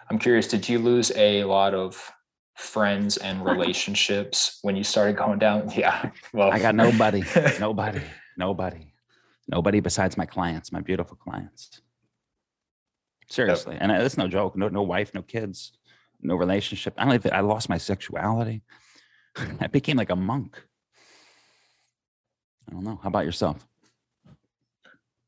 [0.10, 0.48] I'm curious.
[0.48, 2.12] Did you lose a lot of
[2.56, 5.72] friends and relationships when you started going down?
[5.76, 6.12] Yeah.
[6.34, 7.24] Well, I got nobody,
[7.60, 8.02] nobody,
[8.38, 8.94] nobody,
[9.48, 11.82] nobody besides my clients, my beautiful clients.
[13.30, 13.82] Seriously, yep.
[13.82, 14.56] and that's no joke.
[14.56, 15.74] No, no wife, no kids,
[16.22, 16.94] no relationship.
[16.98, 17.34] I don't even.
[17.34, 18.64] I lost my sexuality.
[19.60, 20.62] I became like a monk.
[22.70, 23.00] I don't know.
[23.02, 23.66] How about yourself?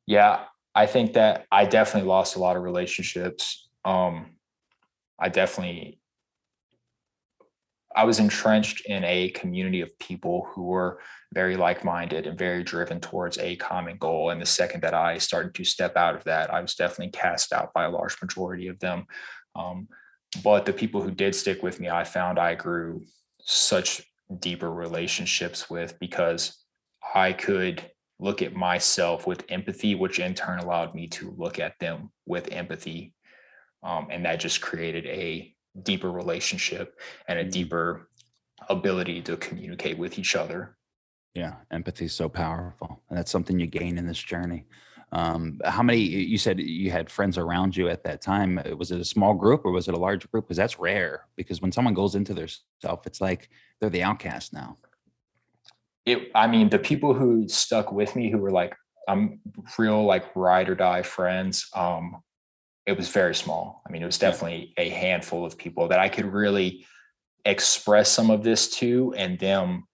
[0.06, 0.44] Yeah,
[0.74, 3.68] I think that I definitely lost a lot of relationships.
[3.84, 4.36] Um,
[5.20, 6.00] I definitely
[7.96, 11.00] I was entrenched in a community of people who were
[11.34, 14.32] very like-minded and very driven towards a common goal.
[14.32, 17.54] And the second that I started to step out of that, I was definitely cast
[17.54, 19.06] out by a large majority of them.
[19.56, 19.88] Um,
[20.44, 23.04] but the people who did stick with me, I found I grew
[23.42, 24.02] such
[24.40, 26.66] deeper relationships with because
[27.14, 27.90] I could
[28.20, 32.52] look at myself with empathy, which in turn allowed me to look at them with
[32.52, 33.14] empathy.
[33.84, 37.52] Um, and that just created a deeper relationship and a mm-hmm.
[37.52, 38.10] deeper
[38.70, 40.78] ability to communicate with each other.
[41.34, 44.66] Yeah, empathy is so powerful, and that's something you gain in this journey.
[45.12, 46.00] Um, how many?
[46.00, 48.60] You said you had friends around you at that time.
[48.78, 50.46] Was it a small group or was it a large group?
[50.46, 51.26] Because that's rare.
[51.36, 52.48] Because when someone goes into their
[52.82, 53.50] self, it's like
[53.80, 54.78] they're the outcast now.
[56.06, 56.32] It.
[56.36, 58.76] I mean, the people who stuck with me, who were like,
[59.08, 59.40] I'm
[59.78, 61.68] real, like ride or die friends.
[61.74, 62.22] Um,
[62.86, 63.82] it was very small.
[63.88, 66.86] I mean, it was definitely a handful of people that I could really
[67.44, 69.86] express some of this to and them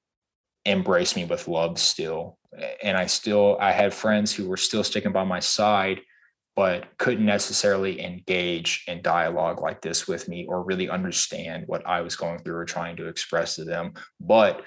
[0.65, 2.37] embrace me with love still.
[2.83, 6.01] And I still, I had friends who were still sticking by my side,
[6.55, 12.01] but couldn't necessarily engage in dialogue like this with me or really understand what I
[12.01, 14.63] was going through or trying to express to them, but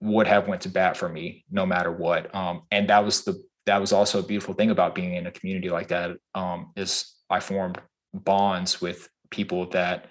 [0.00, 2.34] would have went to bat for me no matter what.
[2.34, 5.30] Um, and that was the, that was also a beautiful thing about being in a
[5.30, 7.80] community like that um, is I formed
[8.12, 10.06] bonds with people that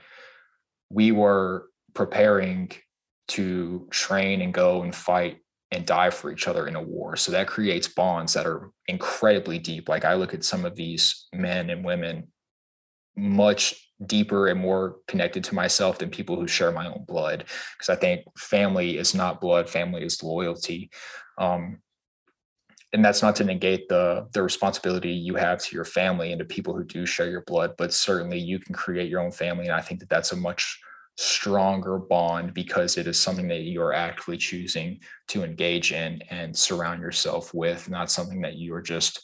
[0.89, 2.71] we were preparing
[3.29, 5.37] to train and go and fight
[5.71, 7.15] and die for each other in a war.
[7.15, 9.87] So that creates bonds that are incredibly deep.
[9.87, 12.27] Like I look at some of these men and women
[13.15, 17.45] much deeper and more connected to myself than people who share my own blood.
[17.77, 20.89] Because I think family is not blood, family is loyalty.
[21.37, 21.81] Um,
[22.93, 26.45] and that's not to negate the the responsibility you have to your family and to
[26.45, 29.75] people who do share your blood but certainly you can create your own family and
[29.75, 30.79] i think that that's a much
[31.17, 37.01] stronger bond because it is something that you're actively choosing to engage in and surround
[37.01, 39.21] yourself with not something that you are just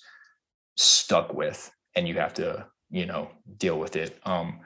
[0.75, 4.17] stuck with and you have to you know deal with it.
[4.23, 4.59] Um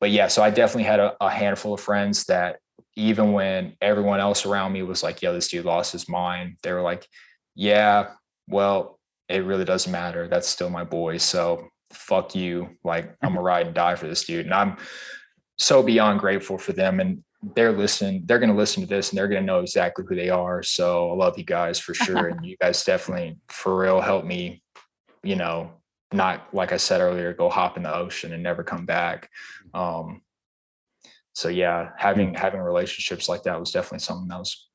[0.00, 2.58] but yeah so i definitely had a, a handful of friends that
[2.96, 6.72] even when everyone else around me was like yo this dude lost his mind they
[6.72, 7.06] were like
[7.54, 8.10] yeah
[8.48, 10.26] well, it really doesn't matter.
[10.26, 11.18] That's still my boy.
[11.18, 12.70] So fuck you.
[12.84, 14.46] Like I'm gonna ride and die for this dude.
[14.46, 14.76] And I'm
[15.58, 17.00] so beyond grateful for them.
[17.00, 17.22] And
[17.54, 20.62] they're listening, they're gonna listen to this and they're gonna know exactly who they are.
[20.62, 22.28] So I love you guys for sure.
[22.28, 24.62] and you guys definitely for real help me,
[25.22, 25.72] you know,
[26.12, 29.30] not like I said earlier, go hop in the ocean and never come back.
[29.74, 30.22] Um
[31.34, 34.68] so yeah, having having relationships like that was definitely something that was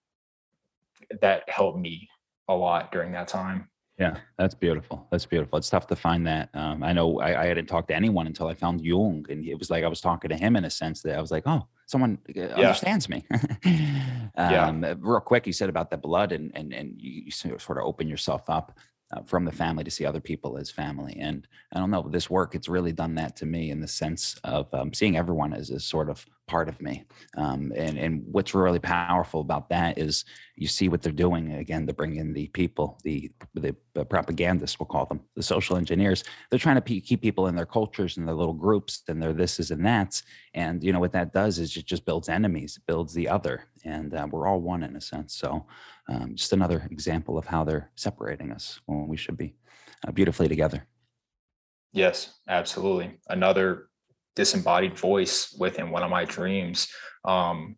[1.22, 2.08] that helped me
[2.48, 3.70] a lot during that time.
[4.00, 5.08] Yeah, that's beautiful.
[5.12, 5.58] That's beautiful.
[5.60, 6.50] It's tough to find that.
[6.56, 9.60] Um, I know I, I, hadn't talked to anyone until I found Jung, and it
[9.60, 11.68] was like I was talking to him in a sense that I was like, oh,
[11.86, 12.56] someone uh, yeah.
[12.56, 13.24] understands me.
[13.34, 14.96] um, yeah.
[14.98, 18.08] Real quick, you said about the blood, and and and you, you sort of open
[18.08, 18.76] yourself up
[19.14, 21.16] uh, from the family to see other people as family.
[21.20, 24.40] And I don't know, this work, it's really done that to me in the sense
[24.44, 27.06] of um, seeing everyone as a sort of part of me.
[27.38, 31.88] Um, and, and what's really powerful about that is you see what they're doing again
[31.88, 36.24] to bring in the people, the, the, propagandists, we'll call them, the social engineers.
[36.50, 39.72] They're trying to keep people in their cultures and their little groups and their thises
[39.72, 40.24] and that's.
[40.54, 43.66] And, you know, what that does is it just builds enemies, builds the other.
[43.86, 45.36] And uh, we're all one in a sense.
[45.36, 45.66] So
[46.10, 49.56] um, just another example of how they're separating us when we should be
[50.08, 50.86] uh, beautifully together.
[51.94, 53.20] Yes, absolutely.
[53.30, 53.90] Another
[54.36, 56.88] disembodied voice within one of my dreams
[57.24, 57.78] um,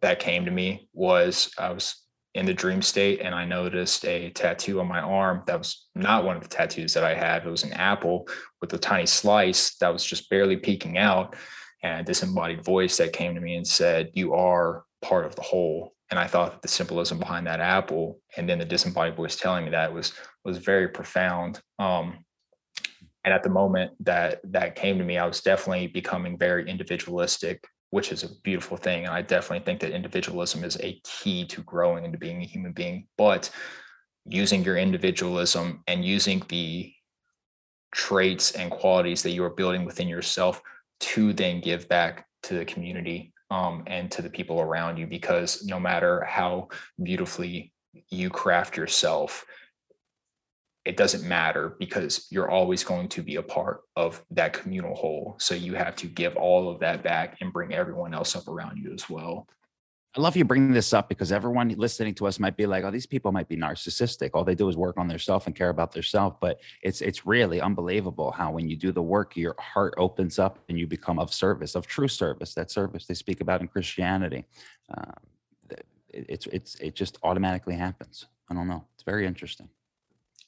[0.00, 2.02] that came to me was I was
[2.34, 6.24] in the dream state and I noticed a tattoo on my arm that was not
[6.24, 7.46] one of the tattoos that I had.
[7.46, 8.28] It was an apple
[8.60, 11.34] with a tiny slice that was just barely peeking out.
[11.82, 15.42] And this embodied voice that came to me and said, You are part of the
[15.42, 19.36] whole and I thought that the symbolism behind that apple and then the disembodied voice
[19.36, 20.12] telling me that was
[20.44, 21.60] was very profound.
[21.78, 22.24] Um,
[23.24, 27.64] and at the moment that that came to me, I was definitely becoming very individualistic,
[27.90, 29.04] which is a beautiful thing.
[29.04, 32.72] And I definitely think that individualism is a key to growing into being a human
[32.72, 33.08] being.
[33.18, 33.50] But
[34.24, 36.92] using your individualism and using the
[37.92, 40.60] traits and qualities that you are building within yourself
[40.98, 45.64] to then give back to the community um, and to the people around you because
[45.64, 46.68] no matter how
[47.02, 47.72] beautifully
[48.10, 49.44] you craft yourself
[50.86, 55.34] it doesn't matter because you're always going to be a part of that communal whole.
[55.40, 58.78] So you have to give all of that back and bring everyone else up around
[58.78, 59.48] you as well
[60.16, 62.90] I love you bringing this up because everyone listening to us might be like, "Oh,
[62.90, 64.30] these people might be narcissistic.
[64.32, 67.60] All they do is work on themselves and care about themselves." But it's it's really
[67.60, 71.34] unbelievable how when you do the work, your heart opens up and you become of
[71.34, 72.54] service, of true service.
[72.54, 74.46] That service they speak about in Christianity.
[74.96, 75.12] Um,
[75.68, 75.84] it,
[76.28, 78.24] it's it's it just automatically happens.
[78.48, 78.84] I don't know.
[78.94, 79.68] It's very interesting.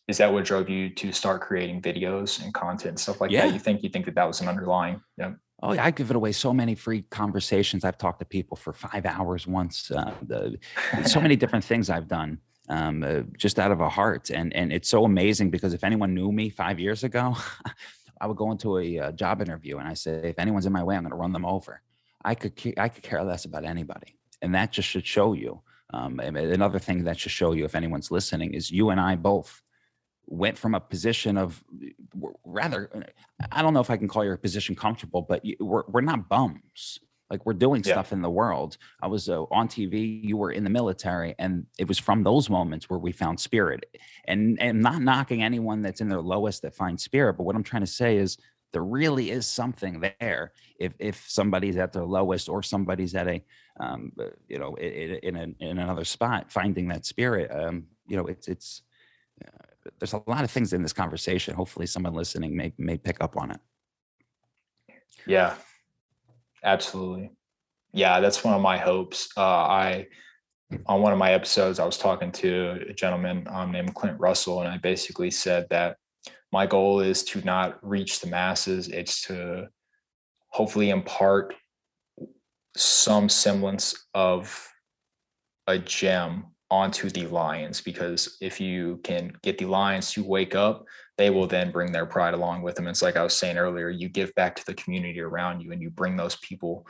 [0.07, 3.47] Is that what drove you to start creating videos and content and stuff like yeah.
[3.47, 3.53] that?
[3.53, 5.03] You think you think that that was an underlying?
[5.19, 5.33] Yeah.
[5.63, 7.85] Oh, yeah, I give it away so many free conversations.
[7.85, 9.91] I've talked to people for five hours once.
[9.91, 10.59] Uh, the,
[11.05, 12.39] so many different things I've done
[12.69, 16.15] um, uh, just out of a heart, and and it's so amazing because if anyone
[16.15, 17.37] knew me five years ago,
[18.21, 20.73] I would go into a, a, uh, job interview and I say, if anyone's in
[20.73, 21.83] my way, I'm going to run them over.
[22.25, 25.63] I could I could care less about anybody, and that just should show you.
[25.95, 29.63] Um, another thing that should show you, if anyone's listening, is you and I both
[30.31, 31.63] went from a position of
[32.45, 32.91] rather
[33.51, 37.01] i don't know if i can call your position comfortable but we're, we're not bums.
[37.31, 37.93] Like we're doing yeah.
[37.93, 38.79] stuff in the world.
[39.03, 42.49] I was uh, on tv you were in the military and it was from those
[42.49, 43.85] moments where we found spirit.
[44.27, 47.63] And and not knocking anyone that's in their lowest that finds spirit but what i'm
[47.63, 48.39] trying to say is
[48.73, 50.53] there really is something there.
[50.79, 53.43] If if somebody's at their lowest or somebody's at a
[53.81, 58.17] um, uh, you know in, in, a, in another spot finding that spirit um, you
[58.17, 58.83] know it's it's
[59.45, 59.65] uh,
[59.99, 61.55] there's a lot of things in this conversation.
[61.55, 63.61] Hopefully, someone listening may may pick up on it.
[65.27, 65.55] Yeah,
[66.65, 67.31] absolutely.
[67.93, 69.29] Yeah, that's one of my hopes.
[69.37, 70.07] Uh, I
[70.87, 74.61] on one of my episodes, I was talking to a gentleman um, named Clint Russell,
[74.61, 75.97] and I basically said that
[76.53, 79.69] my goal is to not reach the masses; it's to
[80.49, 81.55] hopefully impart
[82.77, 84.69] some semblance of
[85.67, 90.85] a gem onto the lions because if you can get the lions to wake up
[91.17, 92.87] they will then bring their pride along with them.
[92.87, 95.81] It's like i was saying earlier you give back to the community around you and
[95.81, 96.87] you bring those people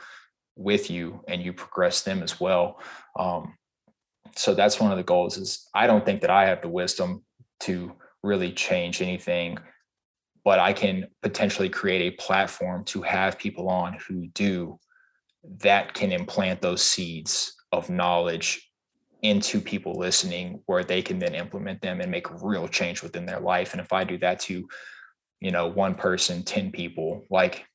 [0.55, 2.81] with you and you progress them as well.
[3.17, 3.55] Um,
[4.35, 7.23] so that's one of the goals is i don't think that i have the wisdom
[7.61, 9.57] to really change anything,
[10.43, 14.79] but I can potentially create a platform to have people on who do
[15.61, 18.68] that can implant those seeds of knowledge
[19.21, 23.39] into people listening where they can then implement them and make real change within their
[23.39, 23.73] life.
[23.73, 24.67] And if i do that to
[25.41, 27.65] you know one person 10 people like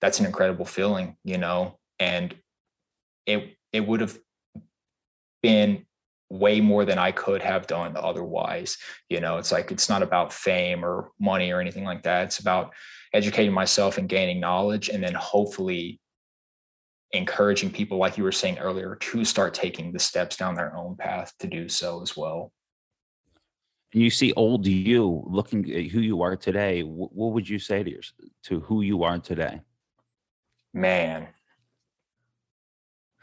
[0.00, 1.78] that's an incredible feeling you know?
[1.98, 2.34] And
[3.26, 4.18] it it would have
[5.42, 5.84] been
[6.30, 8.78] way more than i could have done otherwise
[9.10, 9.36] you know?
[9.36, 12.24] It's like it's not about fame or money or anything like that.
[12.24, 12.72] It's about
[13.12, 16.00] educating myself and gaining knowledge and then hopefully
[17.12, 20.96] encouraging people, like you were saying earlier, to start taking the steps down their own
[20.96, 22.52] path to do so as well.
[23.92, 26.82] And you see old you looking at who you are today.
[26.82, 28.00] What would you say to your,
[28.44, 29.60] to who you are today?
[30.72, 31.28] Man,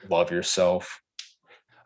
[0.07, 1.01] love yourself.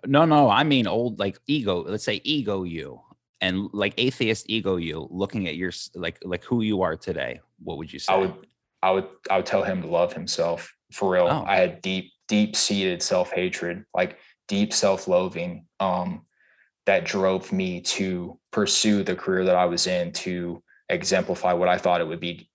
[0.06, 1.84] No, no, I mean old like ego.
[1.84, 3.00] Let's say ego you
[3.40, 7.40] and like atheist ego you looking at your like like who you are today.
[7.64, 8.12] What would you say?
[8.12, 8.34] I would
[8.82, 11.28] I would I would tell him to love himself for real.
[11.30, 11.44] Oh.
[11.46, 14.18] I had deep, deep seated self hatred, like
[14.48, 16.24] deep self loathing, um,
[16.86, 21.78] that drove me to pursue the career that I was in to exemplify what I
[21.78, 22.50] thought it would be,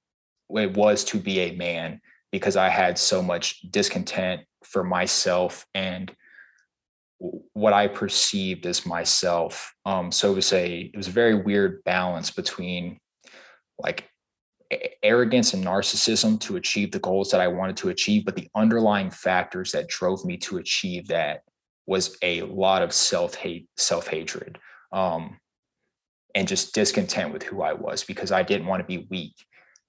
[0.51, 6.15] it was to be a man, because I had so much discontent for myself and
[7.53, 9.75] what I perceived as myself.
[9.85, 12.99] Um, so it was a it was a very weird balance between
[13.79, 14.09] like
[15.03, 19.11] arrogance and narcissism to achieve the goals that I wanted to achieve, but the underlying
[19.11, 21.43] factors that drove me to achieve that
[21.87, 24.59] was a lot of self hate, self hatred,
[24.93, 25.39] um,
[26.35, 29.35] and just discontent with who I was because I didn't want to be weak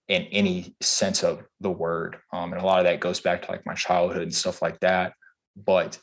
[0.08, 2.18] in any sense of the word.
[2.32, 4.80] Um, and a lot of that goes back to like my childhood and stuff like
[4.80, 5.14] that.
[5.56, 6.00] But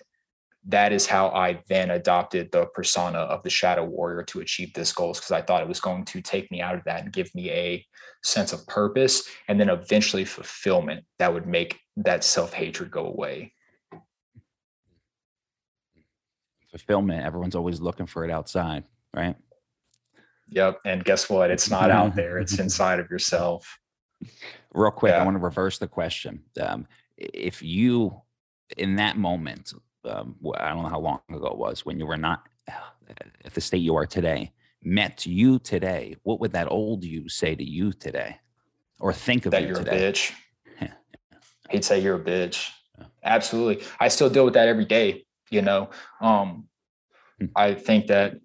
[0.68, 4.92] that is how I then adopted the persona of the shadow warrior to achieve this
[4.92, 7.32] goals because I thought it was going to take me out of that and give
[7.34, 7.86] me a
[8.22, 13.52] sense of purpose and then eventually fulfillment that would make that self-hatred go away.
[16.70, 19.36] Fulfillment, everyone's always looking for it outside, right?
[20.48, 20.80] Yep.
[20.84, 21.50] And guess what?
[21.50, 23.78] It's not out there, it's inside of yourself.
[24.72, 25.20] Real quick, yeah.
[25.20, 26.42] I want to reverse the question.
[26.60, 26.86] Um,
[27.16, 28.20] if you,
[28.76, 29.72] in that moment,
[30.04, 32.44] um, I don't know how long ago it was when you were not
[33.44, 34.52] at the state you are today,
[34.86, 38.38] met you today, what would that old you say to you today,
[39.00, 40.08] or think of that you you're today?
[40.08, 40.32] a bitch?
[41.70, 42.70] He'd say you're a bitch.
[43.24, 45.26] Absolutely, I still deal with that every day.
[45.50, 46.68] You know, um,
[47.38, 47.46] hmm.
[47.54, 48.36] I think that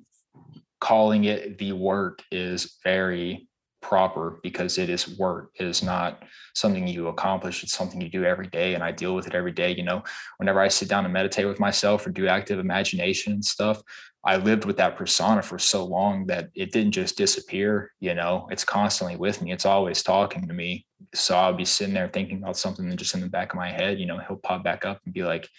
[0.79, 3.47] calling it the work is very
[3.81, 5.51] proper because it is work.
[5.59, 6.23] It is not
[6.53, 7.63] something you accomplish.
[7.63, 8.75] It's something you do every day.
[8.75, 9.73] And I deal with it every day.
[9.73, 10.03] You know,
[10.37, 13.81] whenever I sit down and meditate with myself or do active imagination and stuff,
[14.23, 17.91] I lived with that persona for so long that it didn't just disappear.
[17.99, 19.51] You know, it's constantly with me.
[19.51, 20.85] It's always talking to me.
[21.15, 23.71] So I'll be sitting there thinking about something and just in the back of my
[23.71, 25.49] head, you know, he'll pop back up and be like,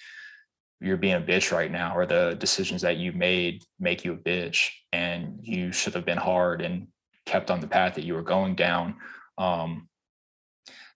[0.81, 4.17] you're being a bitch right now, or the decisions that you made make you a
[4.17, 6.89] bitch and you should have been hard and
[7.27, 8.97] kept on the path that you were going down.
[9.39, 9.89] Um,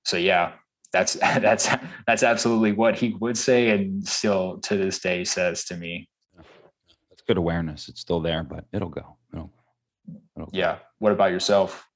[0.04, 0.52] so yeah,
[0.92, 1.68] that's that's
[2.06, 6.08] that's absolutely what he would say, and still to this day says to me.
[7.10, 7.88] That's good awareness.
[7.88, 9.16] It's still there, but it'll go.
[9.32, 9.52] It'll,
[10.36, 10.76] it'll yeah.
[10.76, 10.80] Go.
[10.98, 11.86] What about yourself?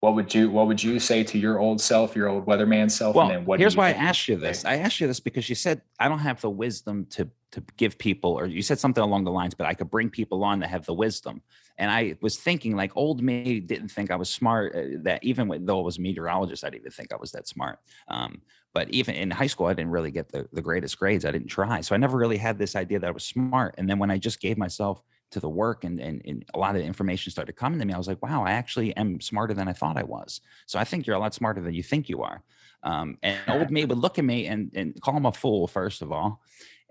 [0.00, 3.14] What would you What would you say to your old self, your old weatherman self?
[3.14, 4.64] Well, here's why I asked you this.
[4.64, 7.98] I asked you this because you said I don't have the wisdom to to give
[7.98, 10.70] people, or you said something along the lines, but I could bring people on that
[10.70, 11.42] have the wisdom.
[11.78, 14.74] And I was thinking, like, old me didn't think I was smart.
[14.74, 17.32] Uh, that even with, though I was a meteorologist, I didn't even think I was
[17.32, 17.78] that smart.
[18.08, 18.42] Um,
[18.74, 21.24] but even in high school, I didn't really get the, the greatest grades.
[21.24, 21.82] I didn't try.
[21.82, 23.74] So I never really had this idea that I was smart.
[23.76, 26.76] And then when I just gave myself to the work and, and, and a lot
[26.76, 29.68] of information started coming to me, I was like, wow, I actually am smarter than
[29.68, 30.40] I thought I was.
[30.66, 32.42] So I think you're a lot smarter than you think you are.
[32.82, 36.02] Um, and old me would look at me and, and call him a fool, first
[36.02, 36.40] of all.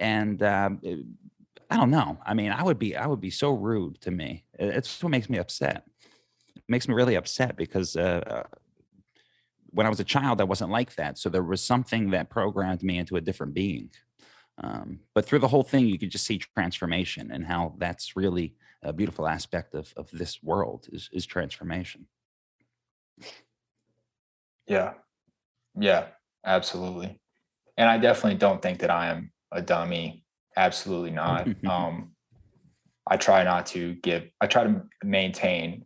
[0.02, 0.82] And um,
[1.70, 2.18] I don't know.
[2.26, 4.44] I mean, I would be I would be so rude to me.
[4.60, 5.84] It's what makes me upset.
[6.56, 8.44] It makes me really upset because uh, uh,
[9.68, 11.20] when I was a child, I wasn't like that.
[11.20, 13.92] So there was something that programmed me into a different being.
[14.58, 18.56] Um, but through the whole thing, you could just see transformation and how that's really
[18.84, 22.08] a beautiful aspect of, of this world is, is transformation.
[24.68, 24.94] Yeah.
[25.80, 26.08] Yeah,
[26.46, 27.20] absolutely.
[27.78, 30.22] And I definitely don't think that I am a dummy
[30.56, 31.48] Absolutely not.
[31.68, 32.12] um,
[33.08, 35.86] I try not to give, I try to maintain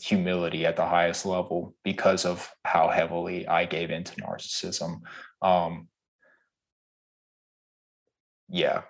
[0.00, 5.00] humility at the highest level because of how heavily I gave into narcissism.
[5.40, 5.88] Um,
[8.48, 8.82] yeah,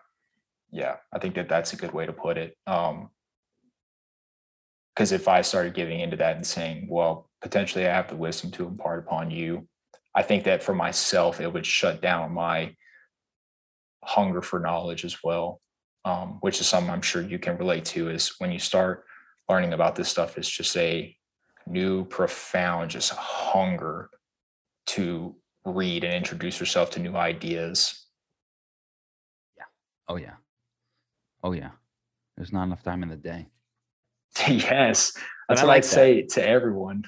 [0.70, 2.56] yeah, I think that that's a good way to put it.
[2.66, 3.10] Um,
[4.94, 8.52] because if I started giving into that and saying, well, potentially I have the wisdom
[8.52, 9.66] to impart upon you,
[10.14, 12.76] I think that for myself, it would shut down my
[14.04, 15.60] hunger for knowledge as well,
[16.04, 18.08] um, which is something I'm sure you can relate to.
[18.08, 19.04] Is when you start
[19.48, 21.16] learning about this stuff, it's just a
[21.66, 24.10] new, profound, just hunger
[24.86, 28.06] to read and introduce yourself to new ideas.
[29.56, 29.64] Yeah.
[30.08, 30.34] Oh yeah.
[31.42, 31.70] Oh yeah.
[32.36, 33.46] There's not enough time in the day.
[34.48, 35.12] yes,
[35.48, 37.04] that's what like I say to everyone.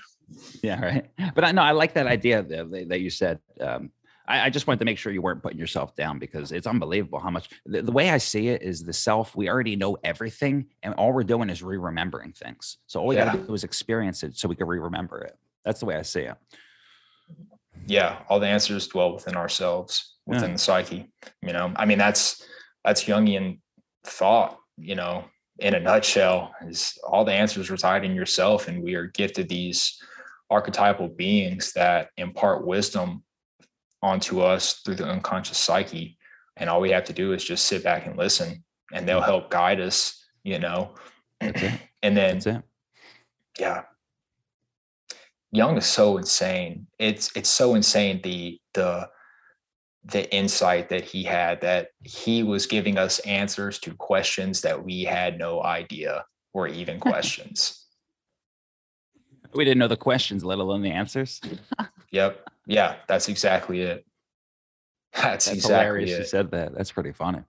[0.62, 1.10] Yeah, right.
[1.34, 3.40] But I know I like that idea that, that you said.
[3.60, 3.90] Um,
[4.28, 7.18] I, I, just wanted to make sure you weren't putting yourself down because it's unbelievable
[7.18, 7.48] how much.
[7.64, 9.36] The, the, way I see it is the self.
[9.36, 12.78] We already know everything, and all we're doing is re-remembering things.
[12.86, 13.26] So all we yeah.
[13.26, 15.36] got to do is experience it, so we can re-remember it.
[15.64, 16.36] That's the way I see it.
[17.86, 20.54] Yeah, all the answers dwell within ourselves, within yeah.
[20.54, 21.12] the psyche.
[21.42, 22.44] You know, I mean, that's
[22.84, 23.58] that's Jungian
[24.04, 24.58] thought.
[24.78, 25.24] You know,
[25.60, 30.00] in a nutshell, is all the answers reside in yourself, and we are gifted these
[30.50, 33.22] archetypal beings that impart wisdom
[34.06, 36.16] onto us through the unconscious psyche.
[36.56, 39.30] And all we have to do is just sit back and listen, and they'll mm-hmm.
[39.30, 40.94] help guide us, you know.
[41.40, 42.62] and then,
[43.58, 43.82] yeah,
[45.52, 46.86] Jung is so insane.
[46.98, 49.08] It's it's so insane the the
[50.04, 55.02] the insight that he had that he was giving us answers to questions that we
[55.02, 56.24] had no idea
[56.54, 57.86] were even questions.
[59.52, 61.40] We didn't know the questions, let alone the answers.
[62.10, 62.48] yep.
[62.66, 64.04] Yeah, that's exactly it.
[65.12, 66.18] That's, that's exactly hilarious it.
[66.18, 66.74] You said that.
[66.74, 67.40] That's pretty funny.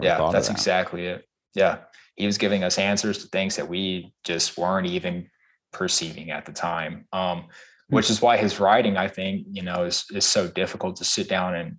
[0.00, 0.54] yeah, that's that.
[0.54, 1.26] exactly it.
[1.54, 1.78] Yeah.
[2.16, 5.28] He was giving us answers to things that we just weren't even
[5.72, 7.06] perceiving at the time.
[7.12, 7.46] Um,
[7.88, 11.28] which is why his writing, I think, you know, is is so difficult to sit
[11.28, 11.76] down and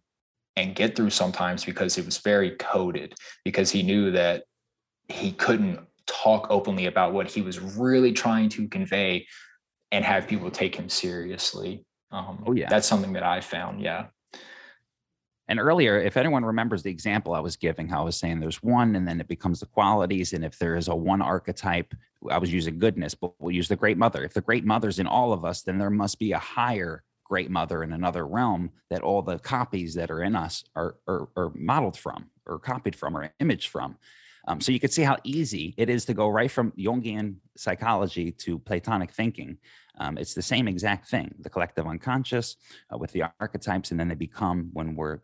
[0.56, 3.14] and get through sometimes because it was very coded
[3.44, 4.44] because he knew that
[5.08, 9.28] he couldn't talk openly about what he was really trying to convey
[9.92, 11.86] and have people take him seriously.
[12.12, 13.82] Um, oh yeah, that's something that I found.
[13.82, 14.08] Yeah.
[15.50, 18.62] And earlier, if anyone remembers the example I was giving, how I was saying there's
[18.62, 20.34] one and then it becomes the qualities.
[20.34, 21.94] And if there is a one archetype,
[22.30, 24.24] I was using goodness, but we'll use the great mother.
[24.24, 27.50] If the great mother's in all of us, then there must be a higher great
[27.50, 31.52] mother in another realm that all the copies that are in us are, are, are
[31.56, 33.98] modeled from or copied from or imaged from.
[34.48, 38.32] Um, so you can see how easy it is to go right from Jungian psychology
[38.32, 39.58] to Platonic thinking.
[39.98, 42.56] Um, it's the same exact thing, the collective unconscious
[42.94, 45.20] uh, with the archetypes, and then they become, when we're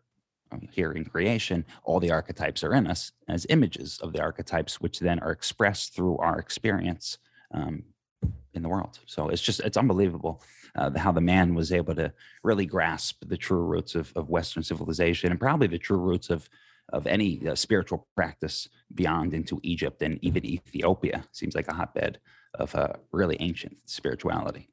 [0.52, 4.80] um, here in creation, all the archetypes are in us as images of the archetypes,
[4.80, 7.18] which then are expressed through our experience
[7.52, 7.82] um,
[8.52, 8.98] in the world.
[9.06, 10.42] So it's just, it's unbelievable
[10.76, 14.62] uh, how the man was able to really grasp the true roots of, of Western
[14.62, 16.48] civilization and probably the true roots of
[16.90, 21.24] of any uh, spiritual practice beyond into Egypt and even Ethiopia.
[21.32, 22.18] Seems like a hotbed
[22.54, 24.68] of uh, really ancient spirituality.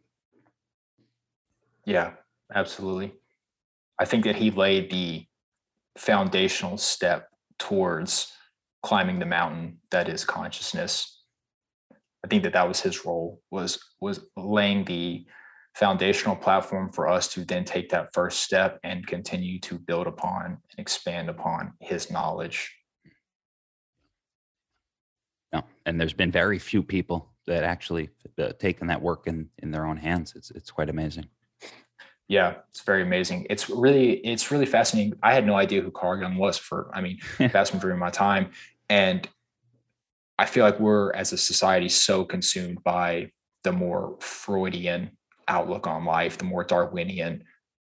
[1.86, 2.14] Yeah,
[2.54, 3.14] absolutely.
[4.00, 5.26] I think that he laid the
[5.98, 7.28] foundational step
[7.60, 8.32] towards
[8.84, 11.24] climbing the mountain that is consciousness.
[12.24, 15.26] I think that that was his role was was laying the
[15.76, 20.46] foundational platform for us to then take that first step and continue to build upon
[20.46, 22.72] and expand upon his knowledge.
[25.54, 29.72] No, and there's been very few people that actually uh, taken that work in in
[29.72, 30.34] their own hands.
[30.36, 31.28] It's it's quite amazing.
[32.28, 33.48] Yeah, it's very amazing.
[33.50, 35.14] It's really it's really fascinating.
[35.22, 38.10] I had no idea who Carl Jung was for I mean vast majority of my
[38.10, 38.52] time,
[38.90, 39.28] and
[40.40, 43.32] I feel like we're as a society so consumed by
[43.64, 45.12] the more Freudian
[45.48, 47.44] outlook on life, the more Darwinian,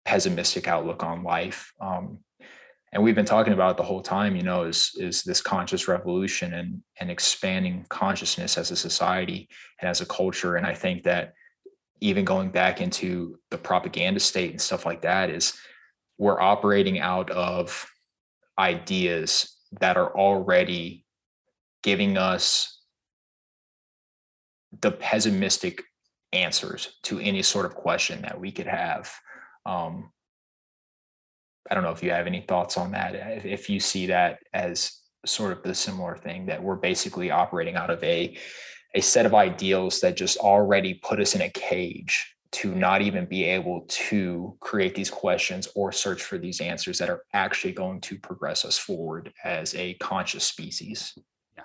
[0.04, 1.72] pessimistic outlook on life.
[1.80, 2.20] Um,
[2.92, 6.54] and we've been talking about the whole time, you know, is is this conscious revolution
[6.54, 9.48] and and expanding consciousness as a society
[9.80, 10.56] and as a culture.
[10.56, 11.34] And I think that
[12.00, 15.58] even going back into the propaganda state and stuff like that is
[16.16, 17.86] we're operating out of
[18.58, 21.04] ideas that are already
[21.82, 22.80] giving us
[24.80, 25.82] the pessimistic
[26.32, 29.12] answers to any sort of question that we could have.
[29.64, 30.10] Um,
[31.70, 33.14] I don't know if you have any thoughts on that.
[33.14, 34.92] Uh, if, if you see that as
[35.26, 38.36] sort of the similar thing that we're basically operating out of a
[38.94, 43.26] a set of ideals that just already put us in a cage to not even
[43.26, 48.00] be able to create these questions or search for these answers that are actually going
[48.00, 51.12] to progress us forward as a conscious species.
[51.54, 51.64] Yeah.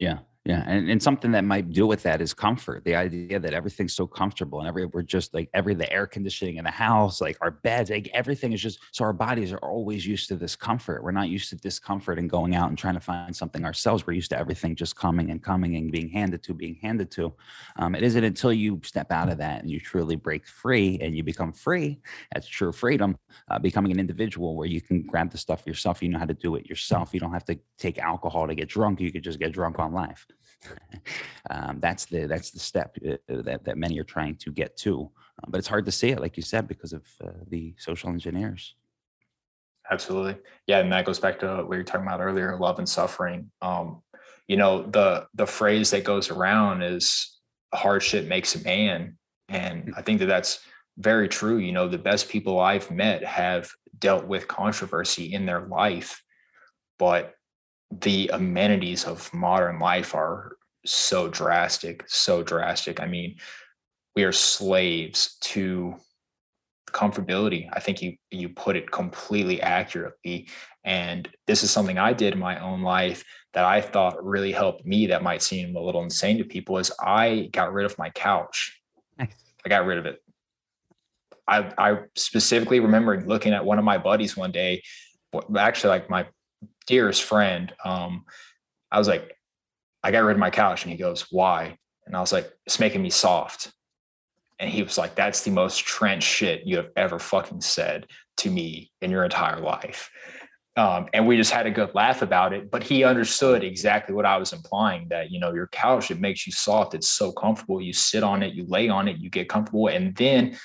[0.00, 2.84] Yeah Yeah, and, and something that might do with that is comfort.
[2.84, 6.58] The idea that everything's so comfortable and every we're just like every the air conditioning
[6.58, 10.06] in the house, like our beds, like everything is just so our bodies are always
[10.06, 11.02] used to this comfort.
[11.02, 14.06] We're not used to discomfort and going out and trying to find something ourselves.
[14.06, 17.34] We're used to everything just coming and coming and being handed to, being handed to.
[17.74, 21.16] Um, it isn't until you step out of that and you truly break free and
[21.16, 21.98] you become free.
[22.32, 23.18] That's true freedom,
[23.50, 26.04] uh, becoming an individual where you can grab the stuff yourself.
[26.04, 27.12] You know how to do it yourself.
[27.12, 29.00] You don't have to take alcohol to get drunk.
[29.00, 30.24] You could just get drunk on life.
[31.50, 34.76] Um, that's the that's the step uh, uh, that that many are trying to get
[34.78, 35.10] to,
[35.42, 38.10] uh, but it's hard to see it, like you said, because of uh, the social
[38.10, 38.74] engineers.
[39.90, 42.88] Absolutely, yeah, and that goes back to what you were talking about earlier, love and
[42.88, 43.50] suffering.
[43.62, 44.02] Um,
[44.48, 47.38] you know, the the phrase that goes around is
[47.74, 49.16] hardship makes a man,
[49.48, 50.60] and I think that that's
[50.98, 51.58] very true.
[51.58, 56.22] You know, the best people I've met have dealt with controversy in their life,
[56.98, 57.34] but
[57.90, 63.00] the amenities of modern life are so drastic, so drastic.
[63.00, 63.36] I mean,
[64.14, 65.96] we are slaves to
[66.88, 67.68] comfortability.
[67.72, 70.48] I think you you put it completely accurately.
[70.84, 74.86] And this is something I did in my own life that I thought really helped
[74.86, 75.06] me.
[75.06, 76.78] That might seem a little insane to people.
[76.78, 78.80] Is I got rid of my couch.
[79.18, 79.34] Nice.
[79.64, 80.22] I got rid of it.
[81.48, 84.82] I I specifically remember looking at one of my buddies one day,
[85.56, 86.26] actually like my
[86.86, 88.24] dearest friend, um,
[88.90, 89.36] I was like,
[90.02, 90.84] I got rid of my couch.
[90.84, 91.76] And he goes, Why?
[92.06, 93.72] And I was like, It's making me soft.
[94.58, 98.06] And he was like, That's the most trench shit you have ever fucking said
[98.38, 100.10] to me in your entire life.
[100.76, 102.70] Um, and we just had a good laugh about it.
[102.70, 106.46] But he understood exactly what I was implying that, you know, your couch, it makes
[106.46, 106.94] you soft.
[106.94, 107.80] It's so comfortable.
[107.80, 109.88] You sit on it, you lay on it, you get comfortable.
[109.88, 110.56] And then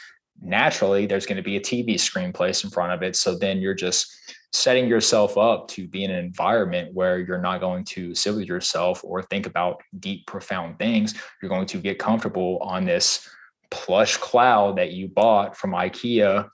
[0.42, 3.16] naturally, there's going to be a TV screen placed in front of it.
[3.16, 4.14] So then you're just
[4.54, 8.46] setting yourself up to be in an environment where you're not going to sit with
[8.46, 11.14] yourself or think about deep, profound things.
[11.42, 13.30] You're going to get comfortable on this
[13.70, 16.50] plush cloud that you bought from IKEA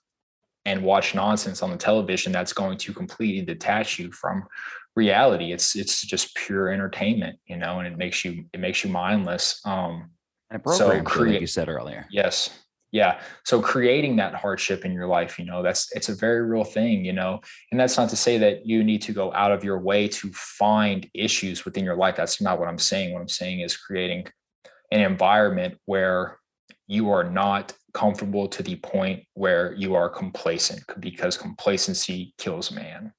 [0.66, 4.46] and watch nonsense on the television that's going to completely detach you from
[4.96, 5.52] reality.
[5.52, 9.62] It's it's just pure entertainment, you know, and it makes you it makes you mindless.
[9.66, 10.12] Um
[10.52, 12.06] and so create, like you said earlier.
[12.12, 12.50] Yes
[12.92, 13.20] yeah.
[13.44, 17.04] So creating that hardship in your life you know that's it's a very real thing
[17.04, 17.42] you know
[17.72, 20.32] and that's not to say that you need to go out of your way to
[20.34, 22.16] find issues within your life.
[22.16, 23.14] That's not what i'm saying.
[23.14, 24.28] What i'm saying is creating
[24.92, 26.38] an environment where
[26.88, 33.12] you are not comfortable to the point where you are complacent because complacency kills man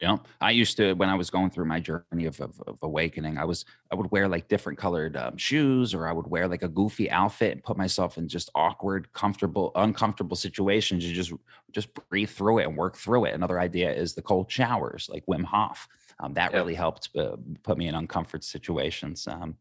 [0.00, 3.36] yeah, I used to when I was going through my journey of, of, of awakening.
[3.36, 6.62] I was I would wear like different colored um, shoes, or I would wear like
[6.62, 11.04] a goofy outfit and put myself in just awkward, comfortable, uncomfortable situations.
[11.04, 11.32] You just
[11.72, 13.34] just breathe through it and work through it.
[13.34, 15.88] Another idea is the cold showers, like Wim Hof.
[16.20, 19.26] Um, that really helped uh, put me in uncomfort situations.
[19.26, 19.56] Um,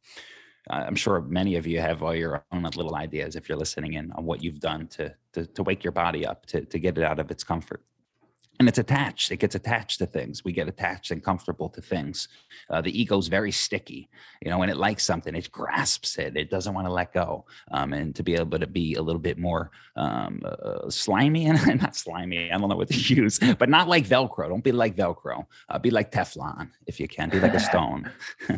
[0.69, 4.11] I'm sure many of you have all your own little ideas if you're listening in
[4.11, 7.03] on what you've done to to, to wake your body up to to get it
[7.03, 7.81] out of its comfort
[8.59, 10.43] and it's attached it gets attached to things.
[10.43, 12.27] We get attached and comfortable to things.
[12.69, 14.09] Uh, the ego's very sticky
[14.41, 17.45] you know when it likes something it grasps it it doesn't want to let go.
[17.71, 21.81] Um, and to be able to be a little bit more um, uh, slimy and
[21.81, 24.95] not slimy i don't know what to use but not like velcro don't be like
[24.95, 25.45] velcro.
[25.69, 28.09] Uh, be like teflon if you can be like a stone.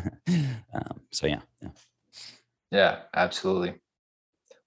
[0.72, 1.68] Um, so yeah, yeah.
[2.70, 3.74] Yeah absolutely.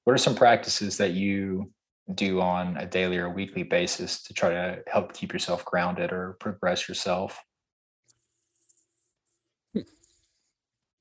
[0.03, 1.71] What are some practices that you
[2.13, 6.35] do on a daily or weekly basis to try to help keep yourself grounded or
[6.39, 7.43] progress yourself?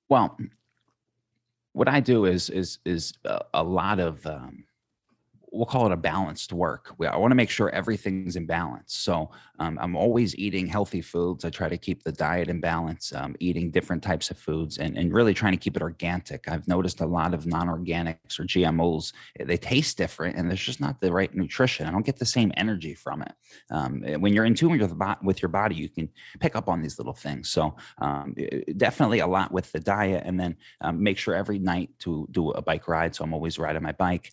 [0.08, 0.36] Well,
[1.72, 4.64] what I do is is is a, lot of um,
[5.52, 6.94] we'll call it a balanced work.
[7.06, 8.94] I want to make sure everything's in balance.
[8.94, 11.44] So um, I'm always eating healthy foods.
[11.44, 14.96] I try to keep the diet in balance, um, eating different types of foods, and,
[14.96, 16.48] and really trying to keep it organic.
[16.48, 19.12] I've noticed a lot of non-organics or GMOs.
[19.38, 21.86] Eh, they taste different, and there's just not the right nutrition.
[21.86, 23.32] I don't get the same energy from it.
[23.70, 26.08] Um, eh, when you're in tune with, with your body, you can
[26.40, 27.50] pick up on these little things.
[27.50, 31.58] So um, eh, definitely a lot with the diet, and then um, make sure every
[31.58, 33.14] night to do a bike ride.
[33.14, 34.32] So I'm always riding my bike.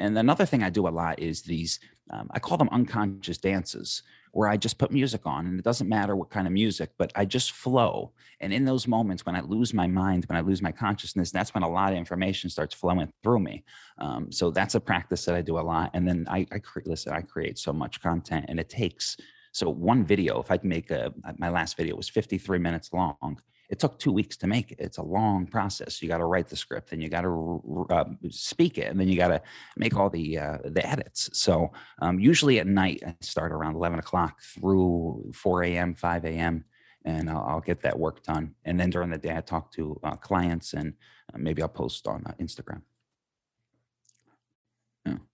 [0.00, 1.78] And another thing I do a lot is these,
[2.10, 4.02] um, I call them unconscious dances,
[4.32, 7.12] where I just put music on and it doesn't matter what kind of music, but
[7.14, 8.12] I just flow.
[8.40, 11.52] And in those moments when I lose my mind, when I lose my consciousness, that's
[11.52, 13.64] when a lot of information starts flowing through me.
[13.98, 15.90] Um, so that's a practice that I do a lot.
[15.94, 19.16] And then I, I create, listen, I create so much content and it takes,
[19.52, 23.40] so one video, if I can make a, my last video was 53 minutes long
[23.70, 24.78] it took two weeks to make it.
[24.80, 26.02] It's a long process.
[26.02, 29.08] You got to write the script and you got to uh, speak it, and then
[29.08, 29.40] you got to
[29.76, 31.30] make all the uh, the edits.
[31.32, 31.70] So
[32.02, 36.64] um, usually at night, I start around eleven o'clock through four a.m., five a.m.
[37.04, 38.54] and I'll, I'll get that work done.
[38.64, 40.94] And then during the day, I talk to uh, clients, and
[41.32, 42.82] uh, maybe I'll post on uh, Instagram.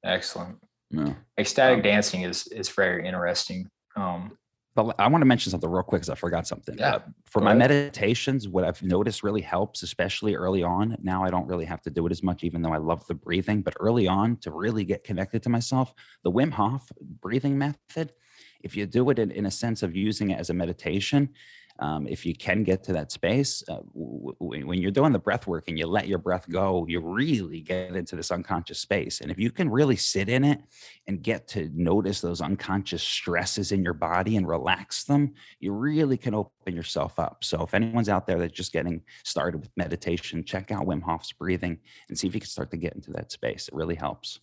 [0.05, 0.57] Excellent.
[0.91, 1.15] Yeah.
[1.37, 3.69] Ecstatic Um, dancing is is very interesting.
[3.97, 4.39] Um,
[4.77, 6.77] But I want to mention something real quick because I forgot something.
[6.79, 10.97] Yeah, Uh, for my meditations, what I've noticed really helps, especially early on.
[11.03, 13.15] Now I don't really have to do it as much, even though I love the
[13.15, 13.63] breathing.
[13.63, 18.13] But early on, to really get connected to myself, the Wim Hof breathing method,
[18.61, 21.31] if you do it in, in a sense of using it as a meditation,
[21.79, 25.19] um, if you can get to that space, uh, w- w- when you're doing the
[25.19, 29.21] breath work and you let your breath go, you really get into this unconscious space.
[29.21, 30.61] And if you can really sit in it
[31.07, 36.17] and get to notice those unconscious stresses in your body and relax them, you really
[36.17, 37.45] can open yourself up.
[37.45, 41.33] So if anyone's out there that's just getting started with meditation, check out Wim Hof's
[41.33, 41.79] breathing
[42.09, 43.69] and see if you can start to get into that space.
[43.69, 44.41] It really helps.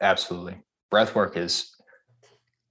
[0.00, 1.74] absolutely, breath work is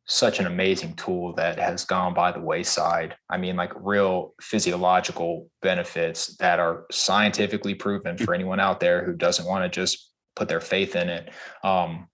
[0.08, 3.16] such an amazing tool that has gone by the wayside.
[3.30, 9.14] I mean, like real physiological benefits that are scientifically proven for anyone out there who
[9.14, 11.32] doesn't want to just put their faith in it.
[11.64, 12.08] Um,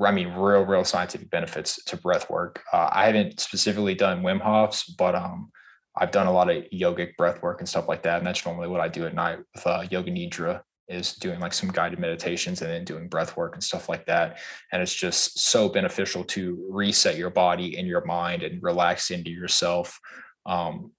[0.00, 2.62] I mean, real, real scientific benefits to breath work.
[2.72, 5.50] Uh, I haven't specifically done Wim Hof's, but um,
[5.96, 8.18] I've done a lot of yogic breath work and stuff like that.
[8.18, 11.52] And that's normally what I do at night with uh, Yoga Nidra is doing like
[11.52, 14.38] some guided meditations and then doing breath work and stuff like that.
[14.72, 19.30] And it's just so beneficial to reset your body and your mind and relax into
[19.30, 20.00] yourself.
[20.46, 20.92] Um,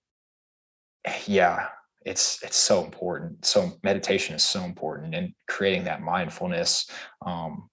[1.26, 1.68] yeah,
[2.06, 3.46] it's it's so important.
[3.46, 6.90] So meditation is so important and creating that mindfulness.
[7.26, 7.70] Um,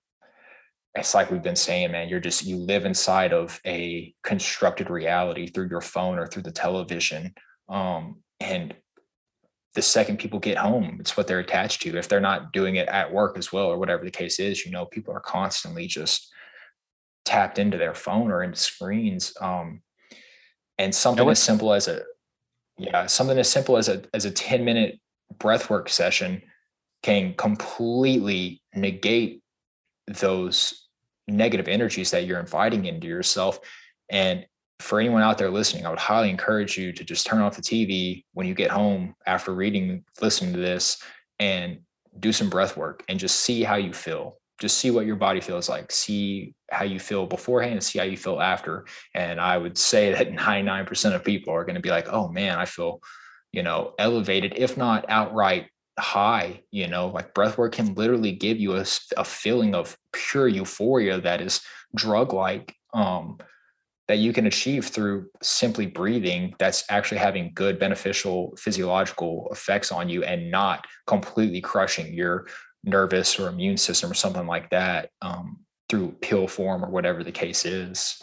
[0.94, 5.47] it's like we've been saying, man, you're just you live inside of a constructed reality
[5.47, 7.34] through your phone or through the television.
[7.68, 8.74] Um, and
[9.76, 11.98] the second people get home, it's what they're attached to.
[11.98, 14.72] If they're not doing it at work as well, or whatever the case is, you
[14.72, 16.32] know, people are constantly just
[17.26, 19.34] tapped into their phone or into screens.
[19.38, 19.82] Um,
[20.78, 22.02] and something as simple as a
[22.78, 24.98] yeah, something as simple as a as a 10 minute
[25.38, 26.40] breath work session
[27.02, 29.42] can completely negate
[30.06, 30.88] those
[31.28, 33.60] negative energies that you're inviting into yourself.
[34.10, 34.46] And
[34.80, 37.62] for anyone out there listening, I would highly encourage you to just turn off the
[37.62, 41.02] TV when you get home after reading, listening to this,
[41.38, 41.78] and
[42.20, 44.38] do some breath work and just see how you feel.
[44.58, 45.92] Just see what your body feels like.
[45.92, 48.86] See how you feel beforehand and see how you feel after.
[49.14, 52.58] And I would say that 99% of people are going to be like, oh man,
[52.58, 53.00] I feel,
[53.52, 58.58] you know, elevated, if not outright high you know like breath work can literally give
[58.58, 61.62] you a feeling of pure euphoria that is
[61.94, 63.38] drug like um
[64.08, 70.08] that you can achieve through simply breathing that's actually having good beneficial physiological effects on
[70.08, 72.46] you and not completely crushing your
[72.84, 75.58] nervous or immune system or something like that um,
[75.88, 78.22] through pill form or whatever the case is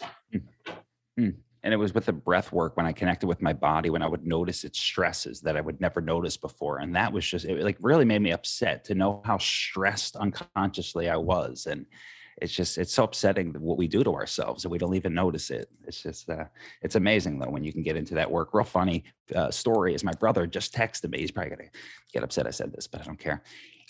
[1.65, 4.07] And it was with the breath work when I connected with my body, when I
[4.07, 6.79] would notice its stresses that I would never notice before.
[6.79, 11.09] And that was just, it like really made me upset to know how stressed unconsciously
[11.09, 11.65] I was.
[11.65, 11.85] And
[12.41, 15.49] it's just, it's so upsetting what we do to ourselves and we don't even notice
[15.49, 15.69] it.
[15.85, 16.45] It's just, uh,
[16.81, 18.53] it's amazing though when you can get into that work.
[18.53, 19.03] Real funny
[19.35, 21.19] uh, story is my brother just texted me.
[21.19, 21.69] He's probably to
[22.11, 23.43] get upset I said this, but I don't care.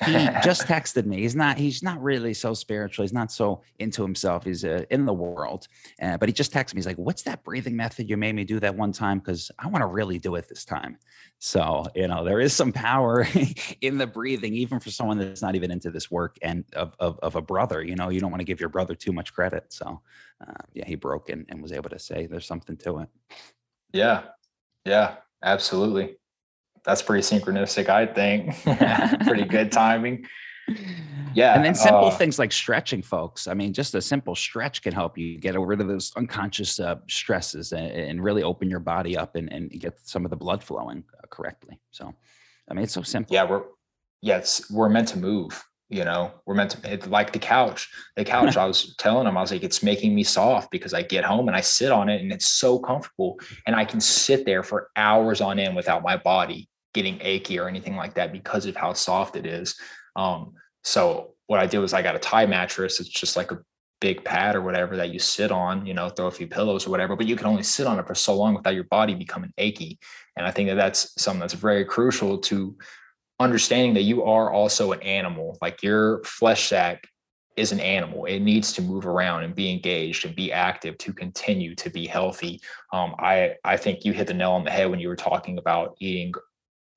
[0.06, 0.12] He
[0.44, 1.22] just texted me.
[1.22, 1.58] He's not.
[1.58, 3.04] He's not really so spiritual.
[3.04, 4.44] He's not so into himself.
[4.44, 5.68] He's uh, in the world,
[6.02, 6.80] uh, but he just texted me.
[6.80, 9.20] He's like, "What's that breathing method you made me do that one time?
[9.20, 10.98] Because I want to really do it this time."
[11.40, 13.28] So you know, there is some power
[13.82, 17.20] in the breathing, even for someone that's not even into this work and of of,
[17.22, 17.84] of a brother.
[17.84, 19.72] You know, you don't want to give your brother too much credit.
[19.72, 20.02] So
[20.46, 23.10] uh, yeah, he broke in and was able to say there's something to it.
[23.94, 24.24] yeah
[24.86, 26.18] yeah absolutely
[26.86, 28.56] that's pretty synchronistic i think
[29.26, 30.26] pretty good timing
[31.34, 33.48] yeah And then simple uh, things like stretching, folks.
[33.48, 36.96] I mean, just a simple stretch can help you get rid of those unconscious uh,
[37.10, 40.64] stresses and, and really open your body up and, and get some of the blood
[40.64, 41.80] flowing uh, correctly.
[41.92, 42.14] So,
[42.70, 43.34] I mean, it's so simple.
[43.34, 43.64] yeah we're
[44.22, 44.42] yeah
[44.72, 48.56] we're meant to move you know we're meant to it, like the couch the couch
[48.56, 51.48] i was telling him i was like it's making me soft because i get home
[51.48, 53.38] and i sit on it and it's so comfortable
[53.68, 57.68] and i can sit there for hours on end without my body getting achy or
[57.68, 59.76] anything like that because of how soft it is.
[60.16, 60.54] Um
[60.84, 63.00] so what i did was i got a Thai mattress.
[63.00, 63.60] It's just like a
[64.02, 66.90] big pad or whatever that you sit on you know throw a few pillows or
[66.90, 69.54] whatever but you can only sit on it for so long without your body becoming
[69.58, 69.98] achy.
[70.36, 72.76] And i think that that's something that's very crucial to
[73.40, 75.58] understanding that you are also an animal.
[75.62, 77.08] Like your flesh sac
[77.56, 78.26] is an animal.
[78.26, 82.08] It needs to move around and be engaged and be active to continue to be
[82.08, 82.62] healthy.
[82.92, 85.58] Um, i i think you hit the nail on the head when you were talking
[85.58, 86.34] about eating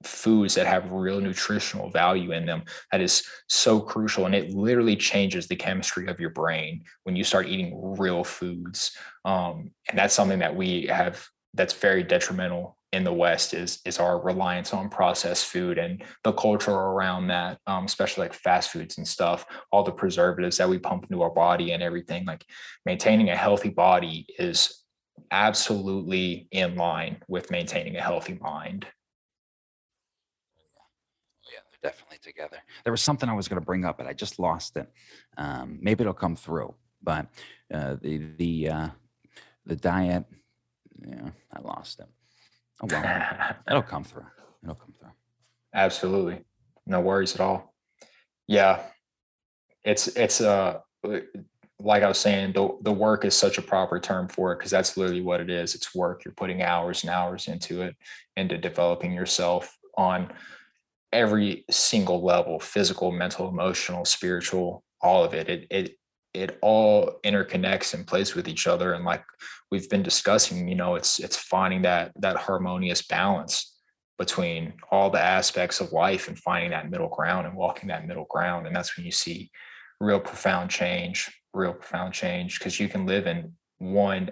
[0.04, 2.62] foods that have real nutritional value in them
[2.92, 7.24] that is so crucial and it literally changes the chemistry of your brain when you
[7.24, 13.04] start eating real foods um, and that's something that we have that's very detrimental in
[13.04, 17.84] the West is is our reliance on processed food and the culture around that, um,
[17.84, 21.72] especially like fast foods and stuff, all the preservatives that we pump into our body
[21.72, 22.24] and everything.
[22.24, 22.44] Like
[22.84, 24.84] maintaining a healthy body is
[25.30, 28.86] absolutely in line with maintaining a healthy mind.
[31.86, 32.56] Definitely together.
[32.82, 34.90] There was something I was going to bring up, but I just lost it.
[35.36, 36.74] Um, maybe it'll come through.
[37.00, 37.26] But
[37.72, 38.88] uh, the the uh,
[39.64, 40.24] the diet,
[41.06, 42.06] yeah, I lost it.
[42.82, 44.26] Oh well, it'll come through.
[44.64, 45.12] It'll come through.
[45.72, 46.40] Absolutely,
[46.86, 47.72] no worries at all.
[48.48, 48.82] Yeah,
[49.84, 50.80] it's it's uh
[51.78, 54.72] like I was saying, the the work is such a proper term for it because
[54.72, 55.76] that's literally what it is.
[55.76, 56.24] It's work.
[56.24, 57.94] You're putting hours and hours into it,
[58.36, 60.32] into developing yourself on
[61.12, 65.96] every single level physical mental emotional spiritual all of it it it
[66.36, 68.92] it all interconnects and plays with each other.
[68.92, 69.24] And like
[69.70, 73.74] we've been discussing you know it's it's finding that that harmonious balance
[74.18, 78.26] between all the aspects of life and finding that middle ground and walking that middle
[78.30, 78.66] ground.
[78.66, 79.50] And that's when you see
[80.00, 84.30] real profound change real profound change because you can live in one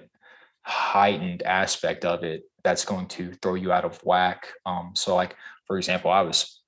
[0.62, 4.48] heightened aspect of it that's going to throw you out of whack.
[4.66, 5.36] Um so like
[5.66, 6.60] for example i was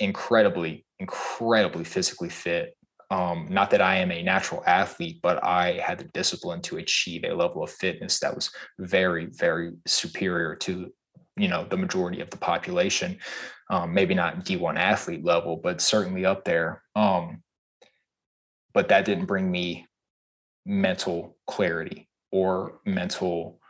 [0.00, 2.76] incredibly, incredibly physically fit.
[3.10, 7.24] Um, not that I am a natural athlete, but I had the discipline to achieve
[7.24, 10.92] a level of fitness that was very, very superior to,
[11.36, 13.18] you know, the majority of the population.
[13.70, 16.82] Um, maybe not D1 athlete level, but certainly up there.
[16.94, 17.42] Um,
[18.74, 19.86] but that didn't bring me
[20.64, 23.60] mental clarity or mental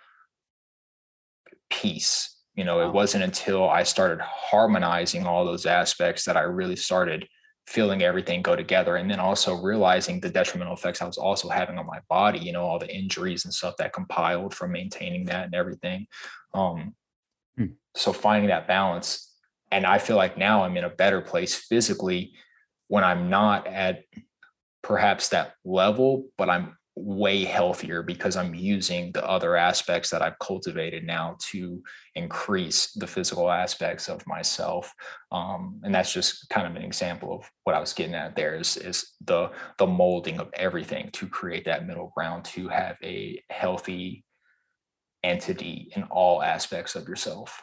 [1.71, 6.75] peace you know it wasn't until i started harmonizing all those aspects that i really
[6.75, 7.29] started
[7.67, 11.79] feeling everything go together and then also realizing the detrimental effects i was also having
[11.79, 15.45] on my body you know all the injuries and stuff that compiled from maintaining that
[15.45, 16.07] and everything
[16.55, 16.95] um
[17.57, 17.67] hmm.
[17.95, 19.35] so finding that balance
[19.71, 22.33] and i feel like now i'm in a better place physically
[22.89, 24.05] when i'm not at
[24.83, 30.39] perhaps that level but i'm way healthier because I'm using the other aspects that I've
[30.39, 31.83] cultivated now to
[32.15, 34.93] increase the physical aspects of myself.
[35.31, 38.57] Um, and that's just kind of an example of what I was getting at there
[38.57, 43.43] is, is the, the molding of everything to create that middle ground to have a
[43.51, 44.25] healthy
[45.23, 47.61] entity in all aspects of yourself.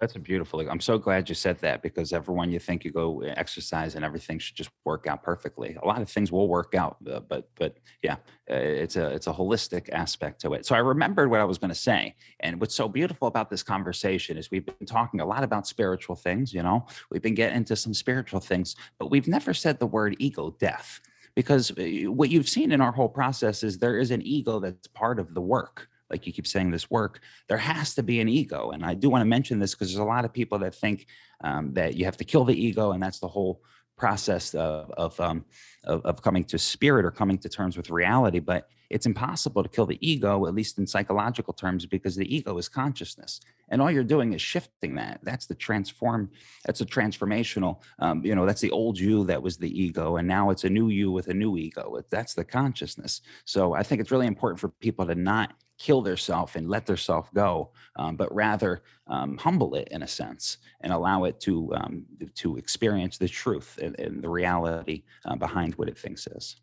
[0.00, 0.60] That's a beautiful.
[0.60, 4.38] I'm so glad you said that because everyone you think you go exercise and everything
[4.38, 5.76] should just work out perfectly.
[5.82, 8.14] A lot of things will work out, uh, but but yeah,
[8.50, 10.64] uh, it's a it's a holistic aspect to it.
[10.64, 13.62] So I remembered what I was going to say, and what's so beautiful about this
[13.62, 16.54] conversation is we've been talking a lot about spiritual things.
[16.54, 20.16] You know, we've been getting into some spiritual things, but we've never said the word
[20.18, 21.02] ego death
[21.34, 24.88] because uh, what you've seen in our whole process is there is an ego that's
[24.88, 28.28] part of the work like you keep saying this work there has to be an
[28.28, 28.70] ego.
[28.70, 31.06] And i do want to mention this because there's a lot of people that think
[31.42, 33.62] um, that you have to kill the ego and that's the whole
[34.00, 35.44] process of of, um,
[35.84, 38.40] of, of coming to spirit or coming to terms with reality.
[38.40, 42.58] But it's impossible to kill the ego at least in psychological terms because the ego
[42.58, 43.40] is consciousness.
[43.68, 45.20] And all you're doing is shifting that.
[45.22, 46.30] That's the transform
[46.64, 50.26] that's a transformational um, you know that's the old you that was the ego and
[50.26, 52.02] now it's a new you with a new ego.
[52.10, 53.20] That's the consciousness.
[53.44, 56.84] So i think it's really important for people to not kill their self and let
[56.84, 61.40] their self go, um, but rather um, humble it in a sense and allow it
[61.40, 62.04] to um,
[62.34, 66.56] to experience the truth and, and the reality uh, behind what it thinks is.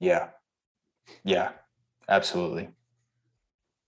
[0.00, 0.30] Yeah,
[1.24, 1.50] yeah,
[2.08, 2.70] absolutely.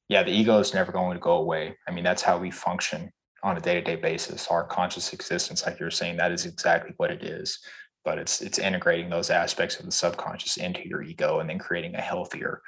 [0.08, 1.76] Yeah, the ego is never going to go away.
[1.88, 3.10] I mean, that's how we function
[3.42, 4.46] on a day-to-day basis.
[4.48, 7.58] Our conscious existence, like you're saying, that is exactly what it is.
[8.04, 11.94] But it's it's integrating those aspects of the subconscious into your ego and then creating
[11.94, 12.60] a healthier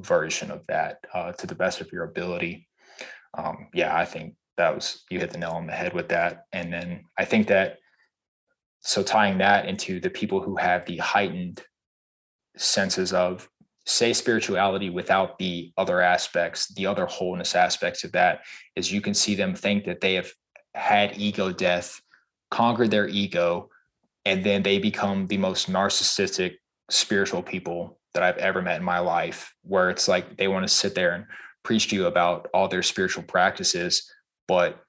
[0.00, 2.68] version of that uh, to the best of your ability.
[3.36, 6.44] Um, yeah, I think that was you hit the nail on the head with that.
[6.52, 7.78] And then I think that
[8.80, 11.62] so tying that into the people who have the heightened
[12.56, 13.48] senses of
[13.86, 18.40] say spirituality without the other aspects, the other wholeness aspects of that
[18.76, 20.30] is you can see them think that they have
[20.74, 22.00] had ego death,
[22.50, 23.70] conquered their ego,
[24.24, 26.56] and then they become the most narcissistic
[26.90, 30.72] spiritual people that I've ever met in my life, where it's like they want to
[30.72, 31.26] sit there and
[31.62, 34.10] preach to you about all their spiritual practices,
[34.46, 34.80] but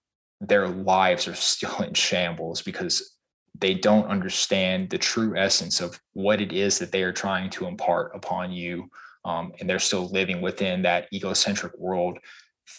[0.42, 3.18] their lives are still in shambles because
[3.60, 7.66] they don't understand the true essence of what it is that they are trying to
[7.66, 8.90] impart upon you.
[9.26, 12.20] Um, and they're still living within that egocentric world,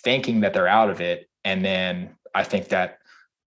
[0.02, 1.28] thinking that they're out of it.
[1.44, 2.98] And then I think that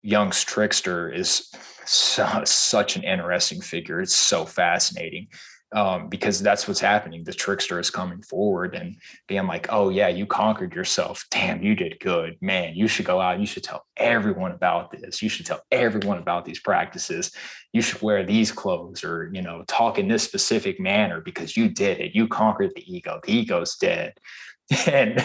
[0.04, 1.50] Jung's trickster is
[1.86, 4.02] so, such an interesting figure.
[4.02, 5.30] It's so fascinating
[5.74, 7.24] um, because that's what's happening.
[7.24, 11.26] The trickster is coming forward and being like, "Oh yeah, you conquered yourself.
[11.32, 12.76] Damn, you did good, man.
[12.76, 13.40] You should go out.
[13.40, 15.22] You should tell everyone about this.
[15.22, 17.32] You should tell everyone about these practices.
[17.72, 21.70] You should wear these clothes, or you know, talk in this specific manner because you
[21.70, 22.16] did it.
[22.16, 23.20] You conquered the ego.
[23.24, 24.14] The ego's dead."
[24.88, 25.20] And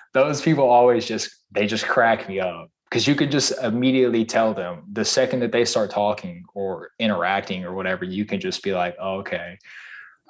[0.12, 4.54] those people always just they just crack me up because you could just immediately tell
[4.54, 8.72] them the second that they start talking or interacting or whatever, you can just be
[8.72, 9.58] like, oh, okay,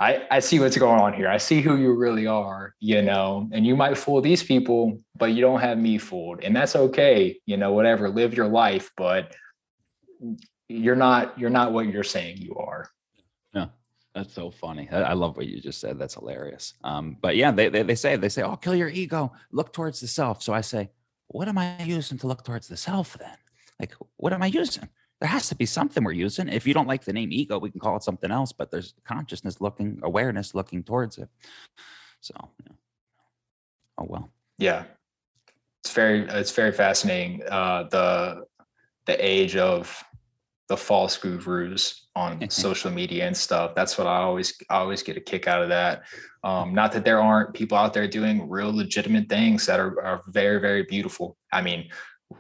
[0.01, 1.29] I, I see what's going on here.
[1.29, 5.33] I see who you really are, you know, and you might fool these people, but
[5.33, 6.45] you don't have me fooled.
[6.45, 9.35] And that's okay, you know, whatever, live your life, but
[10.69, 12.89] you're not, you're not what you're saying you are.
[13.53, 13.66] Yeah.
[14.15, 14.89] That's so funny.
[14.91, 15.99] I love what you just said.
[15.99, 16.75] That's hilarious.
[16.85, 20.01] Um, but yeah, they, they, they say, they say, oh, kill your ego, look towards
[20.01, 20.43] the self.
[20.43, 20.91] So I say,
[21.27, 23.37] what am I using to look towards the self then?
[23.81, 24.89] Like, what am I using?
[25.20, 26.49] There has to be something we're using.
[26.49, 28.95] If you don't like the name ego, we can call it something else, but there's
[29.05, 31.28] consciousness looking, awareness looking towards it.
[32.20, 32.35] So,
[32.65, 32.73] yeah.
[33.99, 34.31] oh well.
[34.59, 34.85] Yeah,
[35.82, 37.43] it's very it's very fascinating.
[37.49, 38.45] Uh, the
[39.07, 40.05] the age of
[40.69, 43.74] the false gurus on social media and stuff.
[43.74, 46.03] That's what I always I always get a kick out of that.
[46.45, 50.23] Um, not that there aren't people out there doing real legitimate things that are, are
[50.28, 51.36] very, very beautiful.
[51.53, 51.89] I mean,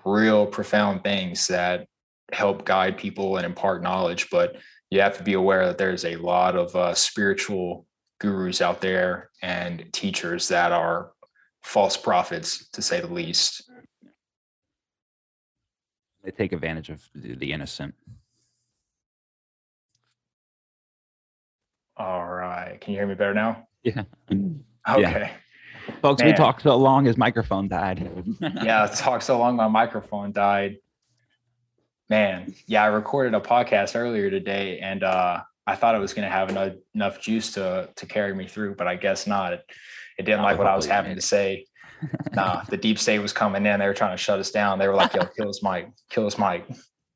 [0.04, 1.88] real profound things that
[2.32, 4.28] help guide people and impart knowledge.
[4.30, 4.56] But
[4.90, 7.86] you have to be aware that there's a lot of uh, spiritual
[8.20, 11.12] gurus out there and teachers that are
[11.62, 13.70] false prophets, to say the least.
[16.24, 17.94] They take advantage of the innocent.
[21.96, 22.80] All right.
[22.80, 23.68] Can you hear me better now?
[23.82, 24.04] Yeah.
[24.88, 25.02] Okay.
[25.02, 25.30] Yeah.
[26.00, 26.30] Folks, Man.
[26.30, 28.10] we talked so long his microphone died.
[28.40, 30.76] yeah, talked so long my microphone died.
[32.08, 36.26] Man, yeah, I recorded a podcast earlier today and uh I thought it was going
[36.26, 39.52] to have enough, enough juice to to carry me through, but I guess not.
[39.52, 39.64] It,
[40.18, 41.66] it didn't like what I was having to say.
[42.32, 43.78] nah, the deep state was coming in.
[43.78, 44.78] They were trying to shut us down.
[44.78, 45.90] They were like, "Yo, kill us, Mike.
[46.08, 46.66] Kill us, Mike."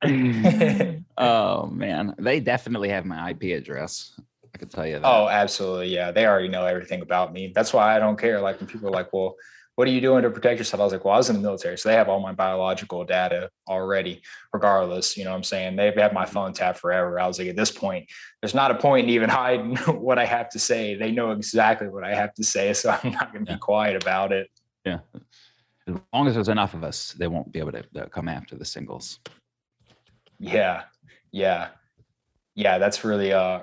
[1.16, 4.20] oh man, they definitely have my IP address.
[4.54, 5.06] I can tell you that.
[5.06, 5.88] Oh, absolutely.
[5.88, 6.10] Yeah.
[6.10, 7.52] They already know everything about me.
[7.54, 8.40] That's why I don't care.
[8.40, 9.36] Like when people are like, well,
[9.76, 10.80] what are you doing to protect yourself?
[10.80, 11.78] I was like, well, I was in the military.
[11.78, 14.20] So they have all my biological data already,
[14.52, 15.16] regardless.
[15.16, 15.76] You know what I'm saying?
[15.76, 17.18] They've had my phone tapped forever.
[17.18, 18.06] I was like, at this point,
[18.42, 20.94] there's not a point in even hiding what I have to say.
[20.94, 22.74] They know exactly what I have to say.
[22.74, 23.56] So I'm not going to yeah.
[23.56, 24.50] be quiet about it.
[24.84, 24.98] Yeah.
[25.88, 28.56] As long as there's enough of us, they won't be able to, to come after
[28.56, 29.20] the singles.
[30.38, 30.82] Yeah.
[31.30, 31.68] Yeah.
[32.54, 32.78] Yeah.
[32.78, 33.60] That's really, uh,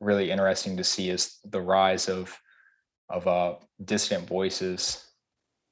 [0.00, 2.36] really interesting to see is the rise of
[3.08, 3.54] of uh,
[3.84, 5.05] dissident voices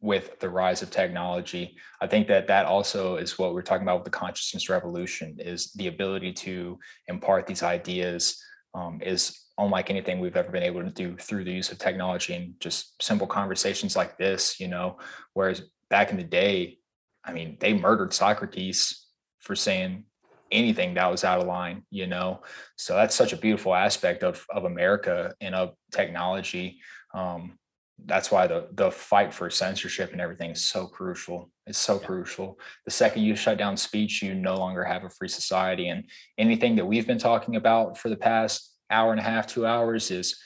[0.04, 1.74] with the rise of technology.
[1.98, 5.72] I think that that also is what we're talking about with the consciousness revolution is
[5.72, 6.78] the ability to
[7.08, 8.38] impart these ideas
[8.74, 12.34] um, is unlike anything we've ever been able to do through the use of technology
[12.34, 14.98] and just simple conversations like this, you know,
[15.32, 16.76] whereas back in the day,
[17.24, 19.06] I mean, they murdered Socrates
[19.40, 20.04] for saying
[20.52, 22.42] anything that was out of line, you know.
[22.76, 26.80] So that's such a beautiful aspect of of America and of technology.
[27.14, 27.58] Um,
[28.06, 31.50] that's why the the fight for censorship and everything is so crucial.
[31.66, 32.06] It's so yeah.
[32.06, 32.58] crucial.
[32.84, 35.88] The second you shut down speech, you no longer have a free society.
[35.88, 36.04] And
[36.36, 40.10] anything that we've been talking about for the past hour and a half, two hours
[40.10, 40.36] is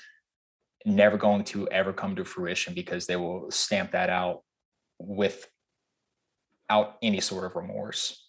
[0.85, 4.43] never going to ever come to fruition because they will stamp that out
[4.99, 5.49] without
[7.03, 8.29] any sort of remorse.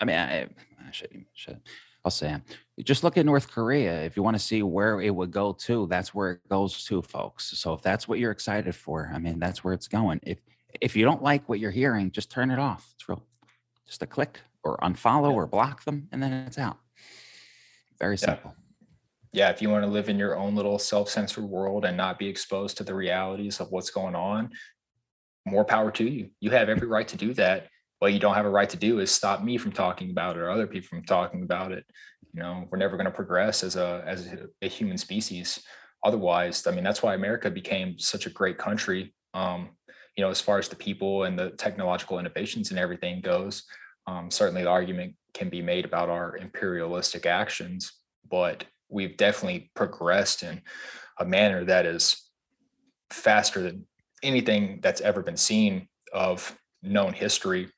[0.00, 1.60] I mean, I, I should, should
[2.06, 2.36] I'll say,
[2.84, 4.04] just look at North Korea.
[4.04, 7.02] If you want to see where it would go to, that's where it goes to,
[7.02, 7.58] folks.
[7.58, 10.20] So if that's what you're excited for, I mean, that's where it's going.
[10.22, 10.38] If
[10.80, 12.92] if you don't like what you're hearing, just turn it off.
[12.94, 13.24] It's real,
[13.88, 16.78] just a click or unfollow or block them, and then it's out.
[17.98, 18.54] Very simple.
[19.32, 19.46] Yeah.
[19.46, 22.28] yeah, if you want to live in your own little self-censored world and not be
[22.28, 24.50] exposed to the realities of what's going on,
[25.44, 26.30] more power to you.
[26.38, 27.66] You have every right to do that
[27.98, 30.40] what you don't have a right to do is stop me from talking about it
[30.40, 31.84] or other people from talking about it.
[32.32, 34.28] You know we're never going to progress as a as
[34.62, 35.62] a, human species.
[36.04, 39.14] Otherwise i mean that's why america became such a great country.
[39.34, 39.70] Um
[40.16, 43.64] you know as far as the people and the technological innovations and everything goes
[44.06, 47.92] um, certainly the argument can be made about our imperialistic actions
[48.28, 50.62] but we've definitely progressed in
[51.18, 52.30] a manner that is
[53.10, 53.86] faster than
[54.22, 57.68] anything that's ever been seen of known history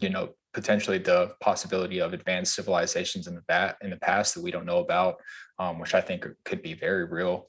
[0.00, 4.42] you know potentially the possibility of advanced civilizations in the bat in the past that
[4.42, 5.16] we don't know about,
[5.58, 7.48] um, which I think could be very real.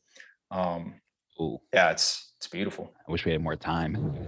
[0.52, 0.96] Um,
[1.40, 1.60] Ooh.
[1.74, 2.94] yeah, it's it's beautiful.
[3.08, 4.28] I wish we had more time.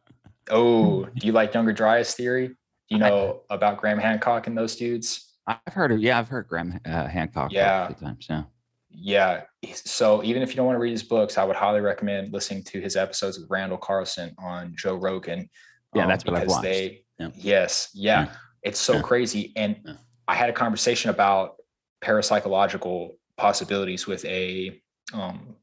[0.50, 2.48] oh, do you like Younger Dryas theory?
[2.48, 2.54] Do
[2.90, 5.34] you know I, about Graham Hancock and those dudes?
[5.46, 7.88] I've heard of yeah, I've heard Graham uh, Hancock yeah.
[8.00, 8.26] times.
[8.28, 8.44] Yeah.
[8.90, 9.42] yeah.
[9.74, 12.62] So even if you don't want to read his books, I would highly recommend listening
[12.64, 15.48] to his episodes with Randall Carlson on Joe Rogan.
[15.94, 16.62] Yeah, um, that's what I've watched.
[16.62, 17.28] They, yeah.
[17.34, 18.24] Yes, yeah.
[18.24, 18.32] yeah.
[18.62, 19.02] It's so yeah.
[19.02, 19.52] crazy.
[19.56, 19.98] And
[20.28, 21.56] I had a conversation about
[22.02, 24.80] parapsychological possibilities with a
[25.12, 25.56] um,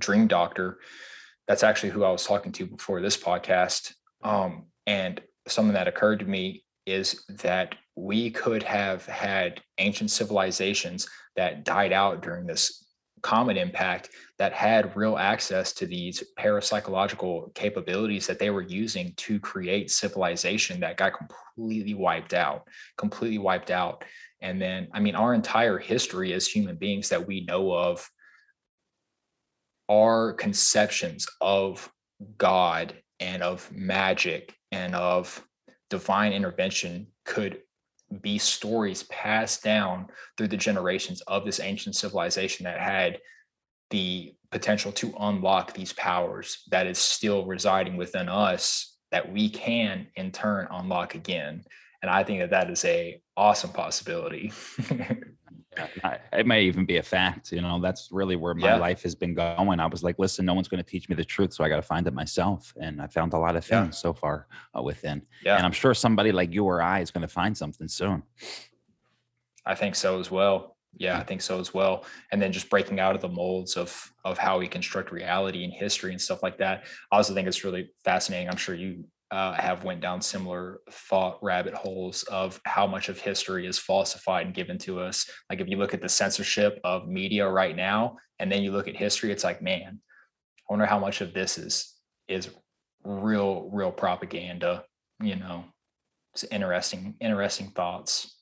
[0.00, 0.78] dream doctor.
[1.48, 3.92] That's actually who I was talking to before this podcast.
[4.22, 11.08] Um, and something that occurred to me is that we could have had ancient civilizations
[11.36, 12.85] that died out during this
[13.22, 19.40] comet impact that had real access to these parapsychological capabilities that they were using to
[19.40, 24.04] create civilization that got completely wiped out, completely wiped out.
[24.40, 28.08] And then, I mean, our entire history as human beings that we know of
[29.90, 31.90] our conceptions of
[32.38, 35.42] God and of magic and of
[35.90, 37.62] divine intervention could
[38.20, 40.06] be stories passed down
[40.36, 43.18] through the generations of this ancient civilization that had
[43.90, 50.06] the potential to unlock these powers that is still residing within us that we can
[50.16, 51.64] in turn unlock again.
[52.02, 54.52] And i think that that is a awesome possibility
[56.32, 58.76] it may even be a fact you know that's really where my yeah.
[58.76, 59.80] life has been going.
[59.80, 61.76] I was like listen no one's going to teach me the truth so i got
[61.76, 62.74] to find it myself.
[62.80, 63.90] And i found a lot of things yeah.
[63.90, 64.46] so far
[64.76, 65.22] uh, within.
[65.44, 65.56] Yeah.
[65.56, 68.22] and i'm sure somebody like you or i is going to find something soon.
[69.64, 70.76] I think so as well.
[70.96, 71.18] Yeah.
[71.18, 72.04] I think so as well.
[72.30, 75.72] And then just breaking out of the molds of of how we construct reality and
[75.72, 78.48] history and stuff like that i also think it's really fascinating.
[78.48, 83.18] I'm sure you uh, have went down similar thought rabbit holes of how much of
[83.18, 85.28] history is falsified and given to us.
[85.50, 88.86] Like if you look at the censorship of media right now, and then you look
[88.86, 89.98] at history, it's like, man,
[90.58, 91.94] I wonder how much of this is
[92.28, 92.50] is
[93.04, 94.84] real, real propaganda.
[95.20, 95.64] You know,
[96.34, 98.40] it's interesting, interesting thoughts.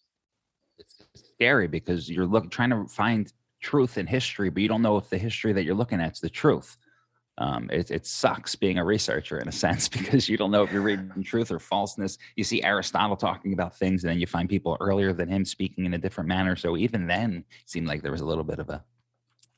[0.78, 0.97] It's
[1.35, 3.32] scary because you're looking trying to find
[3.62, 6.20] truth in history, but you don't know if the history that you're looking at is
[6.20, 6.77] the truth
[7.39, 10.73] um, it, it sucks being a researcher in a sense because you don't know if
[10.73, 12.19] you're reading truth or falseness.
[12.36, 15.85] You see Aristotle talking about things, and then you find people earlier than him speaking
[15.85, 16.56] in a different manner.
[16.56, 18.85] So even then, it seemed like there was a little bit of a,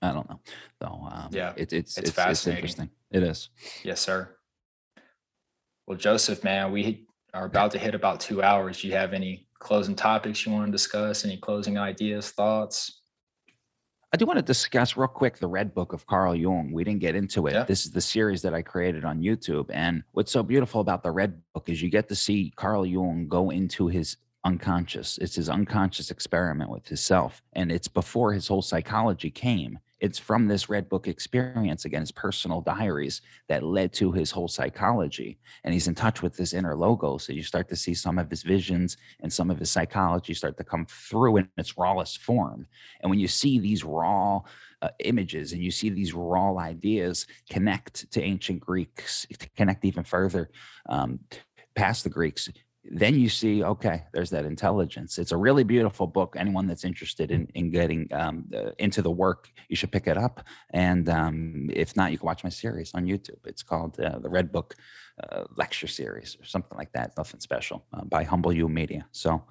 [0.02, 0.40] I don't know.
[0.82, 2.64] So um, yeah, it, it's it's, it's fascinating.
[2.64, 2.90] It's interesting.
[3.10, 3.48] It is.
[3.82, 4.36] Yes, sir.
[5.86, 8.80] Well, Joseph, man, we are about to hit about two hours.
[8.80, 11.24] Do you have any closing topics you want to discuss?
[11.24, 13.02] Any closing ideas, thoughts?
[14.16, 16.72] I do want to discuss real quick the Red Book of Carl Jung.
[16.72, 17.52] We didn't get into it.
[17.52, 17.64] Yeah.
[17.64, 19.66] This is the series that I created on YouTube.
[19.68, 23.28] And what's so beautiful about the Red Book is you get to see Carl Jung
[23.28, 25.18] go into his unconscious.
[25.18, 27.42] It's his unconscious experiment with himself.
[27.52, 32.12] And it's before his whole psychology came it's from this red book experience again his
[32.12, 35.38] personal diaries that led to his whole psychology.
[35.64, 38.28] And he's in touch with this inner logo so you start to see some of
[38.28, 42.66] his visions and some of his psychology start to come through in its rawest form.
[43.00, 44.42] And when you see these raw
[44.82, 50.04] uh, images and you see these raw ideas connect to ancient greeks to connect even
[50.04, 50.50] further
[50.88, 51.18] um,
[51.74, 52.48] past the greeks
[52.90, 55.18] then you see okay there's that intelligence.
[55.18, 56.36] It's a really beautiful book.
[56.38, 60.44] Anyone that's interested in, in getting um, into the work you should pick it up.
[60.70, 63.44] And um, if not you can watch my series on youtube.
[63.44, 64.74] It's called uh, the red book
[65.22, 67.16] uh, lecture series or something like that.
[67.16, 69.06] Nothing special uh, by Humble-U Media.
[69.12, 69.42] So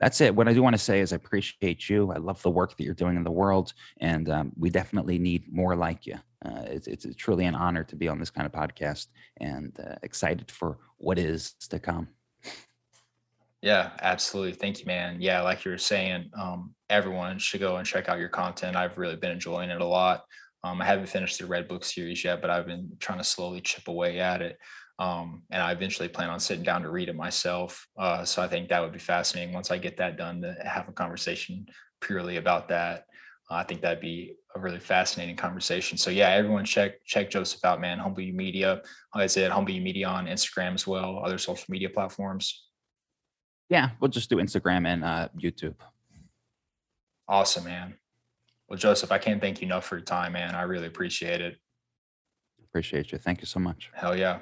[0.00, 0.34] that's it.
[0.34, 2.10] What i do want to say is i appreciate you.
[2.10, 3.72] I love the work that you're doing in the world.
[4.00, 6.16] And um, we definitely need more like you.
[6.44, 9.06] Uh, it's, it's truly an honor to be on this kind of podcast
[9.36, 12.08] and uh, excited for what is to come
[13.62, 14.54] yeah, absolutely.
[14.54, 15.18] Thank you, man.
[15.20, 18.76] Yeah, like you were saying, um, everyone should go and check out your content.
[18.76, 20.24] I've really been enjoying it a lot.
[20.64, 23.60] Um, I haven't finished the Red Book series yet, but I've been trying to slowly
[23.60, 24.58] chip away at it.
[24.98, 27.86] Um, and I eventually plan on sitting down to read it myself.
[27.96, 30.88] Uh, so I think that would be fascinating once I get that done to have
[30.88, 31.66] a conversation
[32.00, 33.06] purely about that.
[33.50, 35.96] Uh, I think that'd be a really fascinating conversation.
[35.96, 37.98] So yeah, everyone check check Joseph out, man.
[37.98, 38.82] Humble Media.
[39.14, 42.68] Like I said, Humble Media on Instagram as well, other social media platforms.
[43.72, 45.76] Yeah, we'll just do Instagram and uh, YouTube.
[47.26, 47.94] Awesome, man.
[48.68, 50.54] Well, Joseph, I can't thank you enough for your time, man.
[50.54, 51.56] I really appreciate it.
[52.62, 53.18] Appreciate you.
[53.18, 53.90] Thank you so much.
[53.94, 54.40] Hell yeah.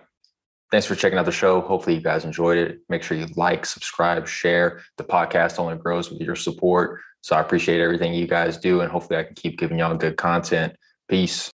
[0.73, 1.61] Thanks for checking out the show.
[1.61, 2.81] Hopefully, you guys enjoyed it.
[2.89, 4.82] Make sure you like, subscribe, share.
[4.98, 6.98] The podcast only grows with your support.
[7.20, 8.81] So I appreciate everything you guys do.
[8.81, 10.74] And hopefully, I can keep giving y'all good content.
[11.09, 11.48] Peace.